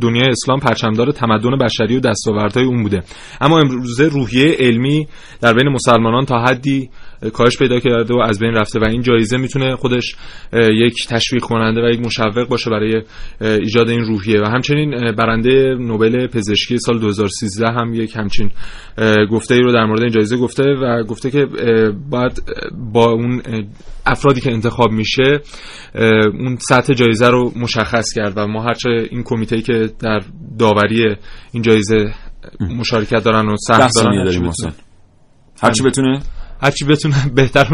دنیای 0.00 0.28
اسلام 0.30 0.60
پرچمدار 0.60 1.12
تمدن 1.12 1.58
بشری 1.58 1.96
و 1.96 2.00
دستاوردهای 2.00 2.66
اون 2.66 2.82
بوده. 2.82 3.02
اما 3.40 3.58
امروزه 3.58 4.08
روحیه 4.08 4.56
علمی 4.58 5.08
در 5.40 5.54
بین 5.54 5.68
مسلمانان 5.68 6.24
تا 6.24 6.38
حدی 6.38 6.90
کاهش 7.30 7.58
پیدا 7.58 7.80
کرده 7.80 8.14
و 8.14 8.18
از 8.18 8.38
بین 8.38 8.54
رفته 8.54 8.80
و 8.80 8.84
این 8.84 9.02
جایزه 9.02 9.36
می‌تونه 9.36 9.76
خودش 9.76 10.16
یک 10.52 11.06
تشویق 11.08 11.42
کننده 11.42 11.82
و 11.82 11.90
یک 11.90 12.00
مشوق 12.00 12.48
باشه 12.48 12.70
برای 12.70 13.02
ایجاد 13.40 13.88
این 13.88 14.04
روحیه. 14.04 14.40
و 14.40 14.44
همچنین 14.44 15.12
برنده 15.12 15.74
نوبل 15.80 16.26
پزشکی 16.26 16.78
سال 16.78 16.98
2013 16.98 17.66
هم 17.66 17.94
یک 17.94 18.16
همچین 18.16 18.50
گفته 19.30 19.54
ای 19.54 19.60
رو 19.60 19.72
در 19.72 19.84
مورد 19.84 20.00
این 20.00 20.10
جایزه 20.10 20.36
گفته 20.36 20.64
و 20.64 21.02
گفته 21.02 21.30
که 21.30 21.46
باید 22.10 22.42
با 22.92 23.10
اون 23.10 23.42
افرادی 24.06 24.40
که 24.40 24.52
انتخاب 24.52 24.90
میشه 24.90 25.40
اون 26.40 26.56
سطح 26.56 26.94
جایزه 26.94 27.28
رو 27.28 27.52
مشخص 27.56 28.12
کرد 28.12 28.32
و 28.36 28.46
ما 28.46 28.62
هرچه 28.62 28.90
این 29.10 29.22
کمیته 29.22 29.62
که 29.62 29.90
در 30.00 30.20
داوری 30.58 31.16
این 31.52 31.62
جایزه 31.62 32.14
مشارکت 32.60 33.24
دارن 33.24 33.48
و 33.48 33.56
سهم 33.56 33.88
دارن 33.94 34.52
هرچی 35.62 35.82
بتونه؟ 35.82 36.20
هرچی 36.62 36.84
بتونه 36.84 37.14
بهتر 37.36 37.68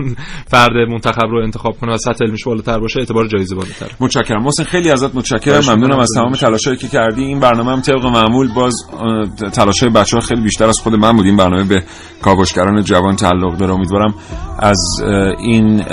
فرد 0.47 0.73
منتخب 0.91 1.27
رو 1.31 1.43
انتخاب 1.43 1.79
کنه 1.81 1.93
و 1.93 1.97
سطح 1.97 2.25
علمیش 2.25 2.45
بالاتر 2.45 2.79
باشه 2.79 3.01
اعتبار 3.01 3.27
جایزه 3.27 3.55
بالاتر. 3.55 3.87
متشکرم. 4.01 4.43
محسن 4.43 4.65
خیلی 4.65 4.91
ازت 4.91 5.15
متشکرم. 5.15 5.65
ممنونم 5.65 5.99
از 5.99 6.09
تمام 6.15 6.33
تلاشایی 6.33 6.77
که 6.77 6.89
کردی. 6.89 7.25
این 7.25 7.41
برنامه 7.41 7.73
هم 7.73 7.81
طبق 7.81 8.05
معمول 8.05 8.55
باز 8.55 8.75
تلاشای 9.53 9.89
بچه‌ها 9.89 10.21
خیلی 10.21 10.41
بیشتر 10.41 10.69
از 10.69 10.79
خود 10.79 10.95
من 10.95 11.17
بود. 11.17 11.27
این 11.27 11.37
برنامه 11.37 11.65
به 11.65 11.83
کاوشگران 12.23 12.83
جوان 12.83 13.17
تعلق 13.17 13.57
داره. 13.57 13.75
امیدوارم 13.75 14.15
از 14.59 15.01
این 15.39 15.85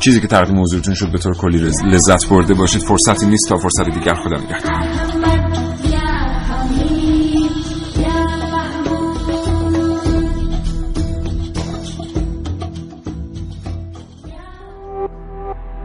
چیزی 0.00 0.20
که 0.20 0.26
تقدیم 0.26 0.60
حضورتون 0.60 0.94
شد 0.94 1.12
به 1.12 1.18
طور 1.18 1.36
کلی 1.36 1.58
لذت 1.84 2.28
برده 2.28 2.54
باشید. 2.54 2.82
فرصتی 2.82 3.26
نیست 3.26 3.48
تا 3.48 3.56
فرصت 3.56 3.90
دیگر 3.90 4.14
خدا 4.14 4.36
نگهدار. 4.36 5.21